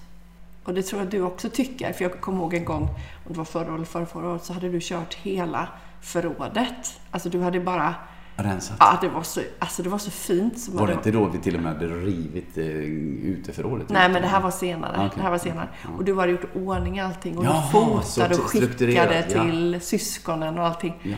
och 0.63 0.73
det 0.73 0.84
tror 0.84 1.01
jag 1.01 1.12
du 1.12 1.21
också 1.21 1.49
tycker, 1.49 1.93
för 1.93 2.03
jag 2.03 2.21
kommer 2.21 2.38
ihåg 2.38 2.53
en 2.53 2.65
gång, 2.65 2.84
om 3.25 3.34
det 3.34 3.38
var 3.38 3.45
förra 3.45 3.65
året 3.65 3.75
eller 3.75 3.86
förra, 3.86 4.06
förra 4.06 4.29
året, 4.29 4.43
så 4.43 4.53
hade 4.53 4.69
du 4.69 4.79
kört 4.82 5.13
hela 5.13 5.67
förrådet. 6.01 6.99
Alltså 7.12 7.29
du 7.29 7.41
hade 7.41 7.60
bara, 7.60 7.95
Rensat. 8.35 8.77
ja 8.79 8.97
det 9.01 9.09
var 9.09 9.23
så, 9.23 9.41
alltså 9.59 9.83
det 9.83 9.89
var 9.89 9.97
så 9.97 10.11
fint. 10.11 10.59
Som 10.59 10.77
Var 10.77 10.87
det 10.87 10.93
inte 10.93 11.11
då 11.11 11.25
vi 11.25 11.39
till 11.39 11.55
och 11.55 11.61
med 11.61 11.73
hade 11.73 11.87
rivit 11.87 12.57
eh, 12.57 12.65
uteförrådet? 12.65 13.89
Nej, 13.89 14.09
men 14.09 14.21
det 14.21 14.27
här 14.27 14.41
var 14.41 14.51
senare. 14.51 14.93
Okej. 14.95 15.09
Det 15.15 15.21
här 15.21 15.31
var 15.31 15.37
senare. 15.37 15.67
Och 15.97 16.03
du 16.03 16.15
hade 16.15 16.31
gjort 16.31 16.55
ordning 16.55 16.99
allting 16.99 17.37
och 17.37 17.45
Jaha, 17.45 17.63
du 17.65 17.71
fotade 17.71 18.35
och 18.35 18.41
skickade 18.41 19.25
ja. 19.29 19.43
till 19.43 19.79
syskonen 19.81 20.59
och 20.59 20.65
allting. 20.65 20.93
Ja. 21.03 21.15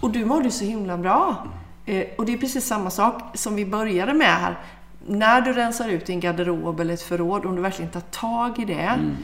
Och 0.00 0.10
du 0.10 0.24
mådde 0.24 0.50
så 0.50 0.64
himla 0.64 0.98
bra. 0.98 1.46
Eh, 1.86 2.04
och 2.18 2.26
det 2.26 2.32
är 2.32 2.36
precis 2.36 2.66
samma 2.66 2.90
sak 2.90 3.22
som 3.34 3.56
vi 3.56 3.66
började 3.66 4.14
med 4.14 4.36
här. 4.36 4.58
När 5.06 5.40
du 5.40 5.52
rensar 5.52 5.88
ut 5.88 6.06
din 6.06 6.20
garderob 6.20 6.80
eller 6.80 6.94
ett 6.94 7.02
förråd, 7.02 7.46
om 7.46 7.56
du 7.56 7.62
verkligen 7.62 7.90
tar 7.90 8.00
tag 8.00 8.58
i 8.58 8.64
det. 8.64 8.74
Mm. 8.74 9.16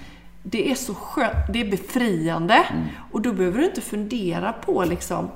Det 0.43 0.71
är 0.71 0.75
så 0.75 0.95
skönt, 0.95 1.37
det 1.53 1.61
är 1.61 1.71
befriande. 1.71 2.55
Mm. 2.55 2.85
Och 3.11 3.21
då 3.21 3.33
behöver 3.33 3.59
du 3.59 3.65
inte 3.65 3.81
fundera 3.81 4.53
på 4.53 4.85
liksom, 4.85 5.29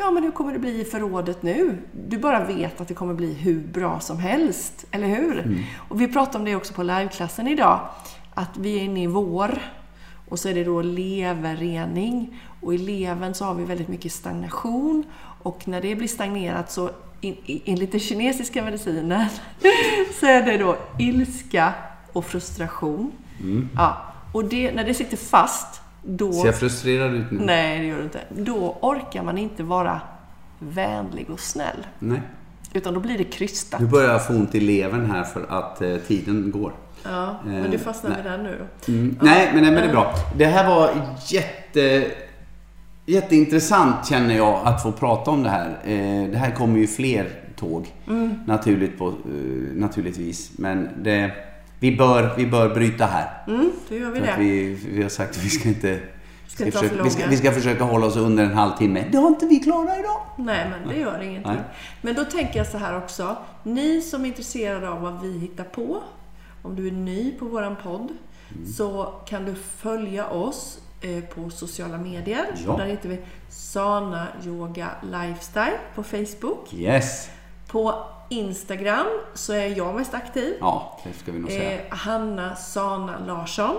ja 0.00 0.10
men 0.10 0.22
hur 0.22 0.30
kommer 0.30 0.52
det 0.52 0.58
bli 0.58 0.80
i 0.80 0.84
förrådet 0.84 1.42
nu? 1.42 1.78
Du 2.08 2.18
bara 2.18 2.44
vet 2.44 2.80
att 2.80 2.88
det 2.88 2.94
kommer 2.94 3.14
bli 3.14 3.34
hur 3.34 3.60
bra 3.60 4.00
som 4.00 4.18
helst, 4.18 4.86
eller 4.90 5.06
hur? 5.06 5.38
Mm. 5.38 5.58
Och 5.88 6.00
vi 6.00 6.08
pratade 6.08 6.38
om 6.38 6.44
det 6.44 6.56
också 6.56 6.74
på 6.74 6.82
liveklassen 6.82 7.48
idag, 7.48 7.88
att 8.34 8.56
vi 8.58 8.78
är 8.78 8.82
inne 8.82 9.02
i 9.02 9.06
vår. 9.06 9.58
Och 10.28 10.38
så 10.38 10.48
är 10.48 10.54
det 10.54 10.64
då 10.64 10.82
leverrening. 10.82 12.40
Och 12.60 12.74
i 12.74 12.78
levern 12.78 13.34
så 13.34 13.44
har 13.44 13.54
vi 13.54 13.64
väldigt 13.64 13.88
mycket 13.88 14.12
stagnation. 14.12 15.04
Och 15.42 15.68
när 15.68 15.80
det 15.80 15.94
blir 15.94 16.08
stagnerat 16.08 16.72
så, 16.72 16.90
enligt 17.64 17.92
den 17.92 18.00
kinesiska 18.00 18.62
medicinen, 18.62 19.26
så 20.20 20.26
är 20.26 20.42
det 20.42 20.58
då 20.58 20.76
ilska 20.98 21.74
och 22.12 22.24
frustration. 22.24 23.12
Ja, 23.76 23.96
och 24.32 24.44
det, 24.44 24.72
när 24.72 24.84
det 24.84 24.94
sitter 24.94 25.16
fast, 25.16 25.80
då... 26.02 26.32
Ser 26.32 26.46
jag 26.46 26.58
frustrerad 26.58 27.14
ut 27.14 27.30
nu? 27.30 27.40
Nej, 27.44 27.78
det 27.78 27.84
gör 27.84 27.96
du 27.96 28.02
inte. 28.02 28.20
Då 28.28 28.78
orkar 28.80 29.22
man 29.22 29.38
inte 29.38 29.62
vara 29.62 30.00
vänlig 30.58 31.30
och 31.30 31.40
snäll. 31.40 31.86
Nej. 31.98 32.20
Utan 32.72 32.94
då 32.94 33.00
blir 33.00 33.18
det 33.18 33.24
krystat. 33.24 33.80
Nu 33.80 33.86
börjar 33.86 34.12
jag 34.12 34.26
få 34.26 34.32
ont 34.32 34.54
i 34.54 34.60
levern 34.60 35.10
här 35.10 35.24
för 35.24 35.46
att 35.48 35.82
eh, 35.82 35.96
tiden 35.96 36.50
går. 36.50 36.72
Ja, 37.04 37.36
men 37.44 37.64
Eh, 37.64 37.70
du 37.70 37.78
fastnar 37.78 38.10
nej. 38.10 38.22
med 38.22 38.32
den 38.32 38.42
nu 38.42 38.58
då. 38.86 38.92
Mm. 38.92 39.16
Nej, 39.22 39.50
men, 39.54 39.62
nej, 39.62 39.72
men 39.72 39.82
det 39.82 39.88
är 39.88 39.92
bra. 39.92 40.14
Det 40.36 40.46
här 40.46 40.68
var 40.70 40.90
jätte, 41.28 42.06
jätteintressant 43.06 44.08
känner 44.08 44.36
jag 44.36 44.60
att 44.66 44.82
få 44.82 44.92
prata 44.92 45.30
om 45.30 45.42
det 45.42 45.50
här. 45.50 45.68
Eh, 45.84 46.30
det 46.30 46.38
här 46.38 46.50
kommer 46.50 46.78
ju 46.78 46.86
fler 46.86 47.28
tåg 47.56 47.94
naturligt 48.46 48.98
på, 48.98 49.08
eh, 49.08 49.14
naturligtvis. 49.74 50.52
Men 50.58 50.88
det, 51.02 51.32
vi 51.80 51.96
bör, 51.96 52.34
vi 52.36 52.46
bör 52.46 52.74
bryta 52.74 53.06
här. 53.06 53.42
Mm, 53.46 53.72
då 53.88 53.94
gör 53.94 54.10
vi 54.10 54.20
det. 54.20 54.34
vi, 54.38 54.74
vi 54.74 55.02
har 55.02 55.08
sagt 55.10 55.36
att 55.36 55.44
vi 55.44 55.48
ska 55.48 55.68
inte... 55.68 56.00
Ska 56.46 56.64
Vi 56.64 56.70
ska, 56.70 56.80
försöka, 56.80 57.02
vi, 57.02 57.10
ska, 57.10 57.26
vi 57.26 57.36
ska 57.36 57.52
försöka 57.52 57.84
hålla 57.84 58.06
oss 58.06 58.16
under 58.16 58.44
en 58.44 58.54
halvtimme. 58.54 59.04
Det 59.12 59.18
har 59.18 59.28
inte 59.28 59.46
vi 59.46 59.60
klarat 59.60 59.98
idag. 59.98 60.20
Nej, 60.38 60.70
men 60.70 60.88
det 60.88 61.00
gör 61.00 61.22
ingenting. 61.22 61.52
Nej. 61.52 61.62
Men 62.02 62.14
då 62.14 62.24
tänker 62.24 62.58
jag 62.58 62.66
så 62.66 62.78
här 62.78 62.98
också. 62.98 63.36
Ni 63.62 64.00
som 64.02 64.22
är 64.24 64.28
intresserade 64.28 64.88
av 64.90 65.00
vad 65.00 65.20
vi 65.22 65.38
hittar 65.38 65.64
på, 65.64 66.02
om 66.62 66.76
du 66.76 66.86
är 66.86 66.92
ny 66.92 67.32
på 67.38 67.44
våran 67.44 67.76
podd, 67.82 68.08
Mm. 68.54 68.66
så 68.72 69.14
kan 69.26 69.44
du 69.44 69.54
följa 69.54 70.26
oss 70.26 70.78
eh, 71.00 71.24
på 71.24 71.50
sociala 71.50 71.98
medier. 71.98 72.46
Ja. 72.66 72.76
Där 72.76 72.86
heter 72.86 73.08
vi 73.08 73.18
Sana 73.48 74.26
Yoga 74.46 74.88
Lifestyle 75.02 75.78
på 75.94 76.02
Facebook. 76.02 76.74
Yes. 76.74 77.30
På 77.66 78.04
Instagram 78.30 79.06
så 79.34 79.52
är 79.52 79.76
jag 79.78 79.94
mest 79.94 80.14
aktiv. 80.14 80.54
Ja, 80.60 81.00
det 81.04 81.12
ska 81.12 81.32
vi 81.32 81.38
nog 81.38 81.50
säga. 81.50 81.72
Eh, 81.86 81.94
Hanna 81.96 82.56
Sana 82.56 83.18
Larsson. 83.26 83.76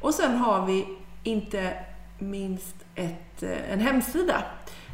Och 0.00 0.14
sen 0.14 0.36
har 0.36 0.66
vi 0.66 0.86
inte 1.22 1.74
minst 2.18 2.76
ett, 2.94 3.42
eh, 3.42 3.72
en 3.72 3.80
hemsida 3.80 4.42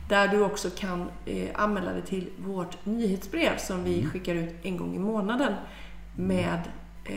där 0.09 0.29
du 0.29 0.43
också 0.45 0.71
kan 0.71 1.11
eh, 1.27 1.49
anmäla 1.55 1.93
dig 1.93 2.03
till 2.03 2.31
vårt 2.39 2.85
nyhetsbrev 2.87 3.57
som 3.59 3.85
vi 3.85 3.99
Mm. 3.99 4.11
skickar 4.11 4.35
ut 4.35 4.55
en 4.63 4.77
gång 4.77 4.95
i 4.97 4.99
månaden 4.99 5.55
med 6.17 6.59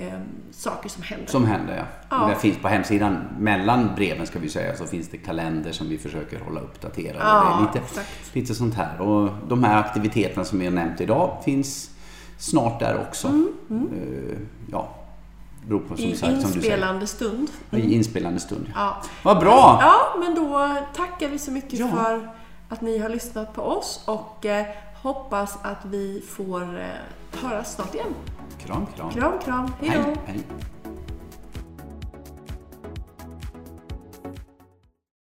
eh, 0.01 0.19
saker 0.51 0.89
som 0.89 1.03
händer. 1.03 1.27
Som 1.31 1.45
händer, 1.45 1.77
ja. 1.77 1.83
Ja. 2.09 2.27
Det 2.27 2.35
finns 2.35 2.57
på 2.57 2.67
hemsidan, 2.67 3.17
mellan 3.39 3.89
breven 3.95 4.27
ska 4.27 4.39
vi 4.39 4.49
säga, 4.49 4.75
så 4.75 4.85
finns 4.85 5.09
det 5.09 5.17
kalender 5.17 5.71
som 5.71 5.89
vi 5.89 5.97
försöker 5.97 6.39
hålla 6.39 6.59
uppdaterade. 6.61 7.19
Ja, 7.19 7.57
det 7.59 7.63
är 7.63 7.67
lite, 7.67 7.79
exakt. 7.79 8.35
lite 8.35 8.55
sånt 8.55 8.75
här. 8.75 9.01
Och 9.01 9.29
de 9.47 9.63
här 9.63 9.79
aktiviteterna 9.79 10.45
som 10.45 10.59
vi 10.59 10.65
har 10.65 10.73
nämnt 10.73 11.01
idag 11.01 11.37
finns 11.45 11.89
snart 12.37 12.79
där 12.79 13.01
också. 13.09 13.27
Eh, 13.27 14.37
Ja, 14.71 14.89
beror 15.67 15.79
på 15.79 15.95
som 15.95 16.03
Mm, 16.03 16.13
I 16.13 16.17
sagt, 16.17 16.31
som 16.31 16.39
du 16.41 16.45
säger. 16.47 16.55
inspelande 16.57 17.07
stund. 17.07 17.47
I 17.71 17.93
inspelande 17.95 18.39
stund. 18.39 18.71
Ja. 18.75 19.01
Vad 19.23 19.39
bra! 19.39 19.77
ja, 19.81 20.19
men 20.19 20.35
då 20.35 20.75
tackar 20.95 21.27
vi 21.29 21.39
så 21.39 21.51
mycket 21.51 21.79
Ja. 21.79 21.87
för 21.87 22.29
att 22.69 22.81
ni 22.81 22.97
har 22.97 23.09
lyssnat 23.09 23.53
på 23.53 23.61
oss 23.61 24.03
och 24.07 24.45
eh, 24.45 24.65
hoppas 25.01 25.57
att 25.61 25.85
vi 25.85 26.23
får 26.29 26.61
eh, 26.79 27.39
höras 27.43 27.75
snart 27.75 27.93
igen. 27.95 28.07
Kram, 28.65 28.85
kram. 28.95 29.11
Kram, 29.11 29.39
kram. 29.39 29.71
Hej 29.81 29.89
då! 29.89 30.03
Hej, 30.03 30.15
hej. 30.25 30.43